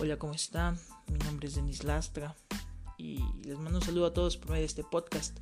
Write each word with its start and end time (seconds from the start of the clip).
Hola, 0.00 0.16
¿cómo 0.16 0.32
están? 0.32 0.78
Mi 1.08 1.18
nombre 1.18 1.48
es 1.48 1.56
Denis 1.56 1.82
Lastra 1.82 2.36
y 2.96 3.18
les 3.42 3.58
mando 3.58 3.80
un 3.80 3.84
saludo 3.84 4.06
a 4.06 4.14
todos 4.14 4.36
por 4.36 4.50
medio 4.50 4.60
de 4.60 4.66
este 4.66 4.84
podcast. 4.84 5.36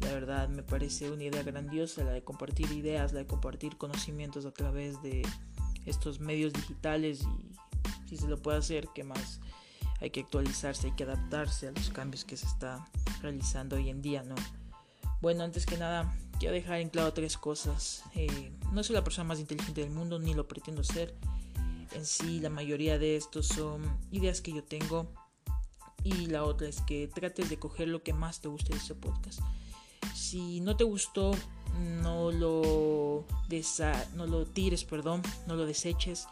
La 0.00 0.12
verdad 0.12 0.48
me 0.48 0.62
parece 0.62 1.10
una 1.10 1.24
idea 1.24 1.42
grandiosa 1.42 2.04
la 2.04 2.12
de 2.12 2.22
compartir 2.22 2.70
ideas, 2.70 3.12
la 3.12 3.18
de 3.18 3.26
compartir 3.26 3.76
conocimientos 3.76 4.46
a 4.46 4.52
través 4.52 5.02
de 5.02 5.26
estos 5.86 6.20
medios 6.20 6.52
digitales 6.52 7.22
y 7.22 8.08
si 8.08 8.16
se 8.16 8.28
lo 8.28 8.40
puede 8.40 8.58
hacer, 8.58 8.90
¿qué 8.94 9.02
más? 9.02 9.40
Hay 10.00 10.10
que 10.10 10.20
actualizarse, 10.20 10.86
hay 10.86 10.94
que 10.94 11.02
adaptarse 11.02 11.66
a 11.66 11.72
los 11.72 11.90
cambios 11.90 12.24
que 12.24 12.36
se 12.36 12.46
está 12.46 12.88
realizando 13.22 13.74
hoy 13.74 13.90
en 13.90 14.02
día, 14.02 14.22
¿no? 14.22 14.36
Bueno, 15.20 15.42
antes 15.42 15.66
que 15.66 15.76
nada, 15.76 16.16
quiero 16.38 16.54
dejar 16.54 16.78
en 16.78 16.90
claro 16.90 17.12
tres 17.12 17.36
cosas. 17.36 18.04
Eh, 18.14 18.52
no 18.70 18.84
soy 18.84 18.94
la 18.94 19.02
persona 19.02 19.26
más 19.26 19.40
inteligente 19.40 19.80
del 19.80 19.90
mundo, 19.90 20.20
ni 20.20 20.32
lo 20.32 20.46
pretendo 20.46 20.84
ser 20.84 21.16
en 21.92 22.06
sí 22.06 22.40
la 22.40 22.50
mayoría 22.50 22.98
de 22.98 23.16
estos 23.16 23.46
son 23.48 23.82
ideas 24.10 24.40
que 24.40 24.52
yo 24.52 24.62
tengo 24.64 25.12
y 26.04 26.26
la 26.26 26.44
otra 26.44 26.68
es 26.68 26.80
que 26.82 27.08
trates 27.08 27.50
de 27.50 27.58
coger 27.58 27.88
lo 27.88 28.02
que 28.02 28.12
más 28.12 28.40
te 28.40 28.48
guste 28.48 28.72
de 28.72 28.78
este 28.78 28.94
podcast. 28.94 29.40
Si 30.14 30.60
no 30.60 30.76
te 30.76 30.84
gustó, 30.84 31.32
no 32.02 32.30
lo, 32.30 33.26
no 34.14 34.26
lo 34.26 34.46
tires, 34.46 34.84
perdón, 34.84 35.22
no 35.46 35.56
lo 35.56 35.66
deseches. 35.66 36.26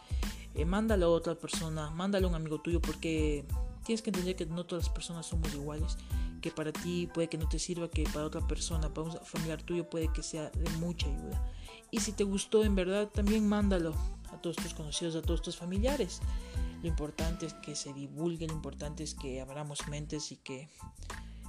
Eh, 0.55 0.65
mándalo 0.65 1.07
a 1.07 1.11
otra 1.11 1.35
persona, 1.35 1.91
mándalo 1.91 2.29
a 2.29 2.31
un 2.31 2.37
amigo 2.37 2.61
tuyo 2.61 2.81
porque 2.81 3.45
tienes 3.85 4.03
que 4.03 4.11
entender 4.11 4.37
que 4.37 4.47
no 4.47 4.65
todas 4.65 4.87
las 4.87 4.95
personas 4.95 5.27
somos 5.27 5.53
iguales. 5.55 5.97
Que 6.41 6.51
para 6.51 6.73
ti 6.73 7.09
puede 7.13 7.29
que 7.29 7.39
no 7.39 7.49
te 7.49 7.59
sirva, 7.59 7.89
que 7.89 8.05
para 8.05 8.27
otra 8.27 8.47
persona, 8.47 8.93
para 8.93 9.09
un 9.09 9.19
familiar 9.25 9.63
tuyo 9.63 9.89
puede 9.91 10.13
que 10.13 10.23
sea 10.23 10.51
de 10.51 10.71
mucha 10.79 11.09
ayuda. 11.09 11.53
Y 11.91 12.01
si 12.01 12.13
te 12.13 12.25
gustó 12.25 12.65
en 12.65 12.75
verdad, 12.75 13.09
también 13.09 13.49
mándalo 13.49 13.95
todos 14.47 14.57
tus 14.57 14.75
conocidos, 14.75 15.17
a 15.17 15.23
todos 15.23 15.43
tus 15.43 15.57
familiares. 15.57 16.21
Lo 16.81 16.87
importante 16.87 17.47
es 17.47 17.55
que 17.55 17.75
se 17.75 17.93
divulgue, 17.93 18.47
lo 18.47 18.53
importante 18.53 19.03
es 19.03 19.13
que 19.13 19.41
abramos 19.41 19.89
mentes 19.89 20.31
y 20.31 20.37
que 20.37 20.69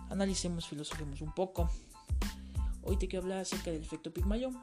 analicemos, 0.10 0.68
filosofemos 0.68 1.22
un 1.22 1.32
poco. 1.32 1.70
Hoy 2.82 2.98
te 2.98 3.08
quiero 3.08 3.26
hablar 3.26 3.42
acerca 3.42 3.70
del 3.70 3.84
efecto 3.84 4.12
Pigmalión. 4.12 4.58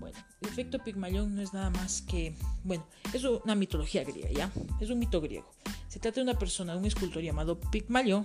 Bueno, 0.00 0.16
el 0.40 0.48
efecto 0.48 0.82
Pigmalión 0.82 1.36
no 1.36 1.42
es 1.42 1.52
nada 1.52 1.68
más 1.68 2.00
que, 2.00 2.34
bueno, 2.64 2.86
es 3.12 3.22
una 3.24 3.54
mitología 3.54 4.04
griega, 4.04 4.30
¿ya? 4.30 4.50
Es 4.80 4.88
un 4.88 4.98
mito 4.98 5.20
griego. 5.20 5.50
Se 5.88 5.98
trata 5.98 6.20
de 6.20 6.22
una 6.22 6.38
persona, 6.38 6.72
de 6.72 6.78
un 6.78 6.86
escultor 6.86 7.22
llamado 7.22 7.60
Pigmalión, 7.60 8.24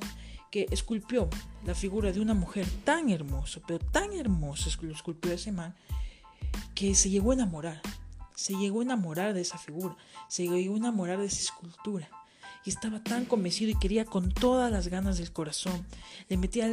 que 0.49 0.65
esculpió 0.71 1.29
la 1.65 1.75
figura 1.75 2.13
de 2.13 2.21
una 2.21 2.35
mujer 2.35 2.65
tan 2.85 3.09
hermosa, 3.09 3.59
pero 3.67 3.79
tan 3.79 4.13
hermosa, 4.13 4.69
lo 4.81 4.93
esculpió 4.93 5.33
ese 5.33 5.51
man, 5.51 5.75
que 6.73 6.95
se 6.95 7.09
llegó 7.09 7.31
a 7.31 7.33
enamorar 7.33 7.81
se 8.35 8.53
llegó 8.55 8.79
a 8.79 8.83
enamorar 8.83 9.33
de 9.33 9.41
esa 9.41 9.57
figura, 9.57 9.95
se 10.27 10.47
llegó 10.47 10.73
a 10.73 10.77
enamorar 10.77 11.19
de 11.19 11.25
esa 11.25 11.41
escultura. 11.41 12.09
Y 12.65 12.69
estaba 12.69 13.03
tan 13.03 13.25
convencido 13.25 13.71
y 13.71 13.75
quería 13.75 14.05
con 14.05 14.31
todas 14.31 14.71
las 14.71 14.87
ganas 14.87 15.17
del 15.17 15.33
corazón. 15.33 15.85
Le 16.29 16.37
metía 16.37 16.69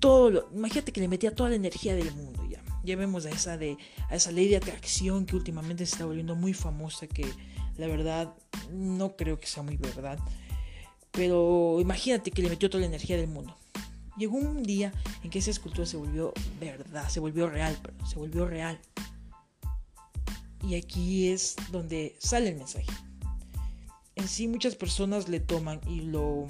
todo 0.00 0.30
lo, 0.30 0.48
imagínate 0.52 0.92
que 0.92 1.00
le 1.00 1.08
metía 1.08 1.34
toda 1.34 1.50
la 1.50 1.56
energía 1.56 1.94
del 1.94 2.12
mundo 2.12 2.44
ya. 2.48 2.62
Ya 2.84 2.96
vemos 2.96 3.26
a 3.26 3.30
esa, 3.30 3.56
de, 3.56 3.76
a 4.08 4.16
esa 4.16 4.30
ley 4.32 4.48
de 4.48 4.56
atracción 4.56 5.26
que 5.26 5.36
últimamente 5.36 5.86
se 5.86 5.94
está 5.94 6.04
volviendo 6.04 6.34
muy 6.34 6.54
famosa, 6.54 7.06
que 7.06 7.26
la 7.76 7.86
verdad 7.86 8.34
no 8.72 9.16
creo 9.16 9.38
que 9.38 9.46
sea 9.46 9.62
muy 9.62 9.76
verdad. 9.76 10.18
Pero 11.10 11.78
imagínate 11.80 12.30
que 12.30 12.42
le 12.42 12.48
metió 12.48 12.68
toda 12.68 12.82
la 12.82 12.86
energía 12.86 13.16
del 13.16 13.28
mundo. 13.28 13.56
Llegó 14.16 14.36
un 14.36 14.62
día 14.62 14.92
en 15.22 15.30
que 15.30 15.38
esa 15.40 15.50
escultura 15.50 15.86
se 15.86 15.96
volvió 15.96 16.32
verdad, 16.60 17.08
se 17.08 17.20
volvió 17.20 17.48
real, 17.48 17.78
pero 17.82 18.06
se 18.06 18.16
volvió 18.18 18.46
real. 18.46 18.78
Y 20.66 20.74
aquí 20.74 21.28
es 21.28 21.54
donde 21.70 22.16
sale 22.18 22.48
el 22.48 22.56
mensaje. 22.56 22.90
En 24.16 24.26
sí 24.26 24.48
muchas 24.48 24.74
personas 24.74 25.28
le 25.28 25.38
toman 25.38 25.80
y 25.86 26.00
lo 26.00 26.48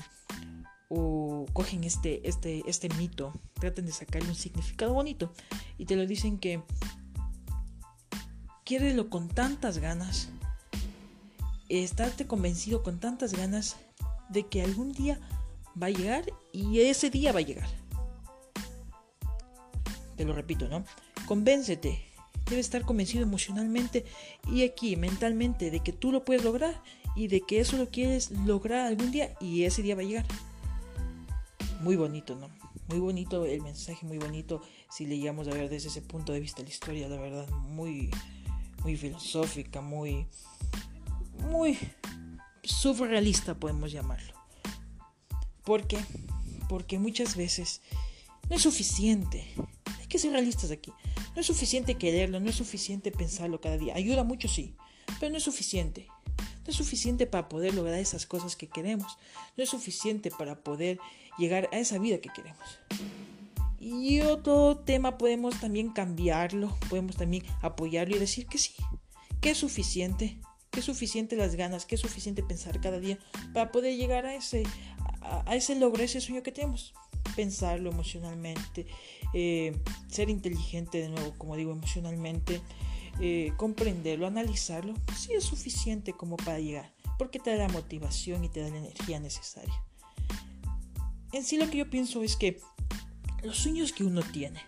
o 0.88 1.46
cogen 1.52 1.84
este, 1.84 2.26
este, 2.26 2.62
este 2.66 2.88
mito, 2.90 3.32
tratan 3.54 3.86
de 3.86 3.92
sacarle 3.92 4.28
un 4.28 4.36
significado 4.36 4.94
bonito 4.94 5.32
y 5.78 5.84
te 5.84 5.96
lo 5.96 6.06
dicen 6.06 6.38
que 6.38 6.62
quiérelo 8.64 9.10
con 9.10 9.28
tantas 9.28 9.78
ganas, 9.78 10.28
estarte 11.68 12.26
convencido 12.26 12.84
con 12.84 13.00
tantas 13.00 13.32
ganas 13.34 13.76
de 14.28 14.46
que 14.46 14.62
algún 14.62 14.92
día 14.92 15.20
va 15.80 15.88
a 15.88 15.90
llegar 15.90 16.24
y 16.52 16.80
ese 16.80 17.10
día 17.10 17.32
va 17.32 17.40
a 17.40 17.42
llegar. 17.42 17.68
Te 20.16 20.24
lo 20.24 20.32
repito, 20.32 20.68
¿no? 20.68 20.84
Convéncete 21.26 22.05
debe 22.46 22.60
estar 22.60 22.82
convencido 22.82 23.22
emocionalmente 23.22 24.04
y 24.50 24.62
aquí 24.62 24.96
mentalmente 24.96 25.70
de 25.70 25.80
que 25.80 25.92
tú 25.92 26.12
lo 26.12 26.24
puedes 26.24 26.44
lograr 26.44 26.80
y 27.14 27.28
de 27.28 27.40
que 27.40 27.60
eso 27.60 27.76
lo 27.76 27.90
quieres 27.90 28.30
lograr 28.30 28.86
algún 28.86 29.10
día 29.10 29.34
y 29.40 29.64
ese 29.64 29.82
día 29.82 29.94
va 29.94 30.02
a 30.02 30.04
llegar. 30.04 30.26
Muy 31.80 31.96
bonito, 31.96 32.36
¿no? 32.36 32.48
Muy 32.88 33.00
bonito 33.00 33.44
el 33.44 33.62
mensaje, 33.62 34.06
muy 34.06 34.18
bonito 34.18 34.62
si 34.90 35.06
le 35.06 35.18
llegamos 35.18 35.48
a 35.48 35.52
ver 35.52 35.68
desde 35.68 35.88
ese 35.88 36.02
punto 36.02 36.32
de 36.32 36.40
vista 36.40 36.62
la 36.62 36.68
historia, 36.68 37.08
la 37.08 37.16
verdad, 37.16 37.48
muy, 37.48 38.10
muy 38.82 38.96
filosófica, 38.96 39.80
muy, 39.80 40.26
muy 41.50 41.78
surrealista 42.62 43.54
podemos 43.54 43.90
llamarlo. 43.90 44.32
¿Por 45.64 45.86
qué? 45.88 45.98
Porque 46.68 46.98
muchas 46.98 47.36
veces 47.36 47.82
no 48.48 48.56
es 48.56 48.62
suficiente. 48.62 49.44
Hay 49.98 50.06
que 50.06 50.18
ser 50.18 50.32
realistas 50.32 50.70
aquí. 50.70 50.92
No 51.36 51.40
es 51.40 51.46
suficiente 51.48 51.96
quererlo, 51.96 52.40
no 52.40 52.48
es 52.48 52.56
suficiente 52.56 53.12
pensarlo 53.12 53.60
cada 53.60 53.76
día. 53.76 53.94
Ayuda 53.94 54.24
mucho, 54.24 54.48
sí, 54.48 54.74
pero 55.20 55.30
no 55.30 55.36
es 55.36 55.42
suficiente. 55.42 56.08
No 56.38 56.70
es 56.70 56.76
suficiente 56.76 57.26
para 57.26 57.50
poder 57.50 57.74
lograr 57.74 57.98
esas 57.98 58.24
cosas 58.24 58.56
que 58.56 58.68
queremos. 58.68 59.18
No 59.54 59.62
es 59.62 59.68
suficiente 59.68 60.30
para 60.30 60.64
poder 60.64 60.98
llegar 61.36 61.68
a 61.72 61.78
esa 61.78 61.98
vida 61.98 62.22
que 62.22 62.30
queremos. 62.30 62.80
Y 63.78 64.22
otro 64.22 64.78
tema 64.78 65.18
podemos 65.18 65.60
también 65.60 65.90
cambiarlo, 65.90 66.74
podemos 66.88 67.16
también 67.16 67.44
apoyarlo 67.60 68.16
y 68.16 68.18
decir 68.18 68.46
que 68.46 68.56
sí, 68.56 68.72
que 69.42 69.50
es 69.50 69.58
suficiente, 69.58 70.38
que 70.70 70.80
es 70.80 70.86
suficiente 70.86 71.36
las 71.36 71.54
ganas, 71.54 71.84
que 71.84 71.96
es 71.96 72.00
suficiente 72.00 72.42
pensar 72.42 72.80
cada 72.80 72.98
día 72.98 73.18
para 73.52 73.70
poder 73.72 73.94
llegar 73.94 74.24
a 74.24 74.34
ese, 74.34 74.62
a, 75.20 75.54
ese 75.54 75.74
logro, 75.74 76.00
a 76.00 76.06
ese 76.06 76.22
sueño 76.22 76.42
que 76.42 76.52
tenemos 76.52 76.94
pensarlo 77.36 77.90
emocionalmente, 77.90 78.86
eh, 79.34 79.78
ser 80.08 80.30
inteligente 80.30 80.98
de 80.98 81.10
nuevo, 81.10 81.34
como 81.38 81.54
digo, 81.54 81.70
emocionalmente, 81.70 82.60
eh, 83.20 83.52
comprenderlo, 83.56 84.26
analizarlo, 84.26 84.94
sí 85.16 85.34
es 85.34 85.44
suficiente 85.44 86.14
como 86.14 86.36
para 86.36 86.58
llegar, 86.58 86.92
porque 87.18 87.38
te 87.38 87.50
da 87.50 87.68
la 87.68 87.68
motivación 87.68 88.44
y 88.44 88.48
te 88.48 88.60
da 88.60 88.70
la 88.70 88.78
energía 88.78 89.20
necesaria. 89.20 89.74
En 91.32 91.44
sí 91.44 91.58
lo 91.58 91.70
que 91.70 91.78
yo 91.78 91.90
pienso 91.90 92.22
es 92.22 92.36
que 92.36 92.60
los 93.42 93.58
sueños 93.58 93.92
que 93.92 94.04
uno 94.04 94.22
tiene, 94.22 94.60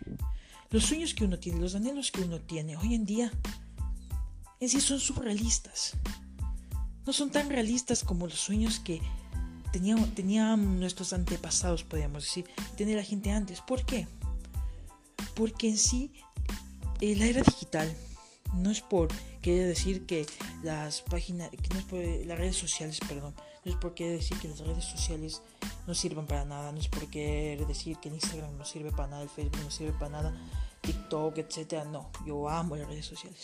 los 0.71 0.85
sueños 0.85 1.15
que 1.15 1.25
uno 1.25 1.39
tiene, 1.39 1.61
los 1.61 1.75
anhelos 1.75 2.13
que 2.13 2.21
uno 2.21 2.41
tiene 2.41 2.77
hoy 2.77 2.95
en 2.95 3.07
día, 3.07 3.33
en 4.61 4.69
sí 4.69 4.81
son 4.81 5.01
surrealistas. 5.01 5.93
No 7.07 7.13
son 7.15 7.31
tan 7.31 7.49
realistas 7.49 8.05
como 8.05 8.27
los 8.27 8.39
sueños 8.39 8.81
que 8.81 9.01
tenían, 9.73 10.81
nuestros 10.81 11.13
antepasados, 11.13 11.85
podríamos 11.85 12.25
decir, 12.25 12.45
tenía 12.77 12.97
la 12.97 13.03
gente 13.03 13.31
antes. 13.31 13.61
¿Por 13.61 13.85
qué? 13.85 14.07
Porque 15.35 15.69
en 15.69 15.79
sí, 15.79 16.13
la 17.01 17.27
era 17.27 17.43
digital 17.43 17.95
no 18.55 18.71
es 18.71 18.81
por 18.81 19.09
querer 19.43 19.69
decir 19.69 20.07
que 20.07 20.27
las 20.63 21.03
páginas, 21.03 21.51
que 21.51 21.69
no 21.71 21.79
es 21.79 21.85
por 21.85 22.01
las 22.27 22.39
redes 22.39 22.57
sociales, 22.57 22.99
perdón, 23.07 23.35
no 23.65 23.73
es 23.73 23.79
por 23.79 23.95
querer 23.95 24.19
decir 24.19 24.39
que 24.39 24.49
las 24.49 24.59
redes 24.61 24.85
sociales 24.85 25.43
no 25.87 25.95
sirven 25.95 26.27
para 26.27 26.45
nada, 26.45 26.73
no 26.73 26.79
es 26.79 26.89
por 26.89 27.09
querer 27.09 27.67
decir 27.67 27.97
que 27.99 28.09
el 28.09 28.15
Instagram 28.15 28.57
no 28.57 28.65
sirve 28.65 28.91
para 28.91 29.09
nada, 29.09 29.23
el 29.23 29.29
Facebook 29.29 29.63
no 29.63 29.71
sirve 29.71 29.93
para 29.93 30.11
nada, 30.11 30.35
TikTok, 30.81 31.39
etcétera. 31.39 31.85
No, 31.85 32.11
yo 32.27 32.49
amo 32.49 32.77
las 32.77 32.89
redes 32.89 33.07
sociales, 33.07 33.43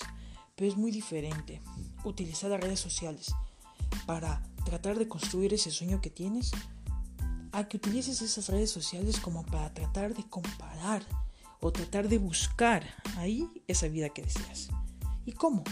pero 0.56 0.70
es 0.70 0.76
muy 0.76 0.90
diferente 0.90 1.60
utilizar 2.04 2.50
las 2.50 2.60
redes 2.60 2.80
sociales 2.80 3.34
para 4.06 4.42
tratar 4.64 4.98
de 4.98 5.08
construir 5.08 5.54
ese 5.54 5.70
sueño 5.70 6.00
que 6.00 6.10
tienes 6.10 6.50
a 7.52 7.68
que 7.68 7.76
utilices 7.76 8.20
esas 8.20 8.48
redes 8.48 8.70
sociales 8.70 9.20
como 9.20 9.44
para 9.46 9.72
tratar 9.72 10.14
de 10.14 10.24
comparar 10.28 11.04
o 11.60 11.70
tratar 11.72 12.08
de 12.08 12.18
buscar 12.18 12.84
ahí 13.16 13.48
esa 13.68 13.88
vida 13.88 14.08
que 14.08 14.22
deseas. 14.22 14.68
¿Y 15.24 15.32
cómo? 15.32 15.62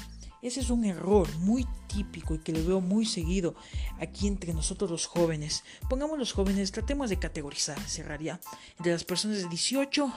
Ese 0.40 0.60
es 0.60 0.70
un 0.70 0.84
error 0.84 1.28
muy 1.38 1.66
típico 1.88 2.34
y 2.34 2.38
que 2.38 2.52
lo 2.52 2.64
veo 2.64 2.80
muy 2.80 3.06
seguido 3.06 3.54
aquí 4.00 4.26
entre 4.26 4.54
nosotros 4.54 4.90
los 4.90 5.06
jóvenes. 5.06 5.62
Pongamos 5.88 6.18
los 6.18 6.32
jóvenes, 6.32 6.72
tratemos 6.72 7.10
de 7.10 7.18
categorizar, 7.18 7.80
cerraría, 7.80 8.40
entre 8.78 8.92
las 8.92 9.04
personas 9.04 9.38
de 9.38 9.48
18, 9.48 10.12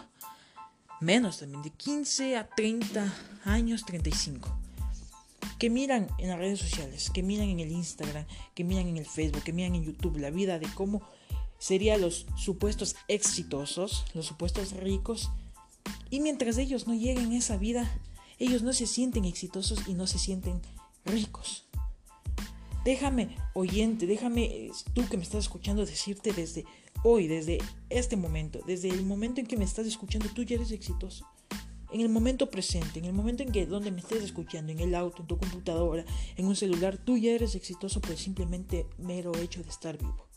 menos 1.01 1.39
también, 1.39 1.62
de 1.62 1.71
15 1.71 2.38
a 2.38 2.47
30 2.47 3.13
años, 3.44 3.86
35 3.86 4.64
que 5.59 5.69
miran 5.69 6.07
en 6.18 6.30
las 6.30 6.38
redes 6.38 6.59
sociales, 6.59 7.09
que 7.09 7.24
miran 7.24 7.50
en 7.50 7.59
el 7.59 7.71
Instagram, 7.71 8.25
que 8.53 8.63
miran 8.63 8.88
en 8.88 8.97
el 8.97 9.06
Facebook, 9.06 9.44
que 9.44 9.53
miran 9.53 9.75
en 9.75 9.83
YouTube 9.83 10.18
la 10.18 10.30
vida 10.30 10.59
de 10.59 10.68
cómo 10.74 11.01
serían 11.59 12.01
los 12.01 12.25
supuestos 12.38 12.95
exitosos, 13.07 14.06
los 14.13 14.25
supuestos 14.25 14.74
ricos, 14.74 15.31
y 16.09 16.19
mientras 16.19 16.57
ellos 16.57 16.88
no 16.88 16.94
lleguen 16.94 17.31
a 17.31 17.38
esa 17.38 17.57
vida, 17.57 17.92
ellos 18.39 18.63
no 18.63 18.74
se 18.74 18.88
sienten 18.88 19.25
exitosos 19.25 19.88
y 19.88 19.94
no 19.94 20.07
se 20.07 20.19
sienten 20.19 20.62
ricos. 21.06 21.65
Déjame, 22.83 23.36
oyente, 23.53 24.06
déjame 24.06 24.69
tú 24.94 25.07
que 25.09 25.18
me 25.18 25.24
estás 25.24 25.45
escuchando 25.45 25.86
decirte 25.86 26.33
desde 26.33 26.65
hoy, 27.03 27.27
desde 27.27 27.57
este 27.89 28.15
momento, 28.15 28.59
desde 28.68 28.89
el 28.89 29.03
momento 29.03 29.42
en 29.42 29.47
que 29.47 29.57
me 29.57 29.65
estás 29.65 29.88
escuchando, 29.88 30.30
tú 30.30 30.44
ya 30.44 30.56
eres 30.56 30.71
exitoso. 30.71 31.25
En 31.95 32.01
el 32.01 32.09
momento 32.09 32.50
presente, 32.50 33.00
en 33.00 33.06
el 33.06 33.13
momento 33.13 33.42
en 33.42 33.53
que 33.53 33.65
donde 33.65 33.89
me 33.89 34.01
estés 34.01 34.21
escuchando, 34.21 34.69
en 34.69 34.81
el 34.81 34.95
auto, 34.95 35.21
en 35.21 35.30
tu 35.30 35.38
computadora, 35.38 36.03
en 36.36 36.45
un 36.45 36.53
celular, 36.53 36.97
tú 36.97 37.18
ya 37.18 37.31
eres 37.31 37.56
exitoso 37.56 38.01
por 38.01 38.18
simplemente 38.18 38.86
mero 38.97 39.31
hecho 39.38 39.63
de 39.63 39.69
estar 39.69 39.97
vivo. 39.97 40.27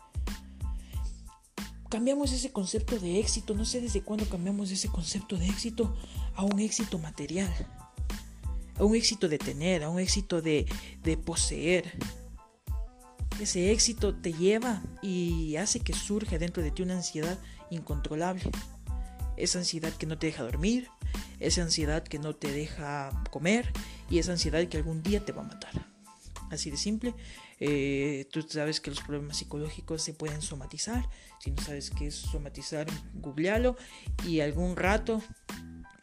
Cambiamos 1.89 2.31
ese 2.31 2.53
concepto 2.53 3.01
de 3.01 3.19
éxito, 3.19 3.55
no 3.55 3.65
sé 3.65 3.81
desde 3.81 4.03
cuándo 4.03 4.29
cambiamos 4.29 4.71
ese 4.71 4.87
concepto 4.87 5.37
de 5.37 5.49
éxito 5.49 5.97
a 6.37 6.45
un 6.45 6.61
éxito 6.61 6.97
material, 7.01 7.53
a 8.77 8.85
un 8.85 8.95
éxito 8.95 9.29
de 9.29 9.39
tener, 9.39 9.83
a 9.83 9.91
un 9.91 9.99
éxito 9.99 10.41
de, 10.41 10.65
de 11.03 11.17
poseer, 11.17 11.99
ese 13.41 13.73
éxito 13.73 14.15
te 14.15 14.33
lleva 14.33 14.83
y 15.03 15.57
hace 15.57 15.81
que 15.81 15.93
surja 15.93 16.39
dentro 16.39 16.63
de 16.63 16.71
ti 16.71 16.83
una 16.83 16.95
ansiedad 16.95 17.39
incontrolable. 17.71 18.43
Esa 19.39 19.59
ansiedad 19.59 19.93
que 19.93 20.07
no 20.07 20.19
te 20.19 20.27
deja 20.27 20.43
dormir, 20.43 20.89
esa 21.41 21.63
ansiedad 21.63 22.03
que 22.03 22.19
no 22.19 22.35
te 22.35 22.53
deja 22.53 23.11
comer 23.31 23.73
y 24.11 24.19
esa 24.19 24.33
ansiedad 24.33 24.67
que 24.69 24.77
algún 24.77 25.03
día 25.03 25.25
te 25.25 25.33
va 25.33 25.43
a 25.43 25.47
matar. 25.47 25.87
Así 26.51 26.71
de 26.71 26.77
simple. 26.77 27.15
Eh, 27.61 28.29
tú 28.33 28.43
sabes 28.43 28.81
que 28.81 28.91
los 28.91 29.01
problemas 29.01 29.37
psicológicos 29.37 30.03
se 30.03 30.15
pueden 30.15 30.43
somatizar. 30.43 31.09
Si 31.41 31.51
no 31.51 31.63
sabes 31.63 31.91
qué 31.91 32.07
es 32.07 32.15
somatizar, 32.15 32.87
googlealo 33.15 33.77
y 34.27 34.41
algún 34.41 34.77
rato 34.77 35.23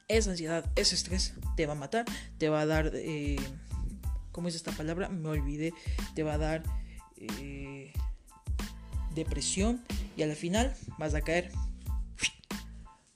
esa 0.08 0.32
ansiedad, 0.32 0.70
ese 0.76 0.96
estrés 0.96 1.34
te 1.56 1.66
va 1.66 1.74
a 1.74 1.76
matar, 1.76 2.06
te 2.38 2.50
va 2.50 2.62
a 2.62 2.66
dar, 2.66 2.92
eh, 2.94 3.38
¿cómo 4.32 4.48
es 4.48 4.56
esta 4.56 4.72
palabra? 4.72 5.10
Me 5.10 5.30
olvidé, 5.30 5.74
te 6.14 6.24
va 6.24 6.34
a 6.34 6.38
dar 6.38 6.64
eh, 7.18 7.92
depresión 9.16 9.84
y 10.16 10.24
al 10.24 10.36
final 10.36 10.76
vas 11.00 11.16
a 11.16 11.22
caer 11.22 11.52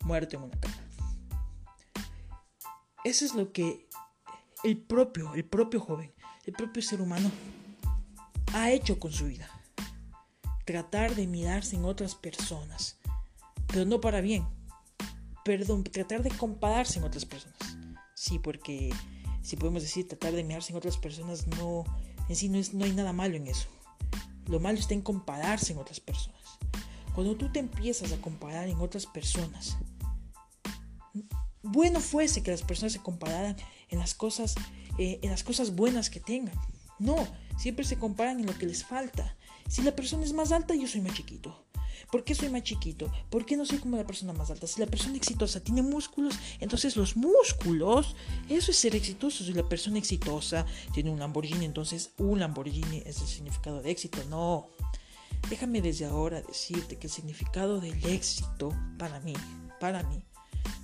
muerto 0.09 0.37
en 0.37 0.43
una 0.43 0.59
cama. 0.59 0.75
Eso 3.03 3.25
es 3.25 3.35
lo 3.35 3.51
que 3.51 3.87
el 4.63 4.77
propio, 4.77 5.35
el 5.35 5.45
propio 5.45 5.79
joven, 5.79 6.11
el 6.45 6.53
propio 6.53 6.81
ser 6.81 6.99
humano 6.99 7.31
ha 8.53 8.71
hecho 8.71 8.99
con 8.99 9.11
su 9.11 9.25
vida. 9.25 9.47
Tratar 10.65 11.15
de 11.15 11.27
mirarse 11.27 11.75
en 11.75 11.85
otras 11.85 12.15
personas, 12.15 12.97
pero 13.67 13.85
no 13.85 14.01
para 14.01 14.19
bien. 14.21 14.47
Perdón, 15.45 15.83
tratar 15.83 16.23
de 16.23 16.31
compararse 16.31 16.97
en 16.97 17.05
otras 17.05 17.25
personas. 17.25 17.57
Sí, 18.15 18.39
porque 18.39 18.91
si 19.43 19.57
podemos 19.57 19.83
decir 19.83 20.07
tratar 20.07 20.33
de 20.33 20.43
mirarse 20.43 20.71
en 20.71 20.77
otras 20.77 20.97
personas, 20.97 21.45
no, 21.45 21.85
en 22.27 22.35
sí 22.35 22.49
no, 22.49 22.57
es, 22.57 22.73
no 22.73 22.83
hay 22.83 22.93
nada 22.93 23.13
malo 23.13 23.35
en 23.35 23.47
eso. 23.47 23.69
Lo 24.47 24.59
malo 24.59 24.79
está 24.79 24.95
en 24.95 25.01
compararse 25.01 25.73
en 25.73 25.79
otras 25.79 25.99
personas. 25.99 26.57
Cuando 27.13 27.35
tú 27.35 27.51
te 27.51 27.59
empiezas 27.59 28.11
a 28.11 28.21
comparar 28.21 28.67
en 28.67 28.79
otras 28.79 29.05
personas, 29.05 29.77
bueno 31.71 31.99
fuese 31.99 32.43
que 32.43 32.51
las 32.51 32.61
personas 32.61 32.93
se 32.93 32.99
compararan 32.99 33.55
en 33.89 33.99
las 33.99 34.13
cosas, 34.13 34.55
eh, 34.97 35.19
en 35.21 35.29
las 35.29 35.43
cosas 35.43 35.75
buenas 35.75 36.09
que 36.09 36.19
tengan. 36.19 36.55
No, 36.99 37.27
siempre 37.57 37.85
se 37.85 37.97
comparan 37.97 38.39
en 38.39 38.45
lo 38.45 38.57
que 38.57 38.65
les 38.65 38.83
falta. 38.83 39.35
Si 39.67 39.81
la 39.81 39.95
persona 39.95 40.25
es 40.25 40.33
más 40.33 40.51
alta, 40.51 40.75
yo 40.75 40.87
soy 40.87 41.01
más 41.01 41.13
chiquito. 41.13 41.65
¿Por 42.11 42.23
qué 42.23 42.33
soy 42.33 42.49
más 42.49 42.63
chiquito? 42.63 43.11
¿Por 43.29 43.45
qué 43.45 43.55
no 43.55 43.65
soy 43.65 43.77
como 43.77 43.95
la 43.95 44.05
persona 44.05 44.33
más 44.33 44.49
alta? 44.49 44.65
Si 44.65 44.79
la 44.79 44.87
persona 44.87 45.15
exitosa 45.15 45.59
tiene 45.59 45.81
músculos, 45.81 46.35
entonces 46.59 46.95
los 46.95 47.15
músculos, 47.15 48.15
eso 48.49 48.71
es 48.71 48.77
ser 48.77 48.95
exitoso. 48.95 49.43
Si 49.43 49.53
la 49.53 49.67
persona 49.67 49.99
exitosa 49.99 50.65
tiene 50.93 51.11
un 51.11 51.19
Lamborghini, 51.19 51.65
entonces 51.65 52.11
un 52.17 52.39
Lamborghini 52.39 53.03
es 53.05 53.21
el 53.21 53.27
significado 53.27 53.81
de 53.81 53.91
éxito. 53.91 54.23
No. 54.29 54.69
Déjame 55.49 55.81
desde 55.81 56.05
ahora 56.05 56.41
decirte 56.41 56.97
que 56.97 57.07
el 57.07 57.13
significado 57.13 57.79
del 57.79 58.03
éxito 58.05 58.73
para 58.97 59.19
mí, 59.19 59.33
para 59.79 60.03
mí, 60.03 60.23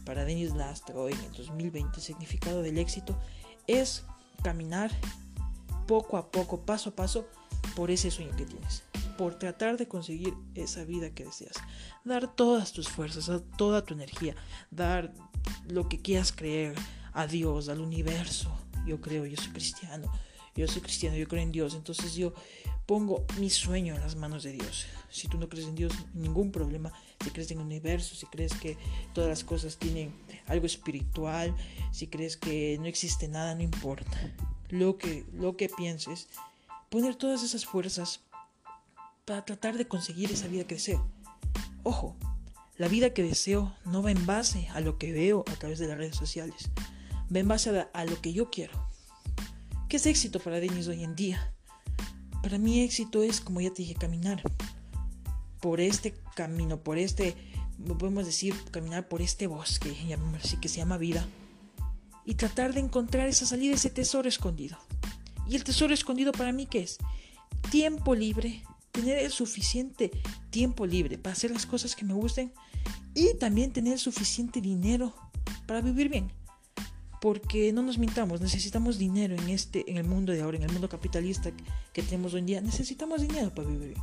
para 0.05 0.25
Denis 0.25 0.53
Lastro 0.53 1.09
en 1.09 1.19
el 1.19 1.31
2020, 1.31 1.97
el 1.97 2.01
significado 2.01 2.61
del 2.61 2.77
éxito 2.77 3.17
es 3.67 4.05
caminar 4.43 4.91
poco 5.87 6.17
a 6.17 6.31
poco, 6.31 6.61
paso 6.61 6.89
a 6.91 6.95
paso, 6.95 7.27
por 7.75 7.91
ese 7.91 8.11
sueño 8.11 8.35
que 8.35 8.45
tienes 8.45 8.83
por 9.17 9.35
tratar 9.35 9.77
de 9.77 9.87
conseguir 9.87 10.33
esa 10.55 10.83
vida 10.83 11.09
que 11.11 11.25
deseas. 11.25 11.55
Dar 12.03 12.33
todas 12.33 12.71
tus 12.71 12.89
fuerzas, 12.89 13.31
toda 13.57 13.83
tu 13.83 13.93
energía, 13.93 14.35
dar 14.71 15.13
lo 15.67 15.87
que 15.87 16.01
quieras 16.01 16.31
creer 16.31 16.75
a 17.13 17.27
Dios, 17.27 17.69
al 17.69 17.79
universo. 17.79 18.53
Yo 18.85 19.01
creo, 19.01 19.25
yo 19.25 19.37
soy 19.37 19.51
cristiano, 19.51 20.11
yo 20.55 20.67
soy 20.67 20.81
cristiano, 20.81 21.17
yo 21.17 21.27
creo 21.27 21.41
en 21.41 21.51
Dios, 21.51 21.75
entonces 21.75 22.15
yo 22.15 22.33
pongo 22.85 23.25
mi 23.39 23.49
sueño 23.49 23.95
en 23.95 24.01
las 24.01 24.15
manos 24.15 24.43
de 24.43 24.53
Dios. 24.53 24.85
Si 25.09 25.27
tú 25.27 25.37
no 25.37 25.49
crees 25.49 25.67
en 25.67 25.75
Dios, 25.75 25.93
ningún 26.13 26.51
problema. 26.51 26.91
Si 27.23 27.31
crees 27.31 27.51
en 27.51 27.59
el 27.59 27.65
universo, 27.65 28.15
si 28.15 28.25
crees 28.27 28.53
que 28.53 28.77
todas 29.13 29.29
las 29.29 29.43
cosas 29.43 29.77
tienen 29.77 30.13
algo 30.47 30.65
espiritual, 30.65 31.55
si 31.91 32.07
crees 32.07 32.37
que 32.37 32.77
no 32.79 32.85
existe 32.85 33.27
nada, 33.27 33.55
no 33.55 33.63
importa. 33.63 34.35
Lo 34.69 34.97
que, 34.97 35.25
lo 35.33 35.57
que 35.57 35.69
pienses, 35.69 36.27
poner 36.89 37.15
todas 37.15 37.43
esas 37.43 37.65
fuerzas 37.65 38.21
para 39.25 39.43
tratar 39.43 39.77
de 39.77 39.87
conseguir 39.87 40.31
esa 40.31 40.47
vida 40.47 40.65
que 40.65 40.75
deseo. 40.75 41.05
Ojo, 41.83 42.15
la 42.77 42.87
vida 42.87 43.13
que 43.13 43.23
deseo 43.23 43.73
no 43.85 44.03
va 44.03 44.11
en 44.11 44.25
base 44.25 44.67
a 44.73 44.81
lo 44.81 44.97
que 44.97 45.13
veo 45.13 45.45
a 45.47 45.55
través 45.55 45.79
de 45.79 45.87
las 45.87 45.97
redes 45.97 46.15
sociales, 46.15 46.69
va 47.33 47.39
en 47.39 47.47
base 47.47 47.87
a, 47.91 48.05
lo 48.05 48.21
que 48.21 48.33
yo 48.33 48.49
quiero. 48.49 48.87
¿Qué 49.89 49.97
es 49.97 50.05
éxito 50.05 50.39
para 50.39 50.59
Denis 50.59 50.87
hoy 50.87 51.03
en 51.03 51.15
día? 51.15 51.53
Para 52.41 52.57
mí 52.57 52.81
éxito 52.81 53.23
es, 53.23 53.41
como 53.41 53.61
ya 53.61 53.69
te 53.69 53.83
dije, 53.83 53.95
caminar 53.95 54.41
por 55.61 55.79
este 55.79 56.15
camino, 56.35 56.83
por 56.83 56.97
este, 56.97 57.35
podemos 57.99 58.25
decir, 58.25 58.55
caminar 58.71 59.07
por 59.07 59.21
este 59.21 59.47
bosque, 59.47 59.95
así 60.41 60.57
que 60.57 60.69
se 60.69 60.77
llama 60.77 60.97
vida, 60.97 61.25
y 62.25 62.35
tratar 62.35 62.73
de 62.73 62.79
encontrar 62.79 63.27
esa 63.27 63.45
salida, 63.45 63.75
ese 63.75 63.89
tesoro 63.89 64.27
escondido. 64.27 64.77
¿Y 65.47 65.55
el 65.55 65.63
tesoro 65.63 65.93
escondido 65.93 66.31
para 66.31 66.51
mí 66.51 66.65
qué 66.65 66.79
es? 66.79 66.97
Tiempo 67.69 68.15
libre 68.15 68.63
tener 68.95 69.17
el 69.19 69.31
suficiente 69.31 70.09
tiempo 70.49 70.85
libre 70.85 71.17
para 71.17 71.33
hacer 71.33 71.51
las 71.51 71.65
cosas 71.65 71.95
que 71.95 72.05
me 72.05 72.13
gusten 72.13 72.53
y 73.13 73.35
también 73.35 73.73
tener 73.73 73.99
suficiente 73.99 74.61
dinero 74.61 75.13
para 75.67 75.81
vivir 75.81 76.09
bien. 76.09 76.31
Porque 77.25 77.73
no 77.73 77.81
nos 77.81 77.97
mintamos, 77.97 78.39
necesitamos 78.39 78.99
dinero 78.99 79.33
en 79.33 79.49
este 79.49 79.89
en 79.89 79.97
el 79.97 80.03
mundo 80.03 80.31
de 80.31 80.43
ahora, 80.43 80.57
en 80.57 80.63
el 80.63 80.71
mundo 80.71 80.87
capitalista 80.87 81.49
que 81.91 82.03
tenemos 82.03 82.35
hoy 82.35 82.41
en 82.41 82.45
día, 82.45 82.61
necesitamos 82.61 83.19
dinero 83.23 83.49
para 83.51 83.67
vivir. 83.67 83.97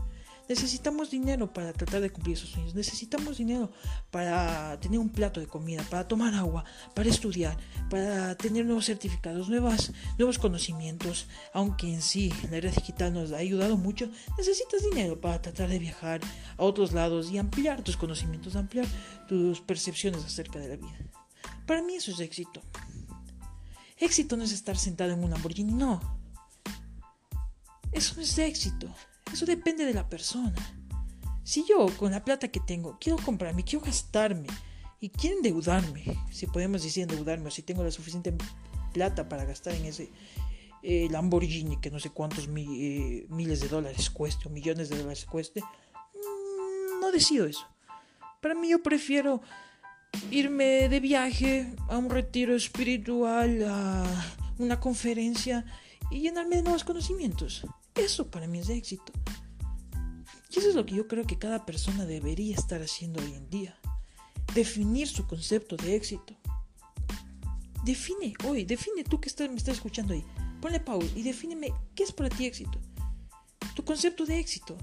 Necesitamos 0.49 1.13
dinero 1.13 1.53
para 1.53 1.73
tratar 1.73 2.01
de 2.01 2.11
cumplir 2.11 2.37
esos 2.37 2.51
sueños. 2.51 2.75
Necesitamos 2.75 3.39
dinero 3.39 3.71
para 4.11 4.77
tener 4.81 4.99
un 4.99 5.09
plato 5.09 5.39
de 5.39 5.47
comida, 5.47 5.85
para 5.89 6.09
tomar 6.09 6.35
agua, 6.35 6.65
para 6.97 7.11
estudiar, 7.11 7.57
para 7.89 8.37
tener 8.37 8.67
nuevos 8.67 8.87
certificados, 8.87 9.49
nuevas, 9.49 9.93
nuevos 10.19 10.41
conocimientos. 10.41 11.29
Aunque 11.53 11.95
en 11.95 12.03
sí 12.03 12.33
la 12.51 12.57
era 12.57 12.73
digital 12.73 13.15
nos 13.15 13.31
ha 13.31 13.37
ayudado 13.37 13.77
mucho, 13.77 14.11
necesitas 14.37 14.83
dinero 14.83 15.21
para 15.21 15.41
tratar 15.41 15.69
de 15.69 15.79
viajar 15.79 16.21
a 16.57 16.65
otros 16.65 16.91
lados 16.91 17.31
y 17.31 17.39
ampliar 17.39 17.85
tus 17.85 17.97
conocimientos, 17.97 18.57
ampliar 18.57 18.87
tus 19.29 19.61
percepciones 19.61 20.25
acerca 20.25 20.59
de 20.59 20.71
la 20.71 20.75
vida. 20.77 20.99
Para 21.67 21.83
mí 21.83 21.95
eso 21.95 22.11
es 22.11 22.19
éxito. 22.19 22.61
Éxito 24.03 24.37
no 24.37 24.43
es 24.43 24.51
estar 24.51 24.77
sentado 24.77 25.13
en 25.13 25.23
un 25.23 25.31
Lamborghini, 25.31 25.73
no. 25.73 26.01
Eso 27.93 28.17
no 28.17 28.23
es 28.23 28.37
éxito. 28.37 28.93
Eso 29.33 29.47
depende 29.47 29.85
de 29.85 29.95
la 29.95 30.09
persona. 30.09 30.61
Si 31.45 31.65
yo 31.69 31.87
con 31.97 32.11
la 32.11 32.25
plata 32.25 32.49
que 32.49 32.59
tengo 32.59 32.99
quiero 33.01 33.17
comprarme, 33.25 33.63
quiero 33.63 33.85
gastarme 33.85 34.49
y 34.99 35.09
quiero 35.09 35.37
endeudarme, 35.37 36.03
si 36.33 36.49
podemos 36.49 36.83
decir 36.83 37.05
endeudarme, 37.05 37.47
o 37.47 37.51
si 37.53 37.63
tengo 37.63 37.85
la 37.85 37.93
suficiente 37.93 38.35
plata 38.93 39.29
para 39.29 39.45
gastar 39.45 39.75
en 39.75 39.85
ese 39.85 40.11
eh, 40.83 41.07
Lamborghini 41.09 41.77
que 41.77 41.93
no 41.93 42.01
sé 42.01 42.11
cuántos 42.11 42.49
eh, 42.49 43.27
miles 43.29 43.61
de 43.61 43.69
dólares 43.69 44.11
cueste 44.11 44.49
o 44.49 44.51
millones 44.51 44.89
de 44.89 44.99
dólares 44.99 45.27
cueste, 45.27 45.61
mm, 45.61 47.01
no 47.01 47.13
decido 47.13 47.47
eso. 47.47 47.69
Para 48.41 48.57
mí 48.57 48.69
yo 48.69 48.83
prefiero 48.83 49.43
irme 50.31 50.89
de 50.89 51.01
viaje 51.01 51.75
a 51.89 51.99
un 51.99 52.11
retiro 52.11 52.55
espiritual, 52.55 53.65
a 53.69 54.05
una 54.59 54.81
conferencia 54.81 55.65
y 56.11 56.21
llenarme 56.21 56.57
de 56.57 56.63
nuevos 56.63 56.85
conocimientos. 56.85 57.67
Eso 57.95 58.31
para 58.31 58.47
mí 58.47 58.59
es 58.59 58.69
éxito. 58.69 59.13
Y 60.51 60.59
eso 60.59 60.69
es 60.69 60.75
lo 60.75 60.85
que 60.85 60.95
yo 60.95 61.09
creo 61.09 61.27
que 61.27 61.39
cada 61.39 61.65
persona 61.65 62.05
debería 62.05 62.55
estar 62.55 62.83
haciendo 62.83 63.23
hoy 63.23 63.35
en 63.35 63.49
día. 63.49 63.79
Definir 64.55 65.09
su 65.09 65.27
concepto 65.27 65.77
de 65.77 65.97
éxito. 65.97 66.35
Define, 67.85 68.35
hoy, 68.45 68.65
define 68.65 69.03
tú 69.03 69.21
que 69.21 69.31
me 69.49 69.57
estás 69.57 69.77
escuchando 69.77 70.13
ahí. 70.13 70.25
Ponle 70.61 70.79
pausa 70.79 71.09
y 71.17 71.23
defíneme 71.23 71.73
qué 71.95 72.05
es 72.05 72.13
para 72.13 72.29
ti 72.29 72.47
éxito. 72.47 72.79
Tu 73.75 73.85
concepto 73.85 74.27
de 74.27 74.39
éxito. 74.39 74.77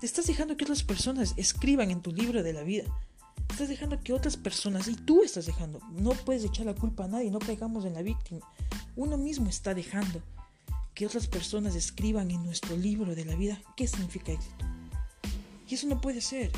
Te 0.00 0.06
estás 0.06 0.26
dejando 0.26 0.56
que 0.56 0.64
otras 0.64 0.84
personas 0.84 1.34
escriban 1.36 1.90
en 1.90 2.02
tu 2.02 2.12
libro 2.12 2.42
de 2.42 2.52
la 2.52 2.62
vida. 2.62 2.84
Estás 3.58 3.70
dejando 3.70 4.00
que 4.04 4.12
otras 4.12 4.36
personas, 4.36 4.86
y 4.86 4.94
tú 4.94 5.24
estás 5.24 5.46
dejando, 5.46 5.80
no 5.90 6.12
puedes 6.12 6.44
echar 6.44 6.64
la 6.64 6.76
culpa 6.76 7.06
a 7.06 7.08
nadie, 7.08 7.28
no 7.28 7.40
caigamos 7.40 7.84
en 7.84 7.94
la 7.94 8.02
víctima. 8.02 8.48
Uno 8.94 9.16
mismo 9.18 9.48
está 9.48 9.74
dejando 9.74 10.22
que 10.94 11.04
otras 11.04 11.26
personas 11.26 11.74
escriban 11.74 12.30
en 12.30 12.44
nuestro 12.44 12.76
libro 12.76 13.16
de 13.16 13.24
la 13.24 13.34
vida 13.34 13.60
qué 13.76 13.88
significa 13.88 14.30
éxito. 14.30 14.64
Y 15.68 15.74
eso 15.74 15.88
no 15.88 16.00
puede 16.00 16.20
ser. 16.20 16.52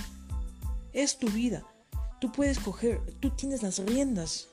Es 0.92 1.18
tu 1.18 1.28
vida. 1.30 1.64
Tú 2.20 2.32
puedes 2.32 2.58
coger, 2.58 3.00
tú 3.18 3.30
tienes 3.30 3.62
las 3.62 3.78
riendas 3.78 4.48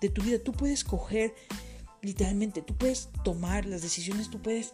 de 0.00 0.08
tu 0.08 0.22
vida, 0.22 0.40
tú 0.42 0.50
puedes 0.50 0.82
coger 0.82 1.32
literalmente, 2.00 2.62
tú 2.62 2.74
puedes 2.74 3.10
tomar 3.22 3.64
las 3.64 3.80
decisiones, 3.80 4.28
tú 4.28 4.42
puedes, 4.42 4.72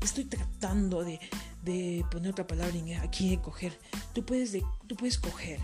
estoy 0.00 0.26
tratando 0.26 1.02
de, 1.02 1.18
de 1.64 2.04
poner 2.12 2.30
otra 2.30 2.46
palabra 2.46 2.72
aquí 3.02 3.30
de 3.30 3.42
coger, 3.42 3.76
tú 4.12 4.24
puedes, 4.24 4.52
de, 4.52 4.62
tú 4.86 4.94
puedes 4.94 5.18
coger, 5.18 5.58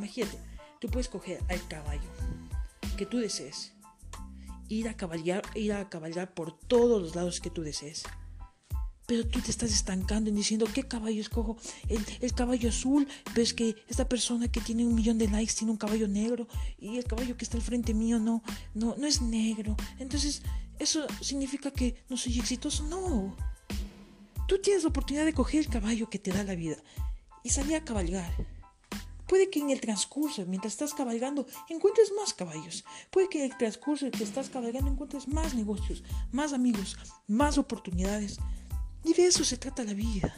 imagínate, 0.00 0.38
tú 0.80 0.88
puedes 0.88 1.08
coger 1.08 1.42
al 1.48 1.66
caballo 1.68 2.08
que 2.96 3.06
tú 3.06 3.18
desees, 3.18 3.72
ir 4.68 4.88
a 4.88 4.96
cabalgar, 4.96 5.42
ir 5.54 5.72
a 5.72 5.88
cabalgar 5.88 6.32
por 6.34 6.56
todos 6.56 7.00
los 7.02 7.14
lados 7.14 7.40
que 7.40 7.50
tú 7.50 7.62
desees. 7.62 8.04
Pero 9.06 9.26
tú 9.26 9.40
te 9.40 9.50
estás 9.50 9.72
estancando 9.72 10.30
en 10.30 10.36
diciendo, 10.36 10.66
¿qué 10.72 10.84
caballo 10.84 11.20
escojo? 11.20 11.56
El, 11.88 12.32
caballo 12.34 12.68
azul, 12.68 13.08
pero 13.34 13.42
es 13.42 13.52
que 13.52 13.74
esta 13.88 14.08
persona 14.08 14.46
que 14.46 14.60
tiene 14.60 14.86
un 14.86 14.94
millón 14.94 15.18
de 15.18 15.28
likes 15.28 15.54
tiene 15.54 15.72
un 15.72 15.76
caballo 15.76 16.06
negro 16.06 16.46
y 16.78 16.96
el 16.96 17.04
caballo 17.04 17.36
que 17.36 17.44
está 17.44 17.56
al 17.56 17.62
frente 17.62 17.92
mío 17.92 18.20
no, 18.20 18.42
no, 18.72 18.94
no 18.96 19.06
es 19.06 19.20
negro. 19.20 19.76
Entonces, 19.98 20.42
¿eso 20.78 21.06
significa 21.20 21.72
que 21.72 22.04
no 22.08 22.16
soy 22.16 22.38
exitoso? 22.38 22.84
No. 22.84 23.36
Tú 24.46 24.60
tienes 24.60 24.84
la 24.84 24.90
oportunidad 24.90 25.24
de 25.24 25.34
coger 25.34 25.60
el 25.60 25.68
caballo 25.68 26.08
que 26.08 26.20
te 26.20 26.30
da 26.30 26.44
la 26.44 26.54
vida 26.54 26.76
y 27.42 27.50
salir 27.50 27.74
a 27.74 27.84
cabalgar. 27.84 28.59
Puede 29.30 29.48
que 29.48 29.60
en 29.60 29.70
el 29.70 29.80
transcurso, 29.80 30.44
mientras 30.46 30.72
estás 30.72 30.92
cabalgando, 30.92 31.46
encuentres 31.68 32.10
más 32.16 32.34
caballos. 32.34 32.84
Puede 33.12 33.28
que 33.28 33.38
en 33.44 33.52
el 33.52 33.56
transcurso 33.56 34.10
que 34.10 34.24
estás 34.24 34.50
cabalgando 34.50 34.90
encuentres 34.90 35.28
más 35.28 35.54
negocios, 35.54 36.02
más 36.32 36.52
amigos, 36.52 36.98
más 37.28 37.56
oportunidades. 37.56 38.38
Y 39.04 39.12
de 39.14 39.26
eso 39.26 39.44
se 39.44 39.56
trata 39.56 39.84
la 39.84 39.94
vida. 39.94 40.34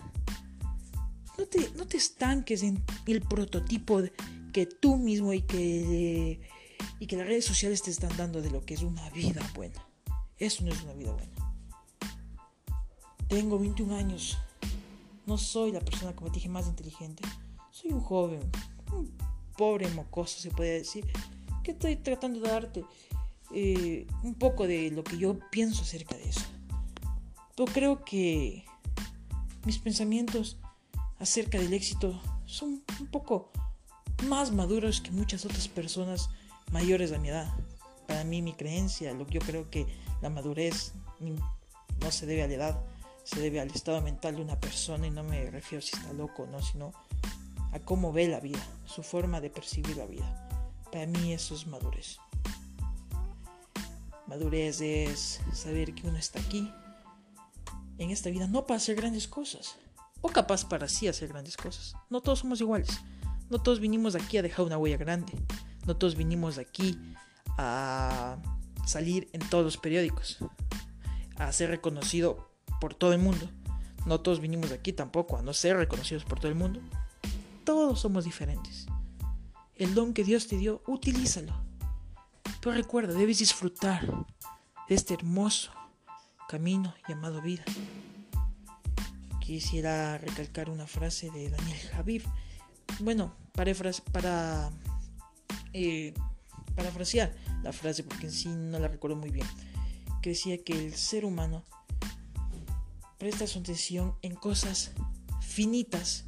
No 1.39 1.47
te, 1.47 1.71
no 1.71 1.87
te 1.87 1.97
estanques 1.97 2.63
en 2.63 2.85
el 3.07 3.23
prototipo 3.23 4.03
que 4.53 4.67
tú 4.67 4.99
mismo 4.99 5.33
y 5.33 5.41
que, 5.41 6.43
y 7.01 7.07
que 7.07 7.17
las 7.17 7.27
redes 7.27 7.47
sociales 7.47 7.81
te 7.81 7.91
están 7.91 8.15
dando 8.19 8.43
de 8.43 8.51
lo 8.51 8.61
que 8.61 8.75
es 8.75 8.83
una 8.83 9.09
vida 9.09 9.41
buena. 9.55 9.83
Eso 10.37 10.65
no 10.65 10.71
es 10.71 10.83
una 10.83 10.93
vida 10.93 11.13
buena. 11.13 11.55
Tengo 13.27 13.59
21 13.59 13.97
años. 13.97 14.37
No 15.25 15.39
soy 15.39 15.73
la 15.73 15.81
persona, 15.81 16.15
como 16.15 16.31
te 16.31 16.35
dije, 16.35 16.51
más 16.51 16.67
inteligente. 16.67 17.23
Soy 17.71 17.91
un 17.93 18.01
joven, 18.01 18.51
un 18.93 19.17
pobre 19.57 19.89
mocoso, 19.89 20.39
se 20.39 20.51
puede 20.51 20.79
decir, 20.79 21.07
que 21.63 21.73
estoy 21.73 21.97
tratando 21.97 22.41
de 22.41 22.49
darte 22.49 22.85
eh, 23.55 24.07
un 24.23 24.35
poco 24.35 24.67
de 24.67 24.91
lo 24.91 25.05
que 25.05 25.19
yo 25.19 25.39
pienso 25.51 25.83
acerca 25.83 26.17
de 26.17 26.29
eso. 26.29 26.47
Yo 27.57 27.67
creo 27.67 28.05
que 28.05 28.65
mis 29.65 29.79
pensamientos 29.79 30.59
acerca 31.19 31.59
del 31.59 31.73
éxito 31.73 32.21
son 32.47 32.83
un 33.01 33.07
poco 33.07 33.53
más 34.27 34.53
maduros 34.53 35.01
que 35.01 35.11
muchas 35.11 35.45
otras 35.45 35.69
personas 35.69 36.31
mayores 36.71 37.11
de 37.11 37.19
mi 37.19 37.29
edad. 37.29 37.53
Para 38.07 38.25
mí 38.25 38.43
mi 38.43 38.53
creencia, 38.55 39.13
lo 39.13 39.27
que 39.27 39.35
yo 39.35 39.41
creo 39.41 39.71
que 39.71 39.87
la 40.21 40.31
madurez 40.31 40.93
no 41.21 42.11
se 42.11 42.27
debe 42.27 42.43
a 42.43 42.49
la 42.49 42.55
edad, 42.55 42.85
se 43.25 43.41
debe 43.41 43.61
al 43.61 43.71
estado 43.71 44.01
mental 44.01 44.37
de 44.37 44.43
una 44.43 44.59
persona 44.59 45.07
y 45.07 45.11
no 45.11 45.23
me 45.23 45.51
refiero 45.51 45.83
si 45.83 45.95
está 45.95 46.13
loco 46.13 46.45
o 46.45 46.47
no, 46.47 46.61
sino 46.63 46.93
a 47.73 47.81
cómo 47.81 48.13
ve 48.13 48.29
la 48.29 48.41
vida, 48.41 48.63
su 48.85 49.03
forma 49.03 49.41
de 49.41 49.51
percibir 49.51 49.97
la 49.97 50.07
vida. 50.07 50.49
Para 50.91 51.07
mí 51.07 51.33
eso 51.33 51.55
es 51.55 51.67
madurez. 51.67 52.19
Madurez 54.27 54.81
es 54.81 55.41
saber 55.53 55.95
que 55.95 56.07
uno 56.07 56.19
está 56.19 56.39
aquí, 56.39 56.73
en 57.99 58.11
esta 58.11 58.31
vida 58.31 58.47
no 58.47 58.67
para 58.67 58.79
hacer 58.79 58.97
grandes 58.97 59.29
cosas, 59.29 59.77
o 60.21 60.29
capaz 60.29 60.65
para 60.65 60.89
sí 60.89 61.09
hacer 61.09 61.29
grandes 61.29 61.57
cosas. 61.57 61.95
No 62.09 62.21
todos 62.21 62.41
somos 62.41 62.61
iguales. 62.61 63.01
No 63.51 63.61
todos 63.61 63.81
vinimos 63.81 64.15
aquí 64.15 64.39
a 64.39 64.43
dejar 64.43 64.65
una 64.65 64.79
huella 64.79 64.97
grande. 64.97 65.33
No 65.85 65.97
todos 65.97 66.17
vinimos 66.17 66.59
aquí 66.59 66.99
a 67.59 68.39
salir 68.87 69.29
en 69.33 69.41
todos 69.41 69.65
los 69.65 69.77
periódicos, 69.77 70.39
a 71.37 71.53
ser 71.53 71.71
reconocido 71.71 72.51
por 72.81 72.95
todo 72.95 73.13
el 73.13 73.19
mundo. 73.19 73.51
No 74.07 74.21
todos 74.21 74.41
vinimos 74.41 74.73
aquí 74.73 74.93
tampoco 74.93 75.37
a 75.37 75.43
no 75.43 75.53
ser 75.53 75.77
reconocidos 75.77 76.25
por 76.25 76.39
todo 76.39 76.49
el 76.49 76.55
mundo. 76.57 76.81
Todos 77.65 78.01
somos 78.01 78.25
diferentes. 78.25 78.87
El 79.77 79.95
don 79.95 80.15
que 80.15 80.25
Dios 80.25 80.49
te 80.49 80.57
dio, 80.57 80.83
utilízalo. 80.87 81.55
Pero 82.61 82.77
recuerda, 82.77 83.15
debes 83.15 83.39
disfrutar 83.39 84.07
de 84.89 84.95
este 84.95 85.15
hermoso 85.15 85.73
camino 86.49 86.95
llamado 87.09 87.41
vida. 87.41 87.65
Quisiera 89.41 90.19
recalcar 90.19 90.71
una 90.71 90.87
frase 90.87 91.31
de 91.31 91.51
Daniel 91.51 91.79
Javif. 91.93 92.27
Bueno, 93.01 93.35
para, 93.53 93.73
para 94.13 94.71
eh, 95.73 96.15
parafrasear 96.75 97.35
la 97.63 97.73
frase, 97.73 98.05
porque 98.05 98.27
en 98.27 98.33
sí 98.33 98.49
no 98.49 98.79
la 98.79 98.89
recuerdo 98.89 99.17
muy 99.17 99.31
bien, 99.31 99.47
que 100.21 100.31
decía 100.31 100.63
que 100.63 100.73
el 100.73 100.95
ser 100.95 101.25
humano 101.25 101.65
presta 103.19 103.47
su 103.47 103.61
atención 103.61 104.17
en 104.23 104.35
cosas 104.35 104.93
finitas, 105.41 106.27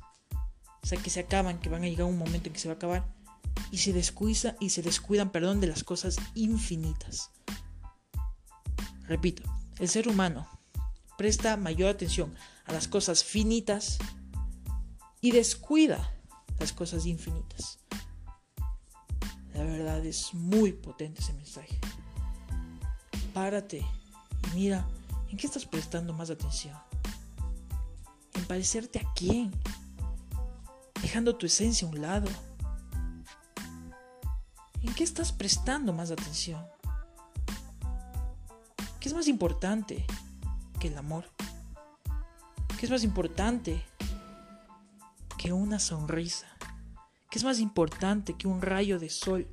o 0.84 0.86
sea, 0.86 1.00
que 1.00 1.08
se 1.08 1.20
acaban, 1.20 1.58
que 1.60 1.70
van 1.70 1.82
a 1.82 1.88
llegar 1.88 2.04
un 2.04 2.18
momento 2.18 2.48
en 2.48 2.52
que 2.52 2.60
se 2.60 2.68
va 2.68 2.74
a 2.74 2.76
acabar, 2.76 3.06
y 3.70 3.78
se 3.78 3.94
descuida 3.94 4.54
y 4.60 4.68
se 4.68 4.82
descuidan, 4.82 5.30
perdón, 5.30 5.62
de 5.62 5.66
las 5.66 5.82
cosas 5.82 6.16
infinitas. 6.34 7.30
Repito, 9.08 9.42
el 9.78 9.88
ser 9.88 10.08
humano 10.08 10.46
presta 11.16 11.56
mayor 11.56 11.88
atención 11.88 12.34
a 12.66 12.72
las 12.74 12.86
cosas 12.86 13.24
finitas 13.24 13.98
y 15.22 15.30
descuida 15.30 16.12
las 16.58 16.74
cosas 16.74 17.06
infinitas. 17.06 17.78
La 19.54 19.64
verdad 19.64 20.04
es 20.04 20.34
muy 20.34 20.72
potente 20.72 21.22
ese 21.22 21.32
mensaje. 21.32 21.78
Párate 23.32 23.78
y 23.78 24.54
mira 24.54 24.86
en 25.30 25.38
qué 25.38 25.46
estás 25.46 25.64
prestando 25.64 26.12
más 26.12 26.28
atención. 26.28 26.76
En 28.34 28.44
parecerte 28.44 28.98
a 28.98 29.12
quién. 29.14 29.50
Dejando 31.04 31.36
tu 31.36 31.44
esencia 31.44 31.86
a 31.86 31.90
un 31.90 32.00
lado. 32.00 32.30
¿En 34.80 34.94
qué 34.94 35.04
estás 35.04 35.32
prestando 35.32 35.92
más 35.92 36.10
atención? 36.10 36.64
¿Qué 38.98 39.10
es 39.10 39.14
más 39.14 39.28
importante 39.28 40.06
que 40.80 40.88
el 40.88 40.96
amor? 40.96 41.26
¿Qué 42.78 42.86
es 42.86 42.90
más 42.90 43.04
importante 43.04 43.84
que 45.36 45.52
una 45.52 45.78
sonrisa? 45.78 46.46
¿Qué 47.30 47.38
es 47.38 47.44
más 47.44 47.58
importante 47.60 48.32
que 48.38 48.48
un 48.48 48.62
rayo 48.62 48.98
de 48.98 49.10
sol 49.10 49.46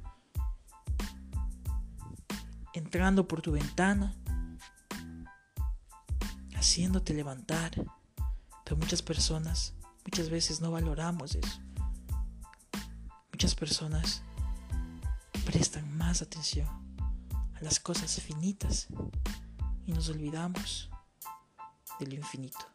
entrando 2.74 3.28
por 3.28 3.42
tu 3.42 3.52
ventana, 3.52 4.16
haciéndote 6.56 7.14
levantar? 7.14 7.72
Pero 8.64 8.78
muchas 8.78 9.02
personas, 9.02 9.74
muchas 10.06 10.30
veces 10.30 10.62
no 10.62 10.72
valoramos 10.72 11.36
eso. 11.36 11.60
Muchas 13.32 13.56
personas 13.56 14.22
prestan 15.46 15.98
más 15.98 16.22
atención 16.22 16.68
a 17.56 17.62
las 17.62 17.80
cosas 17.80 18.20
finitas 18.22 18.88
y 19.86 19.92
nos 19.92 20.10
olvidamos 20.10 20.90
del 22.00 22.14
infinito. 22.14 22.66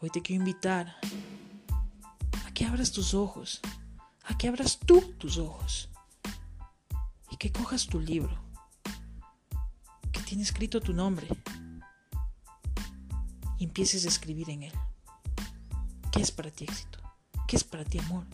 Hoy 0.00 0.10
te 0.10 0.20
quiero 0.20 0.42
invitar 0.42 0.96
a 2.44 2.50
que 2.52 2.64
abras 2.64 2.92
tus 2.92 3.14
ojos, 3.14 3.60
a 4.24 4.36
que 4.36 4.48
abras 4.48 4.78
tú 4.78 5.00
tus 5.18 5.38
ojos 5.38 5.88
y 7.30 7.36
que 7.36 7.52
cojas 7.52 7.86
tu 7.86 8.00
libro 8.00 8.46
que 10.12 10.20
tiene 10.20 10.42
escrito 10.42 10.80
tu 10.80 10.92
nombre 10.92 11.28
y 13.58 13.64
empieces 13.64 14.04
a 14.04 14.08
escribir 14.08 14.50
en 14.50 14.64
él. 14.64 14.72
¿Qué 16.16 16.22
es 16.22 16.32
para 16.32 16.50
ti 16.50 16.64
éxito? 16.64 16.98
¿Qué 17.46 17.56
es 17.56 17.64
para 17.64 17.84
ti 17.84 17.98
amor? 17.98 18.24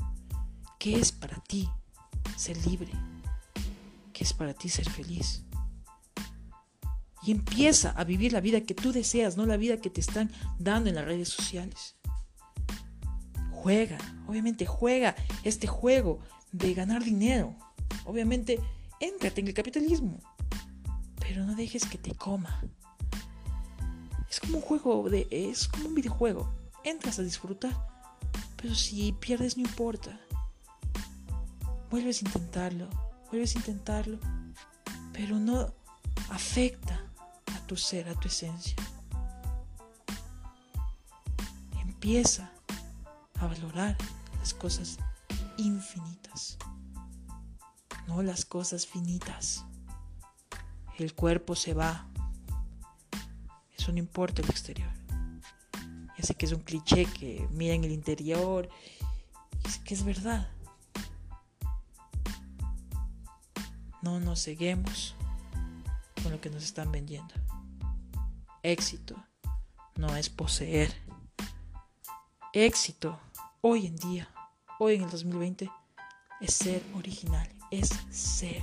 ¿Qué 0.78 0.96
es 0.96 1.12
para 1.12 1.36
ti 1.40 1.68
ser 2.36 2.56
libre? 2.66 2.92
¿Qué 4.12 4.24
es 4.24 4.32
para 4.32 4.54
ti 4.54 4.68
ser 4.68 4.88
feliz? 4.88 5.44
y 7.22 7.30
empieza 7.30 7.90
a 7.90 8.04
vivir 8.04 8.32
la 8.32 8.40
vida 8.40 8.62
que 8.62 8.74
tú 8.74 8.92
deseas, 8.92 9.36
no 9.36 9.46
la 9.46 9.56
vida 9.56 9.76
que 9.76 9.90
te 9.90 10.00
están 10.00 10.30
dando 10.58 10.88
en 10.88 10.96
las 10.96 11.04
redes 11.04 11.28
sociales. 11.28 11.96
Juega, 13.52 13.98
obviamente 14.26 14.66
juega 14.66 15.14
este 15.44 15.68
juego 15.68 16.18
de 16.50 16.74
ganar 16.74 17.04
dinero. 17.04 17.54
Obviamente, 18.04 18.58
éntrate 18.98 19.40
en 19.40 19.48
el 19.48 19.54
capitalismo, 19.54 20.18
pero 21.20 21.44
no 21.44 21.54
dejes 21.54 21.84
que 21.84 21.98
te 21.98 22.12
coma. 22.12 22.60
Es 24.28 24.40
como 24.40 24.56
un 24.56 24.62
juego 24.62 25.08
de 25.08 25.28
es 25.30 25.68
como 25.68 25.88
un 25.88 25.94
videojuego. 25.94 26.52
Entras 26.84 27.18
a 27.18 27.22
disfrutar, 27.22 27.76
pero 28.56 28.74
si 28.74 29.12
pierdes 29.12 29.56
no 29.56 29.62
importa. 29.62 30.18
Vuelves 31.90 32.22
a 32.22 32.26
intentarlo, 32.26 32.88
vuelves 33.30 33.54
a 33.54 33.58
intentarlo, 33.58 34.18
pero 35.12 35.38
no 35.38 35.72
afecta 36.30 37.12
tu 37.72 37.76
ser, 37.78 38.06
a 38.08 38.14
tu 38.14 38.28
esencia. 38.28 38.76
Empieza 41.80 42.50
a 43.38 43.46
valorar 43.46 43.96
las 44.38 44.52
cosas 44.52 44.98
infinitas, 45.56 46.58
no 48.06 48.22
las 48.22 48.44
cosas 48.44 48.86
finitas. 48.86 49.64
El 50.98 51.14
cuerpo 51.14 51.54
se 51.56 51.72
va, 51.72 52.06
eso 53.76 53.90
no 53.92 53.98
importa 53.98 54.42
el 54.42 54.50
exterior. 54.50 55.01
Ya 56.22 56.28
sé 56.28 56.34
que 56.36 56.46
es 56.46 56.52
un 56.52 56.60
cliché 56.60 57.04
que 57.06 57.48
mira 57.50 57.74
en 57.74 57.82
el 57.82 57.90
interior, 57.90 58.68
es 59.64 59.78
que 59.78 59.92
es 59.92 60.04
verdad. 60.04 60.48
No 64.02 64.20
nos 64.20 64.38
seguimos 64.38 65.16
con 66.22 66.30
lo 66.30 66.40
que 66.40 66.48
nos 66.48 66.62
están 66.62 66.92
vendiendo. 66.92 67.34
Éxito 68.62 69.16
no 69.96 70.14
es 70.14 70.30
poseer. 70.30 70.94
Éxito 72.52 73.18
hoy 73.60 73.88
en 73.88 73.96
día, 73.96 74.32
hoy 74.78 74.94
en 74.94 75.02
el 75.02 75.10
2020, 75.10 75.68
es 76.40 76.54
ser 76.54 76.84
original, 76.94 77.52
es 77.72 77.88
ser. 78.10 78.62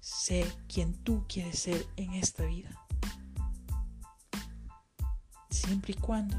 Sé 0.00 0.46
quien 0.68 0.92
tú 1.04 1.24
quieres 1.26 1.58
ser 1.58 1.86
en 1.96 2.12
esta 2.12 2.44
vida. 2.44 2.81
Siempre 5.64 5.92
y 5.92 6.00
cuando, 6.00 6.36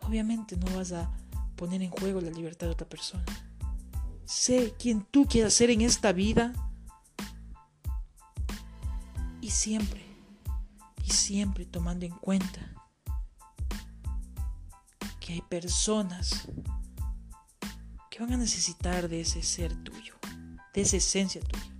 obviamente, 0.00 0.58
no 0.58 0.76
vas 0.76 0.92
a 0.92 1.10
poner 1.56 1.80
en 1.80 1.90
juego 1.90 2.20
la 2.20 2.30
libertad 2.30 2.66
de 2.66 2.72
otra 2.72 2.86
persona. 2.86 3.24
Sé 4.26 4.74
quien 4.78 5.06
tú 5.10 5.26
quieras 5.26 5.54
ser 5.54 5.70
en 5.70 5.80
esta 5.80 6.12
vida. 6.12 6.52
Y 9.40 9.50
siempre, 9.50 10.04
y 11.02 11.10
siempre 11.10 11.64
tomando 11.64 12.04
en 12.04 12.12
cuenta 12.12 12.60
que 15.18 15.34
hay 15.34 15.42
personas 15.42 16.46
que 18.10 18.20
van 18.20 18.34
a 18.34 18.36
necesitar 18.36 19.08
de 19.08 19.22
ese 19.22 19.42
ser 19.42 19.74
tuyo, 19.82 20.14
de 20.74 20.82
esa 20.82 20.98
esencia 20.98 21.40
tuya. 21.40 21.74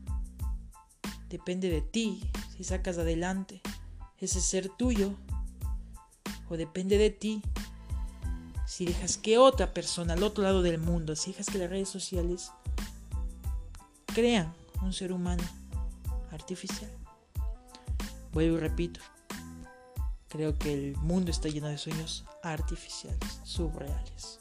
Depende 1.29 1.69
de 1.69 1.83
ti 1.83 2.31
si 2.57 2.65
sacas 2.65 2.97
adelante 2.97 3.61
ese 4.19 4.41
ser 4.41 4.71
tuyo 4.71 5.15
o 6.49 6.57
depende 6.57 6.99
de 6.99 7.11
ti 7.11 7.43
si 8.67 8.87
dejas 8.87 9.19
que 9.19 9.39
otra 9.39 9.73
persona 9.73 10.15
al 10.15 10.23
otro 10.23 10.43
lado 10.43 10.63
del 10.63 10.79
mundo, 10.79 11.17
si 11.17 11.33
dejas 11.33 11.47
que 11.47 11.59
las 11.59 11.71
redes 11.71 11.89
sociales 11.89 12.51
crean 14.07 14.55
un 14.83 14.93
ser 14.93 15.13
humano 15.13 15.43
artificial. 16.31 16.91
Vuelvo 18.33 18.57
y 18.57 18.61
repito, 18.61 19.01
creo 20.29 20.59
que 20.59 20.73
el 20.73 20.97
mundo 20.97 21.31
está 21.31 21.49
lleno 21.49 21.69
de 21.69 21.79
sueños 21.79 22.25
artificiales, 22.43 23.41
subreales. 23.45 24.41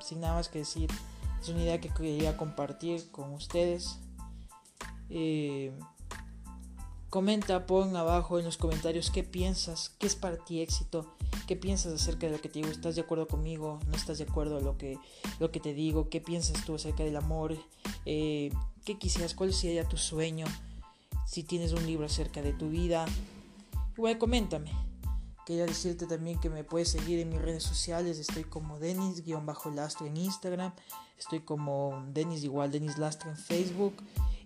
Sin 0.00 0.20
nada 0.20 0.34
más 0.34 0.48
que 0.48 0.60
decir, 0.60 0.90
es 1.40 1.48
una 1.48 1.62
idea 1.62 1.80
que 1.80 1.90
quería 1.90 2.36
compartir 2.36 3.10
con 3.10 3.32
ustedes. 3.32 3.98
Eh, 5.08 5.72
Comenta, 7.10 7.66
pon 7.66 7.96
abajo 7.96 8.38
en 8.38 8.44
los 8.44 8.56
comentarios 8.56 9.10
qué 9.10 9.24
piensas, 9.24 9.90
qué 9.98 10.06
es 10.06 10.14
para 10.14 10.36
ti 10.36 10.60
éxito, 10.60 11.16
qué 11.48 11.56
piensas 11.56 11.92
acerca 11.92 12.26
de 12.28 12.32
lo 12.34 12.40
que 12.40 12.48
te 12.48 12.60
digo, 12.60 12.70
¿estás 12.70 12.94
de 12.94 13.00
acuerdo 13.00 13.26
conmigo? 13.26 13.80
¿No 13.88 13.96
estás 13.96 14.18
de 14.18 14.24
acuerdo 14.24 14.58
a 14.58 14.60
lo 14.60 14.78
que, 14.78 14.96
lo 15.40 15.50
que 15.50 15.58
te 15.58 15.74
digo? 15.74 16.08
¿Qué 16.08 16.20
piensas 16.20 16.64
tú 16.64 16.76
acerca 16.76 17.02
del 17.02 17.16
amor? 17.16 17.56
Eh, 18.06 18.52
¿Qué 18.84 18.96
quisieras? 18.96 19.34
¿Cuál 19.34 19.52
sería 19.52 19.88
tu 19.88 19.96
sueño? 19.96 20.46
Si 21.26 21.42
tienes 21.42 21.72
un 21.72 21.84
libro 21.84 22.06
acerca 22.06 22.42
de 22.42 22.52
tu 22.52 22.70
vida. 22.70 23.06
Igual 23.96 24.16
coméntame. 24.16 24.70
Quería 25.44 25.66
decirte 25.66 26.06
también 26.06 26.38
que 26.38 26.48
me 26.48 26.62
puedes 26.62 26.90
seguir 26.90 27.18
en 27.18 27.30
mis 27.30 27.42
redes 27.42 27.64
sociales. 27.64 28.20
Estoy 28.20 28.44
como 28.44 28.78
Denis-Lastro 28.78 30.06
en 30.06 30.16
Instagram. 30.16 30.72
Estoy 31.18 31.40
como 31.40 32.04
Denis 32.14 32.44
igual, 32.44 32.70
Denis 32.70 32.98
Lastro 32.98 33.30
en 33.30 33.36
Facebook. 33.36 33.94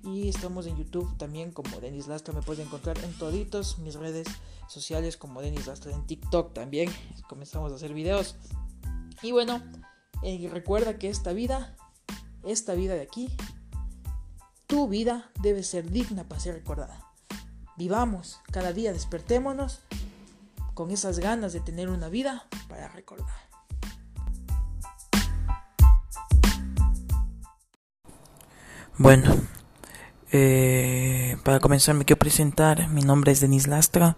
Y 0.05 0.29
estamos 0.29 0.67
en 0.67 0.77
YouTube 0.77 1.17
también 1.17 1.51
como 1.51 1.81
Denis 1.81 2.09
Lastra. 2.09 2.35
Me 2.35 2.43
puedes 2.43 2.65
encontrar 2.65 2.99
en 2.99 3.13
toditos 3.15 3.79
mis 3.79 3.95
redes 3.95 4.29
sociales 4.69 5.17
como 5.17 5.41
Denis 5.41 5.67
Lastra. 5.67 5.93
En 5.93 6.07
TikTok 6.07 6.53
también 6.53 6.91
comenzamos 7.27 7.73
a 7.73 7.77
hacer 7.77 7.95
videos. 7.95 8.37
Y 9.23 9.33
bueno, 9.33 9.63
eh, 10.23 10.49
recuerda 10.53 10.99
que 10.99 11.09
esta 11.09 11.33
vida, 11.33 11.75
esta 12.43 12.75
vida 12.75 12.95
de 12.95 13.01
aquí, 13.01 13.35
tu 14.67 14.89
vida 14.89 15.31
debe 15.41 15.63
ser 15.63 15.91
digna 15.91 16.25
para 16.25 16.41
ser 16.41 16.55
recordada. 16.55 17.11
Vivamos, 17.79 18.41
cada 18.53 18.75
día 18.75 18.93
despertémonos 18.93 19.81
con 20.75 20.91
esas 20.91 21.19
ganas 21.19 21.55
de 21.55 21.61
tener 21.61 21.89
una 21.89 22.11
vida 22.11 22.47
para 22.69 22.89
recordar. 22.89 23.35
Bueno, 28.97 29.35
eh, 30.37 31.37
para 31.45 31.61
comenzar 31.61 31.95
me 31.95 32.05
quiero 32.05 32.19
presentar, 32.19 32.89
mi 32.89 33.03
nombre 33.03 33.31
es 33.31 33.41
Denis 33.41 33.69
Lastra 33.69 34.17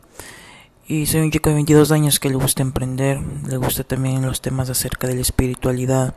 y 0.87 1.05
soy 1.05 1.21
un 1.21 1.31
chico 1.31 1.51
de 1.51 1.57
22 1.57 1.93
años 1.93 2.19
que 2.19 2.31
le 2.31 2.37
gusta 2.37 2.63
emprender, 2.63 3.21
le 3.47 3.59
gusta 3.59 3.85
también 3.85 4.25
los 4.25 4.41
temas 4.41 4.71
acerca 4.71 5.07
de 5.07 5.15
la 5.15 5.21
espiritualidad, 5.21 6.15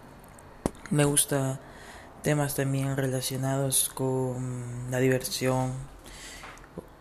me 0.90 1.04
gusta 1.04 1.60
temas 2.24 2.56
también 2.56 2.96
relacionados 2.96 3.92
con 3.94 4.90
la 4.90 5.00
diversión, 5.00 5.74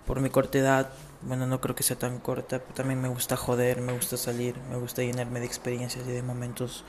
por 0.05 0.21
mi 0.21 0.29
corta 0.29 0.59
edad, 0.59 0.91
bueno 1.23 1.47
no 1.47 1.61
creo 1.61 1.77
que 1.77 1.85
sea 1.85 1.97
tan 1.97 2.19
corta, 2.19 2.59
pero 2.59 2.75
también 2.75 3.01
me 3.01 3.09
gusta 3.09 3.37
joder, 3.37 3.81
me 3.81 3.93
gusta 3.93 4.17
salir, 4.17 4.57
me 4.73 4.77
gusta 4.77 5.03
llenarme 5.03 5.39
de 5.39 5.47
experiencias 5.47 6.05
y 6.05 6.11
de 6.11 6.23
momentos 6.25 6.85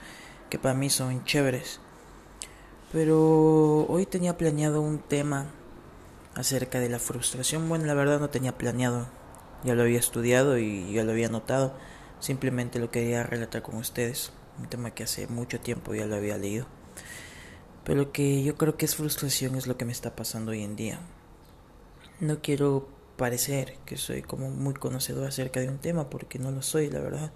que 0.50 0.58
para 0.58 0.74
mí 0.74 0.89
son 0.89 1.24
chéveres. 1.24 1.80
Pero 2.91 3.86
hoy 3.86 4.08
tenía 4.08 4.36
planeado 4.36 4.82
un 4.82 4.98
tema 4.98 5.45
acerca 6.39 6.80
de 6.80 6.88
la 6.88 6.99
frustración. 6.99 7.67
Bueno, 7.67 7.86
la 7.86 7.93
verdad 7.93 8.19
no 8.19 8.30
tenía 8.30 8.58
planeado, 8.58 9.08
ya 9.65 9.75
lo 9.75 9.82
había 9.82 9.99
estudiado 9.99 10.58
y 10.58 10.93
ya 10.93 11.04
lo 11.04 11.12
había 11.12 11.28
notado, 11.28 11.73
simplemente 12.19 12.80
lo 12.80 12.89
quería 12.91 13.23
relatar 13.23 13.62
con 13.62 13.75
ustedes, 13.75 14.32
un 14.58 14.69
tema 14.69 14.91
que 14.91 15.04
hace 15.04 15.28
mucho 15.28 15.60
tiempo 15.60 15.93
ya 15.93 16.06
lo 16.06 16.15
había 16.15 16.38
leído. 16.38 16.65
Pero 17.84 18.04
lo 18.04 18.12
que 18.13 18.41
yo 18.41 18.56
creo 18.56 18.78
que 18.78 18.86
es 18.86 18.95
frustración 18.95 19.56
es 19.56 19.67
lo 19.67 19.75
que 19.75 19.84
me 19.84 19.91
está 19.91 20.15
pasando 20.15 20.52
hoy 20.52 20.63
en 20.63 20.78
día. 20.78 21.02
No 22.21 22.41
quiero 22.41 22.88
parecer 23.17 23.75
que 23.86 23.97
soy 23.97 24.21
como 24.21 24.49
muy 24.49 24.73
conocedor 24.75 25.28
acerca 25.28 25.60
de 25.60 25.67
un 25.67 25.80
tema 25.80 26.10
porque 26.10 26.39
no 26.39 26.52
lo 26.52 26.62
soy, 26.62 26.89
la 26.89 26.99
verdad. 27.02 27.34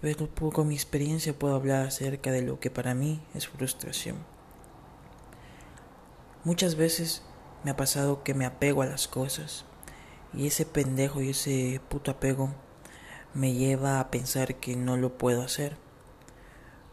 Pero 0.00 0.28
con 0.52 0.66
mi 0.66 0.74
experiencia 0.74 1.38
puedo 1.38 1.54
hablar 1.54 1.86
acerca 1.86 2.32
de 2.32 2.42
lo 2.42 2.58
que 2.58 2.70
para 2.70 2.94
mí 2.94 3.22
es 3.34 3.46
frustración. 3.46 4.39
Muchas 6.42 6.74
veces 6.74 7.22
me 7.64 7.70
ha 7.70 7.76
pasado 7.76 8.22
que 8.22 8.32
me 8.32 8.46
apego 8.46 8.80
a 8.80 8.86
las 8.86 9.08
cosas 9.08 9.66
y 10.32 10.46
ese 10.46 10.64
pendejo 10.64 11.20
y 11.20 11.30
ese 11.30 11.82
puto 11.90 12.10
apego 12.10 12.54
me 13.34 13.52
lleva 13.52 14.00
a 14.00 14.10
pensar 14.10 14.54
que 14.54 14.74
no 14.74 14.96
lo 14.96 15.18
puedo 15.18 15.42
hacer 15.42 15.76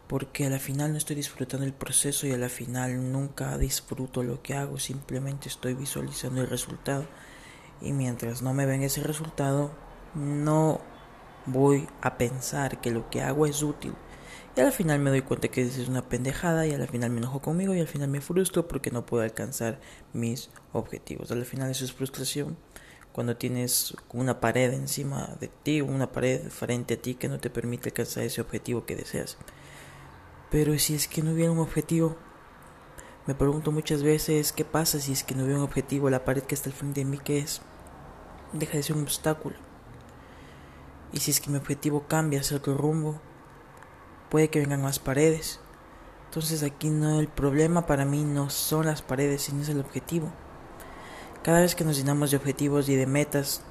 porque 0.06 0.44
a 0.46 0.50
la 0.50 0.58
final 0.58 0.92
no 0.92 0.98
estoy 0.98 1.16
disfrutando 1.16 1.64
el 1.64 1.72
proceso 1.72 2.26
y 2.26 2.32
a 2.32 2.36
la 2.36 2.50
final 2.50 3.10
nunca 3.10 3.56
disfruto 3.56 4.22
lo 4.22 4.42
que 4.42 4.54
hago, 4.54 4.78
simplemente 4.78 5.48
estoy 5.48 5.72
visualizando 5.72 6.42
el 6.42 6.50
resultado 6.50 7.06
y 7.80 7.92
mientras 7.92 8.42
no 8.42 8.52
me 8.52 8.66
ven 8.66 8.82
ese 8.82 9.02
resultado 9.02 9.70
no 10.14 10.82
voy 11.46 11.88
a 12.02 12.18
pensar 12.18 12.82
que 12.82 12.90
lo 12.90 13.08
que 13.08 13.22
hago 13.22 13.46
es 13.46 13.62
útil 13.62 13.94
y 14.58 14.60
al 14.60 14.72
final 14.72 14.98
me 14.98 15.10
doy 15.10 15.22
cuenta 15.22 15.46
que 15.46 15.62
es 15.62 15.88
una 15.88 16.08
pendejada 16.08 16.66
y 16.66 16.74
al 16.74 16.88
final 16.88 17.10
me 17.10 17.18
enojo 17.18 17.40
conmigo 17.40 17.76
y 17.76 17.80
al 17.80 17.86
final 17.86 18.08
me 18.08 18.20
frustro 18.20 18.66
porque 18.66 18.90
no 18.90 19.06
puedo 19.06 19.22
alcanzar 19.22 19.78
mis 20.12 20.50
objetivos. 20.72 21.30
Al 21.30 21.44
final 21.44 21.70
eso 21.70 21.84
es 21.84 21.92
frustración 21.92 22.56
cuando 23.12 23.36
tienes 23.36 23.94
una 24.12 24.40
pared 24.40 24.72
encima 24.72 25.36
de 25.38 25.46
ti, 25.46 25.80
una 25.80 26.10
pared 26.10 26.48
frente 26.48 26.94
a 26.94 26.96
ti 27.00 27.14
que 27.14 27.28
no 27.28 27.38
te 27.38 27.50
permite 27.50 27.90
alcanzar 27.90 28.24
ese 28.24 28.40
objetivo 28.40 28.84
que 28.84 28.96
deseas. 28.96 29.38
Pero 30.50 30.76
si 30.76 30.96
es 30.96 31.06
que 31.06 31.22
no 31.22 31.34
hubiera 31.34 31.52
un 31.52 31.60
objetivo, 31.60 32.16
me 33.26 33.36
pregunto 33.36 33.70
muchas 33.70 34.02
veces 34.02 34.52
qué 34.52 34.64
pasa 34.64 34.98
si 34.98 35.12
es 35.12 35.22
que 35.22 35.36
no 35.36 35.44
hubiera 35.44 35.60
un 35.60 35.66
objetivo, 35.66 36.10
la 36.10 36.24
pared 36.24 36.42
que 36.42 36.56
está 36.56 36.68
al 36.68 36.74
frente 36.74 37.04
de 37.04 37.06
mí, 37.06 37.18
¿qué 37.22 37.38
es? 37.38 37.62
Deja 38.52 38.76
de 38.76 38.82
ser 38.82 38.96
un 38.96 39.02
obstáculo. 39.02 39.54
Y 41.12 41.20
si 41.20 41.30
es 41.30 41.40
que 41.40 41.48
mi 41.48 41.58
objetivo 41.58 42.08
cambia 42.08 42.40
hacia 42.40 42.56
otro 42.56 42.76
rumbo, 42.76 43.20
puede 44.28 44.48
que 44.48 44.60
vengan 44.60 44.82
más 44.82 44.98
paredes. 44.98 45.60
Entonces 46.26 46.62
aquí 46.62 46.90
no 46.90 47.20
el 47.20 47.28
problema 47.28 47.86
para 47.86 48.04
mí 48.04 48.24
no 48.24 48.50
son 48.50 48.86
las 48.86 49.02
paredes, 49.02 49.42
sino 49.42 49.62
es 49.62 49.68
el 49.68 49.80
objetivo. 49.80 50.30
Cada 51.42 51.60
vez 51.60 51.74
que 51.74 51.84
nos 51.84 51.96
llenamos 51.96 52.30
de 52.30 52.36
objetivos 52.36 52.88
y 52.88 52.96
de 52.96 53.06
metas, 53.06 53.62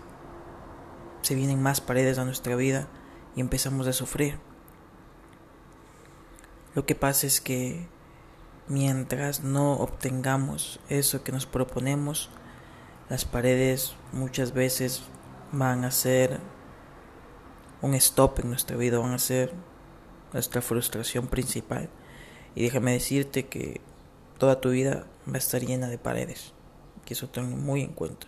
se 1.22 1.36
vienen 1.36 1.62
más 1.62 1.82
paredes 1.82 2.18
a 2.18 2.26
nuestra 2.26 2.56
vida 2.56 2.88
y 3.36 3.42
empezamos 3.42 3.86
a 3.88 3.94
sufrir. 3.94 4.40
Lo 6.74 6.86
que 6.86 6.96
pasa 6.96 7.28
es 7.28 7.42
que 7.42 7.88
mientras 8.68 9.44
no 9.44 9.74
obtengamos 9.74 10.80
eso 10.90 11.24
que 11.24 11.32
nos 11.32 11.46
proponemos, 11.46 12.30
las 13.10 13.26
paredes 13.26 13.96
muchas 14.12 14.54
veces 14.54 15.04
van 15.52 15.86
a 15.86 15.92
ser 15.92 16.40
un 17.82 17.94
stop 17.94 18.40
en 18.40 18.50
nuestra 18.50 18.78
vida, 18.78 19.00
van 19.00 19.14
a 19.14 19.20
ser 19.20 19.54
nuestra 20.34 20.62
frustración 20.62 21.28
principal. 21.28 21.90
Y 22.56 22.64
déjame 22.64 22.94
decirte 22.94 23.48
que 23.48 23.82
toda 24.38 24.62
tu 24.62 24.70
vida 24.70 25.08
va 25.28 25.36
a 25.36 25.38
estar 25.38 25.62
llena 25.62 25.88
de 25.88 25.98
paredes, 25.98 26.54
que 27.06 27.14
eso 27.14 27.30
tengo 27.30 27.56
muy 27.56 27.82
en 27.82 27.94
cuenta. 27.94 28.28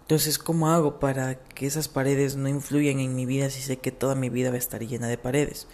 Entonces, 0.00 0.38
¿cómo 0.38 0.68
hago 0.68 0.98
para 0.98 1.36
que 1.36 1.66
esas 1.66 1.86
paredes 1.86 2.34
no 2.34 2.48
influyan 2.48 2.98
en 2.98 3.14
mi 3.14 3.26
vida 3.26 3.48
si 3.48 3.62
sé 3.62 3.76
que 3.78 3.92
toda 3.92 4.16
mi 4.16 4.28
vida 4.28 4.50
va 4.50 4.56
a 4.56 4.58
estar 4.58 4.84
llena 4.84 5.06
de 5.06 5.18
paredes? 5.18 5.68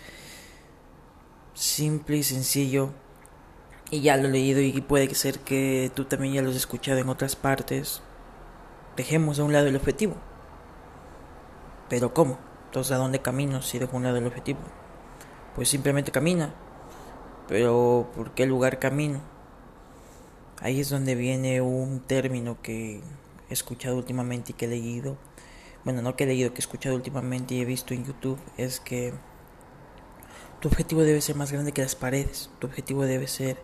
Simple 1.54 2.18
y 2.18 2.22
sencillo. 2.22 2.90
Y 3.90 4.02
ya 4.02 4.18
lo 4.18 4.28
he 4.28 4.32
leído 4.32 4.60
y 4.60 4.78
puede 4.82 5.14
ser 5.14 5.38
que 5.38 5.90
tú 5.94 6.04
también 6.04 6.34
ya 6.34 6.42
lo 6.42 6.50
has 6.50 6.56
escuchado 6.56 6.98
en 6.98 7.08
otras 7.08 7.34
partes. 7.34 8.02
Dejemos 8.94 9.38
a 9.38 9.44
un 9.44 9.54
lado 9.54 9.68
el 9.68 9.76
objetivo. 9.76 10.16
Pero 11.88 12.12
¿cómo? 12.12 12.38
Entonces, 12.76 12.92
¿a 12.92 12.98
dónde 12.98 13.22
camino 13.22 13.62
si 13.62 13.78
dejo 13.78 13.96
un 13.96 14.02
lado 14.02 14.18
objetivo? 14.26 14.58
Pues 15.54 15.70
simplemente 15.70 16.12
camina. 16.12 16.54
Pero 17.48 18.10
¿por 18.14 18.32
qué 18.34 18.44
lugar 18.44 18.78
camino? 18.78 19.22
Ahí 20.60 20.80
es 20.80 20.90
donde 20.90 21.14
viene 21.14 21.62
un 21.62 22.00
término 22.00 22.60
que 22.60 23.00
he 23.48 23.52
escuchado 23.54 23.96
últimamente 23.96 24.52
y 24.52 24.54
que 24.56 24.66
he 24.66 24.68
leído. 24.68 25.16
Bueno, 25.84 26.02
no 26.02 26.16
que 26.16 26.24
he 26.24 26.26
leído, 26.26 26.50
que 26.50 26.56
he 26.56 26.58
escuchado 26.58 26.96
últimamente 26.96 27.54
y 27.54 27.62
he 27.62 27.64
visto 27.64 27.94
en 27.94 28.04
YouTube. 28.04 28.38
Es 28.58 28.78
que 28.78 29.14
tu 30.60 30.68
objetivo 30.68 31.00
debe 31.00 31.22
ser 31.22 31.34
más 31.34 31.52
grande 31.52 31.72
que 31.72 31.80
las 31.80 31.96
paredes. 31.96 32.50
Tu 32.58 32.66
objetivo 32.66 33.06
debe 33.06 33.26
ser 33.26 33.56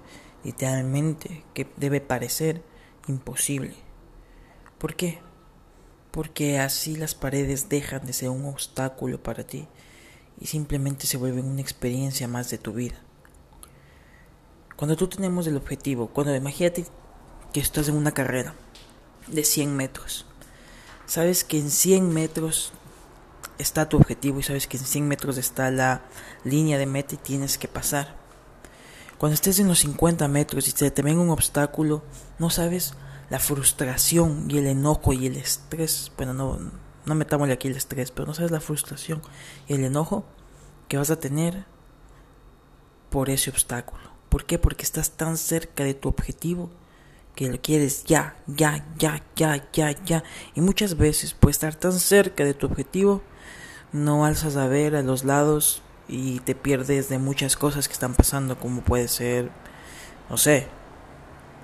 literalmente, 0.42 1.44
que 1.53 1.70
debe 1.77 2.01
parecer 2.01 2.62
imposible. 3.09 3.75
¿Por 4.79 4.94
qué? 4.94 5.20
Porque 6.12 6.61
así 6.61 6.94
las 6.94 7.16
paredes 7.16 7.68
dejan 7.68 8.07
de 8.07 8.12
ser 8.12 8.29
un 8.29 8.44
obstáculo 8.44 9.20
para 9.20 9.44
ti 9.44 9.66
y 10.40 10.46
simplemente 10.46 11.07
se 11.07 11.16
vuelven 11.16 11.46
una 11.46 11.61
experiencia 11.61 12.29
más 12.29 12.51
de 12.51 12.59
tu 12.59 12.72
vida. 12.72 12.96
Cuando 14.77 14.96
tú 14.96 15.09
tenemos 15.09 15.46
el 15.46 15.57
objetivo, 15.57 16.09
cuando 16.09 16.35
imagínate 16.37 16.87
que 17.53 17.61
estás 17.61 17.88
en 17.88 17.96
una 17.96 18.12
carrera 18.12 18.55
de 19.27 19.42
100 19.42 19.77
metros, 19.77 20.27
sabes 21.07 21.44
que 21.44 21.59
en 21.59 21.70
100 21.70 22.12
metros 22.12 22.72
está 23.59 23.88
tu 23.88 23.96
objetivo 23.96 24.40
y 24.40 24.42
sabes 24.42 24.66
que 24.66 24.77
en 24.77 24.85
100 24.85 25.09
metros 25.09 25.38
está 25.38 25.70
la 25.70 26.03
línea 26.44 26.79
de 26.79 26.87
meta 26.87 27.14
y 27.14 27.18
tienes 27.18 27.59
que 27.59 27.68
pasar. 27.68 28.16
Cuando 29.18 29.35
estés 29.35 29.61
en 29.61 29.68
los 29.68 29.79
50 29.79 30.27
metros 30.29 30.66
y 30.66 30.72
se 30.72 30.90
te 30.90 31.03
venga 31.03 31.22
un 31.22 31.31
obstáculo, 31.31 32.03
no 32.38 32.51
sabes 32.51 32.94
la 33.33 33.38
frustración 33.38 34.45
y 34.51 34.59
el 34.59 34.66
enojo 34.66 35.14
y 35.14 35.27
el 35.27 35.38
estrés. 35.38 36.12
Bueno, 36.18 36.35
no, 36.35 36.59
no 37.07 37.14
metámosle 37.14 37.55
aquí 37.55 37.66
el 37.66 37.77
estrés, 37.77 38.11
pero 38.11 38.27
no 38.27 38.35
sabes 38.35 38.51
la 38.51 38.61
frustración 38.61 39.23
y 39.66 39.73
el 39.73 39.85
enojo 39.85 40.27
que 40.87 40.99
vas 40.99 41.11
a 41.11 41.18
tener 41.18 41.64
por 43.09 43.31
ese 43.31 43.49
obstáculo. 43.49 44.03
¿Por 44.29 44.45
qué? 44.45 44.59
Porque 44.59 44.83
estás 44.83 45.12
tan 45.12 45.38
cerca 45.38 45.83
de 45.83 45.95
tu 45.95 46.11
objetivo 46.11 46.68
que 47.35 47.49
lo 47.49 47.59
quieres 47.59 48.05
ya, 48.05 48.37
ya, 48.47 48.87
ya, 48.99 49.25
ya, 49.35 49.66
ya, 49.73 50.05
ya. 50.05 50.25
Y 50.55 50.61
muchas 50.61 50.99
veces, 50.99 51.33
por 51.33 51.53
estar 51.53 51.75
tan 51.75 51.92
cerca 51.92 52.45
de 52.45 52.53
tu 52.53 52.66
objetivo, 52.66 53.23
no 53.92 54.27
alzas 54.27 54.57
a 54.57 54.68
ver 54.68 54.95
a 54.95 55.01
los 55.01 55.25
lados 55.25 55.81
y 56.07 56.40
te 56.40 56.55
pierdes 56.55 57.09
de 57.09 57.16
muchas 57.16 57.57
cosas 57.57 57.88
que 57.88 57.95
están 57.95 58.12
pasando, 58.12 58.59
como 58.59 58.83
puede 58.83 59.09
ser, 59.09 59.51
no 60.29 60.37
sé, 60.37 60.68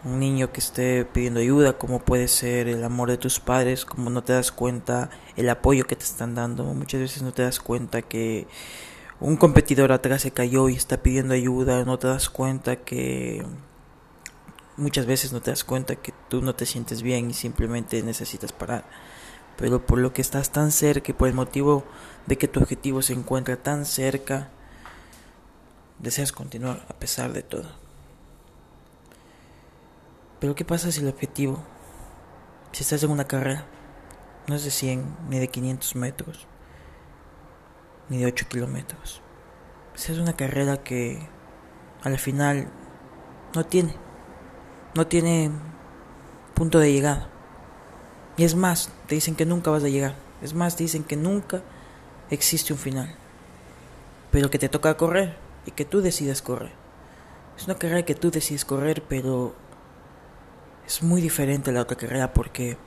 un 0.04 0.20
niño 0.20 0.52
que 0.52 0.60
esté 0.60 1.04
pidiendo 1.04 1.40
ayuda, 1.40 1.78
como 1.78 2.00
puede 2.00 2.28
ser 2.28 2.68
el 2.68 2.84
amor 2.84 3.10
de 3.10 3.18
tus 3.18 3.40
padres, 3.40 3.84
como 3.84 4.10
no 4.10 4.22
te 4.22 4.32
das 4.32 4.52
cuenta 4.52 5.10
el 5.36 5.48
apoyo 5.48 5.86
que 5.86 5.96
te 5.96 6.04
están 6.04 6.34
dando. 6.34 6.64
Muchas 6.64 7.00
veces 7.00 7.22
no 7.22 7.32
te 7.32 7.42
das 7.42 7.60
cuenta 7.60 8.02
que 8.02 8.46
un 9.20 9.36
competidor 9.36 9.92
atrás 9.92 10.22
se 10.22 10.30
cayó 10.30 10.68
y 10.68 10.74
está 10.74 11.02
pidiendo 11.02 11.34
ayuda, 11.34 11.84
no 11.84 11.98
te 11.98 12.06
das 12.06 12.28
cuenta 12.28 12.76
que 12.76 13.44
muchas 14.76 15.06
veces 15.06 15.32
no 15.32 15.40
te 15.40 15.50
das 15.50 15.64
cuenta 15.64 15.96
que 15.96 16.14
tú 16.28 16.40
no 16.40 16.54
te 16.54 16.66
sientes 16.66 17.02
bien 17.02 17.30
y 17.30 17.34
simplemente 17.34 18.02
necesitas 18.02 18.52
parar. 18.52 18.84
Pero 19.56 19.84
por 19.84 19.98
lo 19.98 20.12
que 20.12 20.22
estás 20.22 20.50
tan 20.50 20.70
cerca 20.70 21.10
y 21.10 21.14
por 21.14 21.28
el 21.28 21.34
motivo 21.34 21.84
de 22.26 22.38
que 22.38 22.46
tu 22.46 22.60
objetivo 22.60 23.02
se 23.02 23.12
encuentra 23.12 23.56
tan 23.56 23.84
cerca, 23.84 24.50
deseas 25.98 26.30
continuar 26.30 26.86
a 26.88 26.94
pesar 26.94 27.32
de 27.32 27.42
todo. 27.42 27.77
Pero 30.40 30.54
¿qué 30.54 30.64
pasa 30.64 30.92
si 30.92 31.00
el 31.00 31.08
objetivo, 31.08 31.62
si 32.72 32.82
estás 32.82 33.02
en 33.02 33.10
una 33.10 33.24
carrera, 33.24 33.66
no 34.46 34.54
es 34.54 34.64
de 34.64 34.70
100 34.70 35.16
ni 35.28 35.38
de 35.38 35.48
500 35.48 35.96
metros? 35.96 36.48
ni 38.08 38.18
de 38.18 38.26
8 38.26 38.46
kilómetros. 38.48 39.20
Esa 39.94 40.12
es 40.12 40.18
una 40.18 40.34
carrera 40.34 40.78
que 40.78 41.18
al 42.02 42.18
final 42.18 42.68
no 43.54 43.66
tiene, 43.66 43.94
no 44.94 45.06
tiene 45.06 45.50
punto 46.54 46.78
de 46.78 46.92
llegada. 46.92 47.28
Y 48.36 48.44
es 48.44 48.54
más, 48.54 48.90
te 49.06 49.16
dicen 49.16 49.34
que 49.34 49.46
nunca 49.46 49.70
vas 49.70 49.84
a 49.84 49.88
llegar. 49.88 50.14
Es 50.42 50.54
más, 50.54 50.76
te 50.76 50.84
dicen 50.84 51.02
que 51.04 51.16
nunca 51.16 51.62
existe 52.30 52.72
un 52.72 52.78
final. 52.78 53.14
Pero 54.30 54.50
que 54.50 54.58
te 54.58 54.68
toca 54.68 54.96
correr 54.96 55.36
y 55.66 55.72
que 55.72 55.84
tú 55.84 56.00
decidas 56.00 56.42
correr. 56.42 56.72
Es 57.56 57.64
una 57.64 57.76
carrera 57.76 58.04
que 58.04 58.14
tú 58.14 58.30
decides 58.30 58.64
correr, 58.64 59.02
pero 59.08 59.54
es 60.88 61.02
muy 61.02 61.20
diferente 61.20 61.68
a 61.68 61.74
la 61.74 61.82
otra 61.82 61.98
carrera 61.98 62.32
porque 62.32 62.78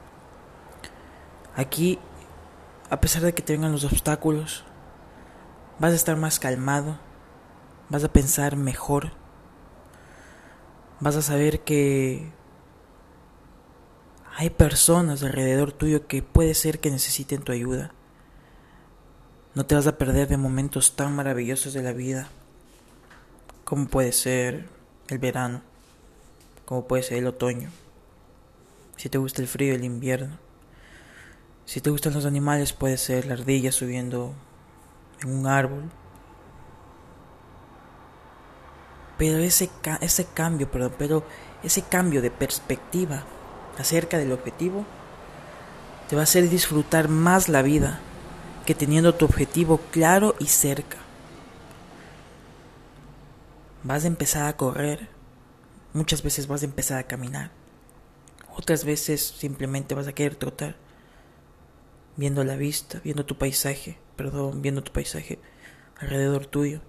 aquí, 1.55 1.99
a 2.89 2.99
pesar 2.99 3.21
de 3.21 3.35
que 3.35 3.43
te 3.43 3.53
vengan 3.53 3.71
los 3.71 3.83
obstáculos, 3.83 4.63
vas 5.77 5.91
a 5.93 5.95
estar 5.95 6.17
más 6.17 6.39
calmado, 6.39 6.97
vas 7.89 8.03
a 8.03 8.11
pensar 8.11 8.55
mejor, 8.55 9.11
vas 10.99 11.15
a 11.15 11.21
saber 11.21 11.59
que 11.59 12.27
hay 14.35 14.49
personas 14.49 15.21
alrededor 15.21 15.71
tuyo 15.71 16.07
que 16.07 16.23
puede 16.23 16.55
ser 16.55 16.79
que 16.79 16.89
necesiten 16.89 17.43
tu 17.43 17.51
ayuda. 17.51 17.93
No 19.53 19.67
te 19.67 19.75
vas 19.75 19.85
a 19.85 19.99
perder 19.99 20.27
de 20.27 20.37
momentos 20.37 20.95
tan 20.95 21.15
maravillosos 21.15 21.73
de 21.73 21.83
la 21.83 21.93
vida 21.93 22.29
como 23.63 23.85
puede 23.85 24.11
ser 24.11 24.69
el 25.07 25.19
verano, 25.19 25.61
como 26.65 26.87
puede 26.87 27.03
ser 27.03 27.19
el 27.19 27.27
otoño. 27.27 27.69
Si 29.01 29.09
te 29.09 29.17
gusta 29.17 29.41
el 29.41 29.47
frío, 29.47 29.73
el 29.73 29.83
invierno. 29.83 30.37
Si 31.65 31.81
te 31.81 31.89
gustan 31.89 32.13
los 32.13 32.27
animales, 32.27 32.71
puede 32.71 32.97
ser 32.97 33.25
la 33.25 33.33
ardilla 33.33 33.71
subiendo 33.71 34.35
en 35.23 35.39
un 35.39 35.47
árbol. 35.47 35.89
Pero 39.17 39.39
ese, 39.39 39.71
ese 40.01 40.25
cambio, 40.25 40.69
perdón, 40.69 40.93
pero 40.99 41.23
ese 41.63 41.81
cambio 41.81 42.21
de 42.21 42.29
perspectiva 42.29 43.23
acerca 43.79 44.19
del 44.19 44.33
objetivo 44.33 44.85
te 46.07 46.15
va 46.15 46.21
a 46.21 46.25
hacer 46.25 46.47
disfrutar 46.47 47.07
más 47.07 47.49
la 47.49 47.63
vida 47.63 48.01
que 48.67 48.75
teniendo 48.75 49.15
tu 49.15 49.25
objetivo 49.25 49.79
claro 49.89 50.35
y 50.37 50.45
cerca. 50.45 50.97
Vas 53.81 54.03
a 54.03 54.09
empezar 54.09 54.45
a 54.45 54.57
correr, 54.57 55.09
muchas 55.91 56.21
veces 56.21 56.45
vas 56.45 56.61
a 56.61 56.65
empezar 56.65 56.99
a 56.99 57.07
caminar, 57.07 57.49
otras 58.61 58.85
veces 58.85 59.21
simplemente 59.21 59.95
vas 59.95 60.07
a 60.07 60.13
querer 60.13 60.35
trotar, 60.35 60.75
viendo 62.15 62.43
la 62.43 62.55
vista, 62.55 63.01
viendo 63.03 63.25
tu 63.25 63.35
paisaje, 63.35 63.97
perdón, 64.15 64.61
viendo 64.61 64.83
tu 64.83 64.91
paisaje 64.91 65.39
alrededor 65.97 66.45
tuyo. 66.45 66.81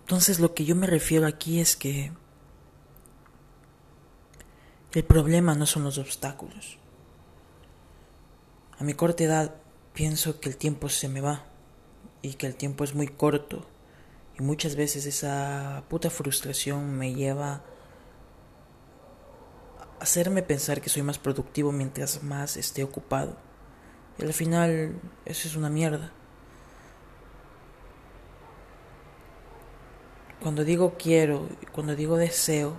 Entonces 0.00 0.40
lo 0.40 0.52
que 0.52 0.64
yo 0.64 0.74
me 0.74 0.88
refiero 0.88 1.28
aquí 1.28 1.60
es 1.60 1.76
que 1.76 2.12
el 4.92 5.04
problema 5.04 5.54
no 5.54 5.66
son 5.66 5.84
los 5.84 5.98
obstáculos. 5.98 6.78
A 8.78 8.84
mi 8.84 8.94
corta 8.94 9.22
edad 9.22 9.54
pienso 9.94 10.40
que 10.40 10.48
el 10.48 10.56
tiempo 10.56 10.88
se 10.88 11.08
me 11.08 11.20
va 11.20 11.44
y 12.22 12.34
que 12.34 12.46
el 12.46 12.56
tiempo 12.56 12.82
es 12.82 12.96
muy 12.96 13.06
corto 13.06 13.64
y 14.38 14.42
muchas 14.42 14.76
veces 14.76 15.06
esa 15.06 15.84
puta 15.88 16.10
frustración 16.10 16.96
me 16.96 17.14
lleva 17.14 17.64
hacerme 20.00 20.42
pensar 20.42 20.80
que 20.80 20.90
soy 20.90 21.02
más 21.02 21.18
productivo 21.18 21.72
mientras 21.72 22.22
más 22.22 22.56
esté 22.56 22.84
ocupado. 22.84 23.36
Y 24.18 24.24
al 24.24 24.32
final 24.32 25.00
eso 25.24 25.48
es 25.48 25.56
una 25.56 25.70
mierda. 25.70 26.12
Cuando 30.40 30.64
digo 30.64 30.94
quiero, 30.98 31.48
cuando 31.72 31.96
digo 31.96 32.16
deseo, 32.16 32.76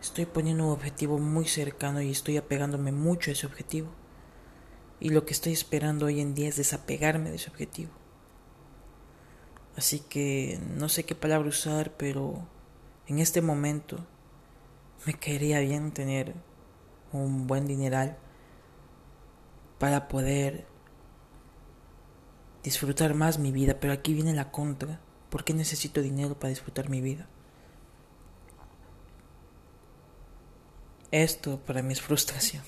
estoy 0.00 0.26
poniendo 0.26 0.64
un 0.64 0.72
objetivo 0.72 1.18
muy 1.18 1.46
cercano 1.46 2.00
y 2.00 2.10
estoy 2.10 2.36
apegándome 2.36 2.92
mucho 2.92 3.30
a 3.30 3.34
ese 3.34 3.46
objetivo. 3.46 3.90
Y 5.00 5.08
lo 5.10 5.24
que 5.24 5.32
estoy 5.32 5.52
esperando 5.52 6.06
hoy 6.06 6.20
en 6.20 6.34
día 6.34 6.48
es 6.48 6.56
desapegarme 6.56 7.30
de 7.30 7.36
ese 7.36 7.50
objetivo. 7.50 7.99
Así 9.80 10.00
que 10.00 10.60
no 10.76 10.90
sé 10.90 11.04
qué 11.04 11.14
palabra 11.14 11.48
usar, 11.48 11.96
pero 11.96 12.46
en 13.06 13.18
este 13.18 13.40
momento 13.40 13.96
me 15.06 15.14
caería 15.14 15.58
bien 15.60 15.92
tener 15.92 16.34
un 17.12 17.46
buen 17.46 17.66
dineral 17.66 18.18
para 19.78 20.06
poder 20.06 20.66
disfrutar 22.62 23.14
más 23.14 23.38
mi 23.38 23.52
vida. 23.52 23.80
Pero 23.80 23.94
aquí 23.94 24.12
viene 24.12 24.34
la 24.34 24.50
contra. 24.50 25.00
¿Por 25.30 25.44
qué 25.44 25.54
necesito 25.54 26.02
dinero 26.02 26.38
para 26.38 26.50
disfrutar 26.50 26.90
mi 26.90 27.00
vida? 27.00 27.26
Esto 31.10 31.58
para 31.58 31.80
mí 31.80 31.94
es 31.94 32.02
frustración. 32.02 32.64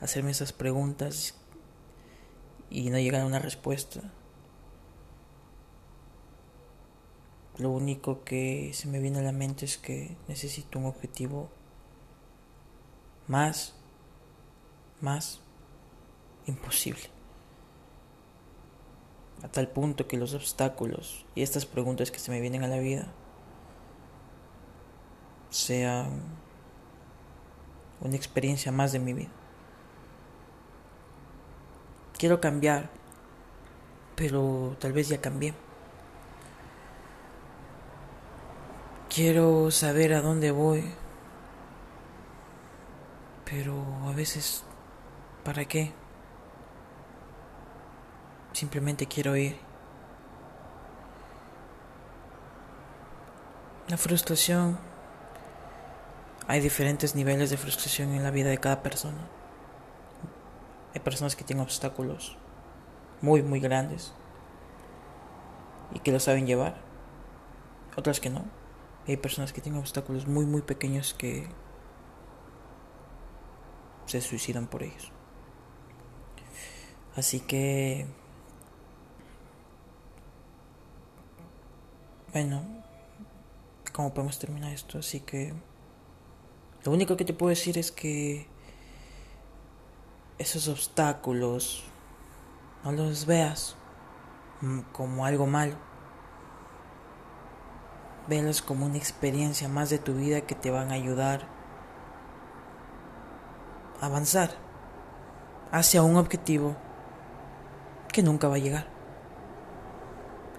Hacerme 0.00 0.30
esas 0.30 0.54
preguntas 0.54 1.34
y 2.70 2.88
no 2.88 2.98
llegar 2.98 3.20
a 3.20 3.26
una 3.26 3.40
respuesta. 3.40 4.10
Lo 7.60 7.68
único 7.68 8.24
que 8.24 8.70
se 8.72 8.88
me 8.88 9.00
viene 9.00 9.18
a 9.18 9.22
la 9.22 9.32
mente 9.32 9.66
es 9.66 9.76
que 9.76 10.16
necesito 10.28 10.78
un 10.78 10.86
objetivo 10.86 11.50
más, 13.28 13.74
más 15.02 15.42
imposible. 16.46 17.02
A 19.42 19.48
tal 19.48 19.68
punto 19.68 20.08
que 20.08 20.16
los 20.16 20.32
obstáculos 20.32 21.26
y 21.34 21.42
estas 21.42 21.66
preguntas 21.66 22.10
que 22.10 22.18
se 22.18 22.30
me 22.30 22.40
vienen 22.40 22.64
a 22.64 22.68
la 22.68 22.78
vida 22.78 23.12
sean 25.50 26.22
una 28.00 28.16
experiencia 28.16 28.72
más 28.72 28.92
de 28.92 29.00
mi 29.00 29.12
vida. 29.12 29.28
Quiero 32.16 32.40
cambiar, 32.40 32.88
pero 34.16 34.76
tal 34.80 34.94
vez 34.94 35.10
ya 35.10 35.20
cambié. 35.20 35.52
Quiero 39.12 39.72
saber 39.72 40.14
a 40.14 40.20
dónde 40.20 40.52
voy, 40.52 40.84
pero 43.44 43.74
a 44.06 44.12
veces, 44.12 44.62
¿para 45.42 45.64
qué? 45.64 45.92
Simplemente 48.52 49.06
quiero 49.06 49.36
ir. 49.36 49.58
La 53.88 53.96
frustración 53.96 54.78
hay 56.46 56.60
diferentes 56.60 57.16
niveles 57.16 57.50
de 57.50 57.56
frustración 57.56 58.14
en 58.14 58.22
la 58.22 58.30
vida 58.30 58.50
de 58.50 58.58
cada 58.58 58.80
persona. 58.80 59.28
Hay 60.94 61.00
personas 61.00 61.34
que 61.34 61.42
tienen 61.42 61.64
obstáculos 61.64 62.36
muy, 63.22 63.42
muy 63.42 63.58
grandes 63.58 64.12
y 65.92 65.98
que 65.98 66.12
lo 66.12 66.20
saben 66.20 66.46
llevar. 66.46 66.76
Otras 67.96 68.20
que 68.20 68.30
no. 68.30 68.59
Hay 69.10 69.16
personas 69.16 69.52
que 69.52 69.60
tienen 69.60 69.80
obstáculos 69.80 70.26
muy, 70.26 70.46
muy 70.46 70.62
pequeños 70.62 71.14
que 71.14 71.48
se 74.06 74.20
suicidan 74.20 74.68
por 74.68 74.82
ellos. 74.82 75.12
Así 77.16 77.40
que... 77.40 78.06
Bueno, 82.32 82.62
¿cómo 83.92 84.14
podemos 84.14 84.38
terminar 84.38 84.72
esto? 84.72 84.98
Así 84.98 85.20
que... 85.20 85.54
Lo 86.84 86.92
único 86.92 87.16
que 87.16 87.24
te 87.24 87.34
puedo 87.34 87.50
decir 87.50 87.78
es 87.78 87.90
que 87.90 88.46
esos 90.38 90.68
obstáculos 90.68 91.84
no 92.84 92.92
los 92.92 93.26
veas 93.26 93.76
como 94.92 95.26
algo 95.26 95.46
malo. 95.46 95.89
Velos 98.28 98.62
como 98.62 98.86
una 98.86 98.96
experiencia 98.96 99.68
más 99.68 99.90
de 99.90 99.98
tu 99.98 100.14
vida 100.14 100.42
que 100.42 100.54
te 100.54 100.70
van 100.70 100.90
a 100.90 100.94
ayudar 100.94 101.48
a 104.00 104.06
avanzar 104.06 104.50
hacia 105.72 106.02
un 106.02 106.16
objetivo 106.16 106.76
que 108.12 108.22
nunca 108.22 108.48
va 108.48 108.56
a 108.56 108.58
llegar. 108.58 108.86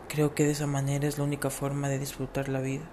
Creo 0.08 0.36
que 0.36 0.43
de 0.43 0.52
esa 0.52 0.67
manera 0.67 1.08
es 1.08 1.17
la 1.17 1.24
única 1.24 1.50
forma 1.50 1.88
de 1.88 2.00
disfrutar 2.00 2.50
la 2.50 2.60
vida. 2.60 2.84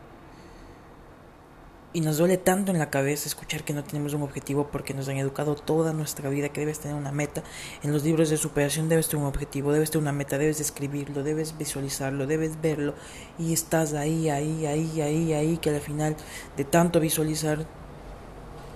Y 1.94 2.02
nos 2.02 2.18
duele 2.18 2.36
tanto 2.36 2.70
en 2.70 2.78
la 2.78 2.90
cabeza 2.90 3.26
escuchar 3.28 3.64
que 3.64 3.72
no 3.72 3.82
tenemos 3.82 4.12
un 4.12 4.22
objetivo 4.22 4.68
porque 4.70 4.92
nos 4.92 5.08
han 5.08 5.16
educado 5.16 5.54
toda 5.54 5.94
nuestra 5.94 6.28
vida 6.28 6.50
que 6.50 6.60
debes 6.60 6.80
tener 6.80 6.94
una 6.94 7.12
meta. 7.12 7.42
En 7.82 7.92
los 7.92 8.04
libros 8.04 8.28
de 8.28 8.36
superación 8.36 8.90
debes 8.90 9.08
tener 9.08 9.22
un 9.22 9.28
objetivo, 9.28 9.72
debes 9.72 9.90
tener 9.90 10.02
una 10.02 10.12
meta, 10.12 10.36
debes 10.36 10.60
escribirlo, 10.60 11.22
debes 11.22 11.56
visualizarlo, 11.56 12.26
debes 12.26 12.60
verlo. 12.60 12.92
Y 13.38 13.54
estás 13.54 13.94
ahí, 13.94 14.28
ahí, 14.28 14.66
ahí, 14.66 15.00
ahí, 15.00 15.32
ahí, 15.32 15.56
que 15.56 15.70
al 15.70 15.80
final 15.80 16.14
de 16.58 16.64
tanto 16.64 17.00
visualizar 17.00 17.64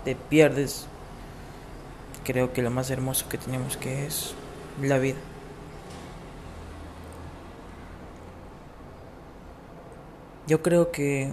te 0.07 0.16
pierdes. 0.16 0.87
Creo 2.25 2.55
que 2.55 2.62
lo 2.62 2.70
más 2.70 2.90
hermoso 2.90 3.29
que 3.29 3.37
tenemos 3.37 3.77
que 3.77 4.07
es 4.07 4.35
la 4.81 4.98
vida. 4.98 5.18
Yo 10.46 10.62
creo 10.62 10.90
que 10.90 11.31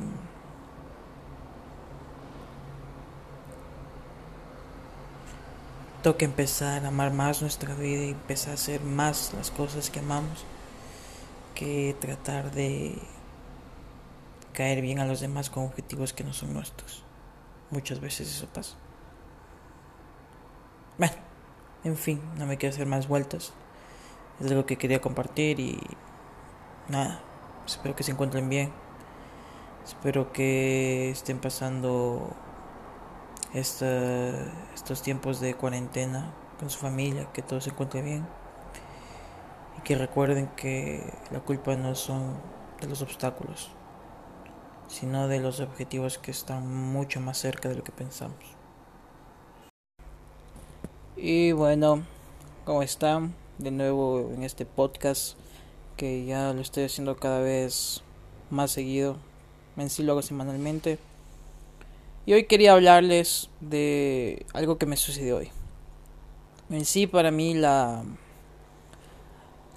Toca 6.04 6.24
empezar 6.24 6.86
a 6.86 6.88
amar 6.88 7.12
más 7.12 7.42
nuestra 7.42 7.76
vida 7.76 8.06
y 8.06 8.12
empezar 8.12 8.52
a 8.52 8.54
hacer 8.54 8.82
más 8.82 9.34
las 9.34 9.52
cosas 9.52 9.90
que 9.90 10.00
amamos 10.00 10.46
que 11.56 11.94
tratar 12.00 12.52
de 12.52 12.98
caer 14.54 14.82
bien 14.82 15.00
a 15.00 15.06
los 15.06 15.20
demás 15.20 15.50
con 15.50 15.66
objetivos 15.66 16.14
que 16.14 16.24
no 16.24 16.32
son 16.32 16.54
nuestros. 16.54 17.04
Muchas 17.70 18.00
veces 18.00 18.34
eso 18.34 18.48
pasa. 18.48 18.78
Bueno, 20.98 21.16
en 21.84 21.98
fin, 21.98 22.22
no 22.38 22.46
me 22.46 22.58
quiero 22.58 22.74
hacer 22.74 22.88
más 22.88 23.10
vueltas. 23.10 23.52
Es 24.40 24.50
algo 24.50 24.66
que 24.66 24.78
quería 24.78 25.02
compartir 25.02 25.60
y 25.60 25.82
nada, 26.88 27.22
espero 27.66 27.94
que 27.94 28.04
se 28.04 28.12
encuentren 28.12 28.48
bien. 28.48 28.72
Espero 29.86 30.32
que 30.32 31.10
estén 31.10 31.40
pasando 31.40 32.34
estos 33.54 35.02
tiempos 35.02 35.40
de 35.40 35.56
cuarentena 35.56 36.34
con 36.60 36.70
su 36.70 36.78
familia, 36.78 37.32
que 37.34 37.42
todo 37.42 37.62
se 37.62 37.72
encuentre 37.72 38.02
bien 38.02 38.28
y 39.78 39.82
que 39.82 39.96
recuerden 39.96 40.48
que 40.56 41.04
la 41.32 41.40
culpa 41.40 41.76
no 41.76 41.96
son 41.96 42.36
de 42.80 42.88
los 42.88 43.02
obstáculos, 43.02 43.70
sino 44.88 45.28
de 45.28 45.40
los 45.40 45.60
objetivos 45.60 46.18
que 46.18 46.32
están 46.32 46.68
mucho 46.68 47.20
más 47.22 47.38
cerca 47.38 47.70
de 47.70 47.76
lo 47.76 47.84
que 47.84 47.92
pensamos. 47.92 48.38
Y 51.16 51.52
bueno, 51.52 52.04
¿cómo 52.66 52.84
están? 52.84 53.34
De 53.58 53.72
nuevo 53.72 54.32
en 54.34 54.44
este 54.44 54.66
podcast 54.66 55.38
que 55.98 56.26
ya 56.26 56.54
lo 56.54 56.62
estoy 56.62 56.86
haciendo 56.86 57.18
cada 57.18 57.42
vez 57.42 58.04
más 58.50 58.72
seguido. 58.72 59.18
En 59.76 59.90
sí 59.90 60.04
lo 60.04 60.14
hago 60.14 60.22
semanalmente 60.22 61.00
y 62.30 62.34
hoy 62.34 62.44
quería 62.44 62.74
hablarles 62.74 63.50
de 63.60 64.46
algo 64.54 64.78
que 64.78 64.86
me 64.86 64.98
sucedió 64.98 65.38
hoy. 65.38 65.50
En 66.70 66.86
sí, 66.86 67.08
para 67.08 67.32
mí 67.32 67.56
la, 67.56 68.04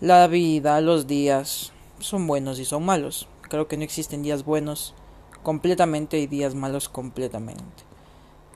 la 0.02 0.26
vida, 0.26 0.78
los 0.82 1.06
días 1.06 1.72
son 1.98 2.26
buenos 2.26 2.58
y 2.58 2.66
son 2.66 2.84
malos. 2.84 3.26
Creo 3.40 3.68
que 3.68 3.78
no 3.78 3.84
existen 3.84 4.22
días 4.22 4.44
buenos 4.44 4.94
completamente 5.42 6.18
y 6.18 6.26
días 6.26 6.54
malos 6.54 6.90
completamente. 6.90 7.84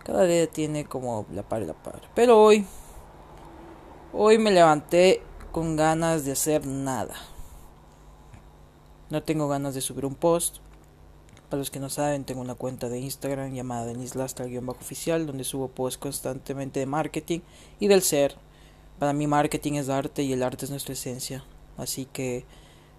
Cada 0.04 0.24
día 0.24 0.46
tiene 0.46 0.84
como 0.84 1.24
la 1.32 1.42
par 1.42 1.62
y 1.62 1.64
la 1.64 1.72
par. 1.72 2.02
Pero 2.14 2.38
hoy, 2.38 2.66
hoy 4.12 4.36
me 4.36 4.50
levanté 4.50 5.22
con 5.52 5.74
ganas 5.74 6.26
de 6.26 6.32
hacer 6.32 6.66
nada. 6.66 7.14
No 9.08 9.22
tengo 9.22 9.48
ganas 9.48 9.74
de 9.74 9.80
subir 9.80 10.04
un 10.04 10.16
post. 10.16 10.58
Para 11.48 11.60
los 11.60 11.70
que 11.70 11.78
no 11.78 11.90
saben, 11.90 12.24
tengo 12.24 12.40
una 12.40 12.56
cuenta 12.56 12.88
de 12.88 12.98
Instagram 12.98 13.54
llamada 13.54 13.86
Denis 13.86 14.14
bajo 14.14 14.80
oficial 14.80 15.26
donde 15.26 15.44
subo 15.44 15.68
posts 15.68 15.98
constantemente 15.98 16.80
de 16.80 16.86
marketing 16.86 17.40
y 17.78 17.86
del 17.86 18.02
ser. 18.02 18.34
Para 18.98 19.12
mí 19.12 19.28
marketing 19.28 19.74
es 19.74 19.88
arte 19.88 20.24
y 20.24 20.32
el 20.32 20.42
arte 20.42 20.64
es 20.64 20.70
nuestra 20.70 20.94
esencia. 20.94 21.44
Así 21.76 22.06
que 22.06 22.44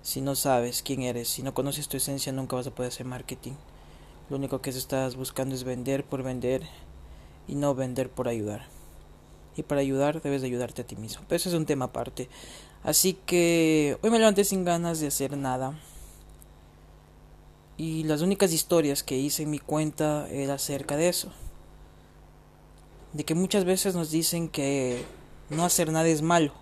si 0.01 0.21
no 0.21 0.36
sabes 0.36 0.81
quién 0.81 1.01
eres, 1.01 1.27
si 1.27 1.43
no 1.43 1.53
conoces 1.53 1.89
tu 1.89 1.97
esencia, 1.97 2.31
nunca 2.31 2.55
vas 2.55 2.67
a 2.67 2.71
poder 2.71 2.91
hacer 2.91 3.05
marketing. 3.05 3.53
Lo 4.29 4.38
único 4.38 4.62
que 4.62 4.69
estás 4.69 5.17
buscando 5.17 5.53
es 5.53 5.65
vender 5.65 6.05
por 6.05 6.23
vender 6.23 6.62
y 7.47 7.55
no 7.55 7.75
vender 7.75 8.10
por 8.10 8.29
ayudar. 8.29 8.67
Y 9.57 9.63
para 9.63 9.81
ayudar 9.81 10.21
debes 10.21 10.41
de 10.41 10.47
ayudarte 10.47 10.83
a 10.83 10.88
ti 10.88 10.95
mismo. 10.95 11.25
Pero 11.27 11.36
eso 11.36 11.49
es 11.49 11.55
un 11.55 11.65
tema 11.65 11.86
aparte. 11.86 12.29
Así 12.83 13.17
que 13.25 13.97
hoy 14.01 14.10
me 14.10 14.19
levanté 14.19 14.45
sin 14.45 14.63
ganas 14.63 15.01
de 15.01 15.07
hacer 15.07 15.36
nada. 15.36 15.77
Y 17.77 18.03
las 18.03 18.21
únicas 18.21 18.51
historias 18.53 19.03
que 19.03 19.17
hice 19.17 19.43
en 19.43 19.51
mi 19.51 19.59
cuenta 19.59 20.27
era 20.29 20.55
acerca 20.55 20.97
de 20.97 21.09
eso. 21.09 21.31
De 23.13 23.23
que 23.23 23.35
muchas 23.35 23.65
veces 23.65 23.95
nos 23.95 24.09
dicen 24.11 24.49
que 24.49 25.05
no 25.49 25.63
hacer 25.63 25.91
nada 25.91 26.07
es 26.07 26.21
malo. 26.21 26.53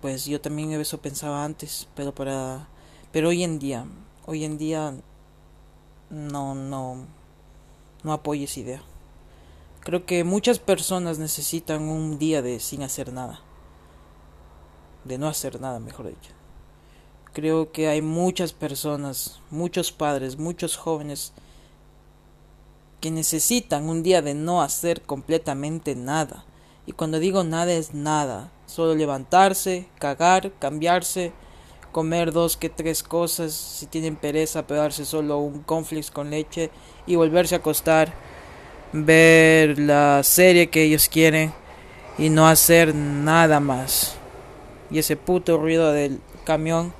pues 0.00 0.24
yo 0.24 0.40
también 0.40 0.72
eso 0.72 1.00
pensaba 1.00 1.44
antes, 1.44 1.88
pero 1.94 2.14
para 2.14 2.68
pero 3.12 3.28
hoy 3.28 3.42
en 3.44 3.58
día, 3.58 3.86
hoy 4.26 4.44
en 4.44 4.56
día 4.56 4.94
no 6.10 6.54
no 6.54 7.06
no 8.02 8.12
apoyo 8.12 8.44
esa 8.44 8.60
idea. 8.60 8.82
Creo 9.80 10.06
que 10.06 10.24
muchas 10.24 10.58
personas 10.58 11.18
necesitan 11.18 11.82
un 11.88 12.18
día 12.18 12.42
de 12.42 12.60
sin 12.60 12.82
hacer 12.82 13.12
nada. 13.12 13.40
De 15.04 15.18
no 15.18 15.28
hacer 15.28 15.60
nada, 15.60 15.80
mejor 15.80 16.08
dicho. 16.08 16.39
Creo 17.32 17.70
que 17.70 17.86
hay 17.88 18.02
muchas 18.02 18.52
personas, 18.52 19.40
muchos 19.50 19.92
padres, 19.92 20.36
muchos 20.36 20.76
jóvenes 20.76 21.32
que 23.00 23.10
necesitan 23.10 23.88
un 23.88 24.02
día 24.02 24.20
de 24.20 24.34
no 24.34 24.62
hacer 24.62 25.02
completamente 25.02 25.94
nada. 25.94 26.44
Y 26.86 26.92
cuando 26.92 27.20
digo 27.20 27.44
nada 27.44 27.72
es 27.72 27.94
nada. 27.94 28.50
Solo 28.66 28.94
levantarse, 28.94 29.86
cagar, 29.98 30.52
cambiarse, 30.58 31.32
comer 31.92 32.32
dos 32.32 32.56
que 32.56 32.68
tres 32.68 33.02
cosas, 33.02 33.52
si 33.52 33.86
tienen 33.86 34.16
pereza, 34.16 34.66
pegarse 34.66 35.04
solo 35.04 35.38
un 35.38 35.62
conflicts 35.62 36.10
con 36.10 36.30
leche 36.30 36.70
y 37.06 37.16
volverse 37.16 37.54
a 37.54 37.58
acostar, 37.58 38.12
ver 38.92 39.78
la 39.78 40.22
serie 40.24 40.68
que 40.68 40.82
ellos 40.82 41.08
quieren 41.08 41.52
y 42.18 42.28
no 42.28 42.48
hacer 42.48 42.94
nada 42.94 43.60
más. 43.60 44.16
Y 44.90 44.98
ese 44.98 45.16
puto 45.16 45.56
ruido 45.58 45.92
del 45.92 46.20
camión 46.44 46.92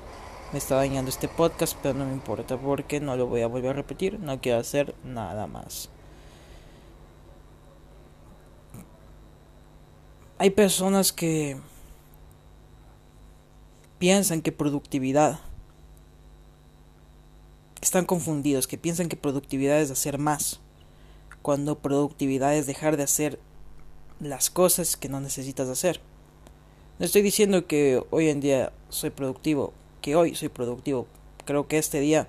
me 0.51 0.57
está 0.59 0.75
dañando 0.75 1.09
este 1.09 1.27
podcast, 1.27 1.77
pero 1.81 1.97
no 1.97 2.05
me 2.05 2.13
importa 2.13 2.57
porque 2.57 2.99
no 2.99 3.15
lo 3.15 3.27
voy 3.27 3.41
a 3.41 3.47
volver 3.47 3.71
a 3.71 3.73
repetir, 3.73 4.19
no 4.19 4.41
quiero 4.41 4.59
hacer 4.59 4.95
nada 5.03 5.47
más. 5.47 5.89
Hay 10.37 10.49
personas 10.49 11.13
que 11.13 11.57
piensan 13.99 14.41
que 14.41 14.51
productividad 14.51 15.39
están 17.81 18.05
confundidos, 18.05 18.67
que 18.67 18.77
piensan 18.77 19.09
que 19.09 19.15
productividad 19.15 19.79
es 19.79 19.91
hacer 19.91 20.17
más, 20.17 20.59
cuando 21.41 21.79
productividad 21.79 22.55
es 22.55 22.67
dejar 22.67 22.97
de 22.97 23.03
hacer 23.03 23.39
las 24.19 24.49
cosas 24.49 24.97
que 24.97 25.09
no 25.09 25.19
necesitas 25.19 25.69
hacer. 25.69 26.01
No 26.99 27.05
estoy 27.05 27.21
diciendo 27.21 27.65
que 27.67 28.03
hoy 28.11 28.29
en 28.29 28.41
día 28.41 28.73
soy 28.89 29.09
productivo, 29.09 29.73
que 30.01 30.15
hoy 30.15 30.35
soy 30.35 30.49
productivo. 30.49 31.07
Creo 31.45 31.67
que 31.67 31.77
este 31.77 31.99
día, 31.99 32.27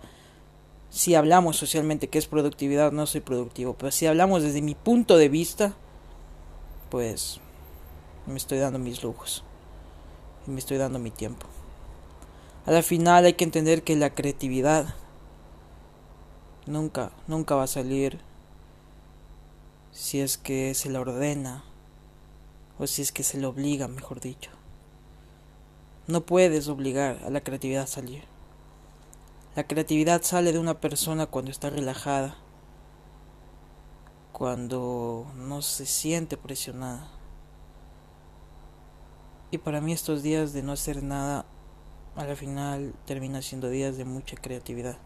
si 0.90 1.14
hablamos 1.14 1.56
socialmente 1.56 2.08
que 2.08 2.18
es 2.18 2.26
productividad, 2.26 2.92
no 2.92 3.06
soy 3.06 3.20
productivo. 3.20 3.74
Pero 3.74 3.90
si 3.90 4.06
hablamos 4.06 4.42
desde 4.42 4.62
mi 4.62 4.74
punto 4.74 5.16
de 5.16 5.28
vista, 5.28 5.74
pues 6.90 7.40
me 8.26 8.36
estoy 8.36 8.58
dando 8.58 8.78
mis 8.78 9.02
lujos. 9.02 9.44
Y 10.46 10.50
me 10.50 10.58
estoy 10.58 10.76
dando 10.76 10.98
mi 10.98 11.10
tiempo. 11.10 11.46
A 12.66 12.70
la 12.70 12.82
final 12.82 13.24
hay 13.24 13.32
que 13.34 13.44
entender 13.44 13.82
que 13.82 13.96
la 13.96 14.14
creatividad 14.14 14.94
nunca, 16.66 17.12
nunca 17.26 17.54
va 17.54 17.64
a 17.64 17.68
salir 17.68 18.20
si 19.90 20.20
es 20.20 20.38
que 20.38 20.74
se 20.74 20.90
la 20.90 21.00
ordena 21.00 21.64
o 22.78 22.86
si 22.86 23.02
es 23.02 23.12
que 23.12 23.24
se 23.24 23.38
le 23.38 23.46
obliga, 23.46 23.88
mejor 23.88 24.20
dicho. 24.20 24.50
No 26.08 26.22
puedes 26.22 26.66
obligar 26.66 27.20
a 27.24 27.30
la 27.30 27.42
creatividad 27.42 27.84
a 27.84 27.86
salir. 27.86 28.24
La 29.54 29.68
creatividad 29.68 30.22
sale 30.22 30.52
de 30.52 30.58
una 30.58 30.80
persona 30.80 31.26
cuando 31.26 31.52
está 31.52 31.70
relajada, 31.70 32.36
cuando 34.32 35.30
no 35.36 35.62
se 35.62 35.86
siente 35.86 36.36
presionada. 36.36 37.08
Y 39.52 39.58
para 39.58 39.80
mí 39.80 39.92
estos 39.92 40.24
días 40.24 40.52
de 40.52 40.64
no 40.64 40.72
hacer 40.72 41.04
nada 41.04 41.46
a 42.16 42.24
la 42.24 42.34
final 42.34 42.94
termina 43.06 43.40
siendo 43.40 43.68
días 43.68 43.96
de 43.96 44.04
mucha 44.04 44.36
creatividad. 44.36 44.98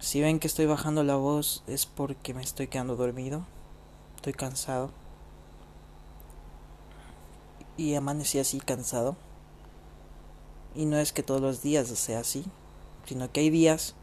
Si 0.00 0.20
ven 0.20 0.38
que 0.38 0.48
estoy 0.48 0.66
bajando 0.66 1.02
la 1.02 1.16
voz 1.16 1.64
es 1.66 1.86
porque 1.86 2.34
me 2.34 2.42
estoy 2.42 2.66
quedando 2.66 2.94
dormido, 2.94 3.46
estoy 4.16 4.34
cansado 4.34 4.90
y 7.76 7.94
amanecí 7.94 8.38
así 8.38 8.60
cansado. 8.60 9.16
Y 10.74 10.86
no 10.86 10.98
es 10.98 11.12
que 11.12 11.22
todos 11.22 11.40
los 11.40 11.62
días 11.62 11.88
sea 11.88 12.20
así, 12.20 12.44
sino 13.06 13.30
que 13.30 13.40
hay 13.40 13.50
días 13.50 13.94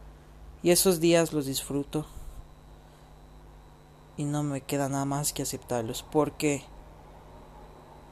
y 0.63 0.71
esos 0.71 0.99
días 0.99 1.34
los 1.34 1.45
disfruto 1.45 2.05
y 4.17 4.23
no 4.23 4.43
me 4.43 4.62
queda 4.62 4.88
nada 4.89 5.05
más 5.05 5.34
que 5.34 5.41
aceptarlos 5.41 6.03
porque 6.03 6.63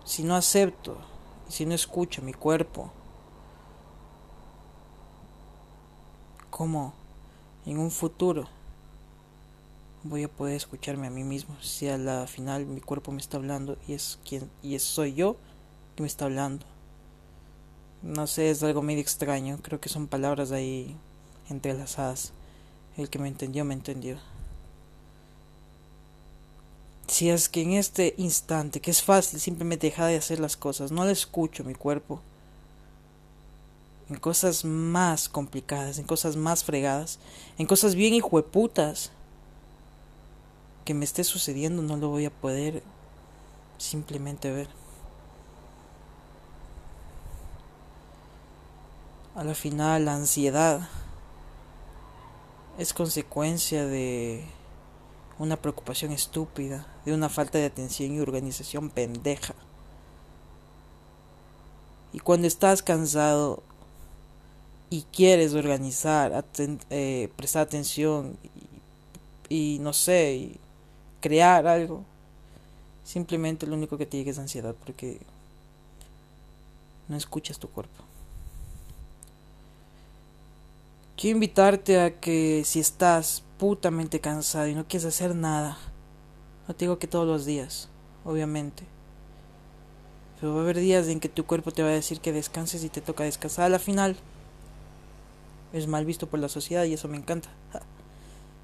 si 0.04 0.24
no 0.24 0.36
acepto 0.36 0.98
si 1.50 1.66
no 1.66 1.74
escucho 1.74 2.22
mi 2.22 2.32
cuerpo, 2.32 2.92
¿cómo 6.52 6.94
en 7.66 7.80
un 7.80 7.90
futuro 7.92 8.48
voy 10.04 10.24
a 10.24 10.30
poder 10.30 10.56
escucharme 10.56 11.08
a 11.08 11.10
mí 11.10 11.24
mismo? 11.24 11.60
Si 11.60 11.90
a 11.90 11.98
la 11.98 12.28
final 12.28 12.68
mi 12.68 12.82
cuerpo 12.82 13.12
me 13.12 13.20
está 13.20 13.38
hablando 13.38 13.78
y 13.88 13.94
es 13.94 14.20
quien 14.24 14.50
y 14.62 14.78
soy 14.78 15.16
yo 15.16 15.38
que 16.00 16.04
me 16.04 16.08
está 16.08 16.24
hablando. 16.24 16.66
No 18.02 18.26
sé, 18.26 18.50
es 18.50 18.64
algo 18.64 18.82
medio 18.82 19.02
extraño, 19.02 19.60
creo 19.62 19.82
que 19.82 19.90
son 19.90 20.08
palabras 20.08 20.54
ahí 20.54 20.96
entrelazadas. 21.50 22.32
El 22.96 23.10
que 23.10 23.20
me 23.20 23.28
entendió, 23.28 23.66
me 23.66 23.74
entendió 23.74 24.18
si 27.08 27.30
es 27.30 27.50
que 27.50 27.64
en 27.64 27.74
este 27.74 28.14
instante, 28.18 28.80
que 28.80 28.92
es 28.92 29.04
fácil 29.04 29.42
simplemente 29.42 29.88
dejar 29.88 30.08
de 30.08 30.16
hacer 30.16 30.40
las 30.40 30.56
cosas, 30.56 30.92
no 30.92 31.04
le 31.04 31.12
escucho 31.12 31.66
mi 31.66 31.74
cuerpo, 31.74 32.22
en 34.10 34.16
cosas 34.18 34.64
más 34.64 35.28
complicadas, 35.28 35.98
en 35.98 36.06
cosas 36.06 36.38
más 36.38 36.64
fregadas, 36.64 37.20
en 37.58 37.66
cosas 37.66 37.96
bien 37.96 38.14
hijueputas 38.14 39.12
que 40.86 40.94
me 40.94 41.04
esté 41.04 41.26
sucediendo, 41.26 41.82
no 41.82 41.98
lo 41.98 42.08
voy 42.08 42.26
a 42.26 42.32
poder 42.32 42.84
simplemente 43.78 44.52
ver. 44.52 44.79
A 49.40 49.46
la 49.46 49.56
final, 49.56 50.04
la 50.04 50.16
ansiedad 50.16 50.90
es 52.78 52.94
consecuencia 52.94 53.86
de 53.86 54.44
una 55.38 55.56
preocupación 55.56 56.12
estúpida, 56.12 56.86
de 57.06 57.14
una 57.14 57.30
falta 57.30 57.58
de 57.58 57.64
atención 57.64 58.12
y 58.12 58.20
organización 58.20 58.90
pendeja. 58.90 59.56
Y 62.12 62.20
cuando 62.20 62.48
estás 62.48 62.84
cansado 62.84 63.64
y 64.90 65.04
quieres 65.04 65.54
organizar, 65.54 66.44
eh, 66.90 67.32
prestar 67.38 67.62
atención 67.62 68.36
y, 69.48 69.78
no 69.80 69.94
sé, 69.94 70.58
crear 71.22 71.66
algo, 71.66 72.04
simplemente 73.06 73.66
lo 73.68 73.76
único 73.76 73.98
que 73.98 74.06
te 74.06 74.18
llega 74.18 74.32
es 74.32 74.38
ansiedad 74.38 74.76
porque 74.84 75.22
no 77.08 77.16
escuchas 77.16 77.58
tu 77.58 77.70
cuerpo. 77.70 78.09
Quiero 81.20 81.36
invitarte 81.36 82.00
a 82.00 82.18
que 82.22 82.64
si 82.64 82.80
estás 82.80 83.44
putamente 83.58 84.22
cansado 84.22 84.70
y 84.70 84.74
no 84.74 84.88
quieres 84.88 85.06
hacer 85.06 85.36
nada, 85.36 85.78
no 86.66 86.74
te 86.74 86.86
digo 86.86 86.98
que 86.98 87.08
todos 87.08 87.28
los 87.28 87.44
días, 87.46 87.90
obviamente. 88.24 88.86
Pero 90.40 90.54
va 90.54 90.62
a 90.62 90.64
haber 90.64 90.80
días 90.80 91.10
en 91.10 91.20
que 91.20 91.28
tu 91.28 91.46
cuerpo 91.46 91.74
te 91.74 91.84
va 91.84 91.90
a 91.90 91.92
decir 91.92 92.22
que 92.22 92.32
descanses 92.32 92.86
y 92.86 92.90
te 92.90 93.02
toca 93.02 93.26
descansar. 93.26 93.66
A 93.66 93.70
la 93.70 93.80
final 93.80 94.16
es 95.74 95.88
mal 95.88 96.06
visto 96.06 96.28
por 96.28 96.40
la 96.40 96.48
sociedad 96.48 96.86
y 96.86 96.94
eso 96.94 97.10
me 97.10 97.18
encanta. 97.18 97.50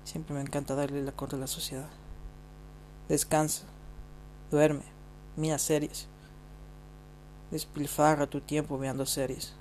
Siempre 0.06 0.34
me 0.34 0.40
encanta 0.40 0.76
darle 0.76 1.04
la 1.04 1.12
corte 1.12 1.36
a 1.36 1.40
la 1.40 1.48
sociedad. 1.48 1.90
Descansa, 3.10 3.64
duerme, 4.50 4.84
mira 5.36 5.58
series. 5.58 6.08
Despilfarra 7.52 8.28
tu 8.28 8.40
tiempo 8.40 8.78
mirando 8.78 9.06
series. 9.06 9.56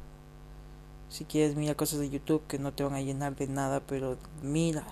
Si 1.14 1.24
quieres, 1.24 1.54
mira 1.54 1.76
cosas 1.76 2.00
de 2.00 2.10
YouTube 2.10 2.44
que 2.48 2.58
no 2.58 2.72
te 2.72 2.82
van 2.82 2.94
a 2.94 3.00
llenar 3.00 3.36
de 3.36 3.46
nada, 3.46 3.78
pero 3.78 4.18
mira. 4.42 4.84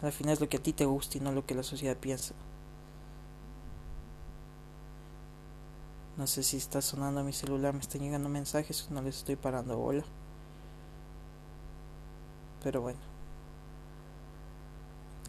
Al 0.00 0.10
final 0.10 0.32
es 0.32 0.40
lo 0.40 0.48
que 0.48 0.56
a 0.56 0.62
ti 0.62 0.72
te 0.72 0.86
gusta 0.86 1.18
y 1.18 1.20
no 1.20 1.32
lo 1.32 1.44
que 1.44 1.54
la 1.54 1.62
sociedad 1.62 1.98
piensa. 1.98 2.34
No 6.16 6.26
sé 6.26 6.42
si 6.42 6.56
está 6.56 6.80
sonando 6.80 7.22
mi 7.22 7.34
celular, 7.34 7.74
me 7.74 7.80
están 7.80 8.00
llegando 8.00 8.30
mensajes, 8.30 8.88
no 8.90 9.02
les 9.02 9.18
estoy 9.18 9.36
parando 9.36 9.76
bola. 9.76 10.04
Pero 12.62 12.80
bueno. 12.80 13.00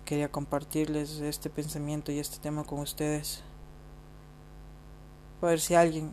Quería 0.06 0.32
compartirles 0.32 1.20
este 1.20 1.50
pensamiento 1.50 2.14
y 2.14 2.20
este 2.20 2.38
tema 2.38 2.64
con 2.64 2.80
ustedes. 2.80 3.44
Para 5.42 5.50
ver 5.50 5.60
si 5.60 5.76
alguien 5.76 6.12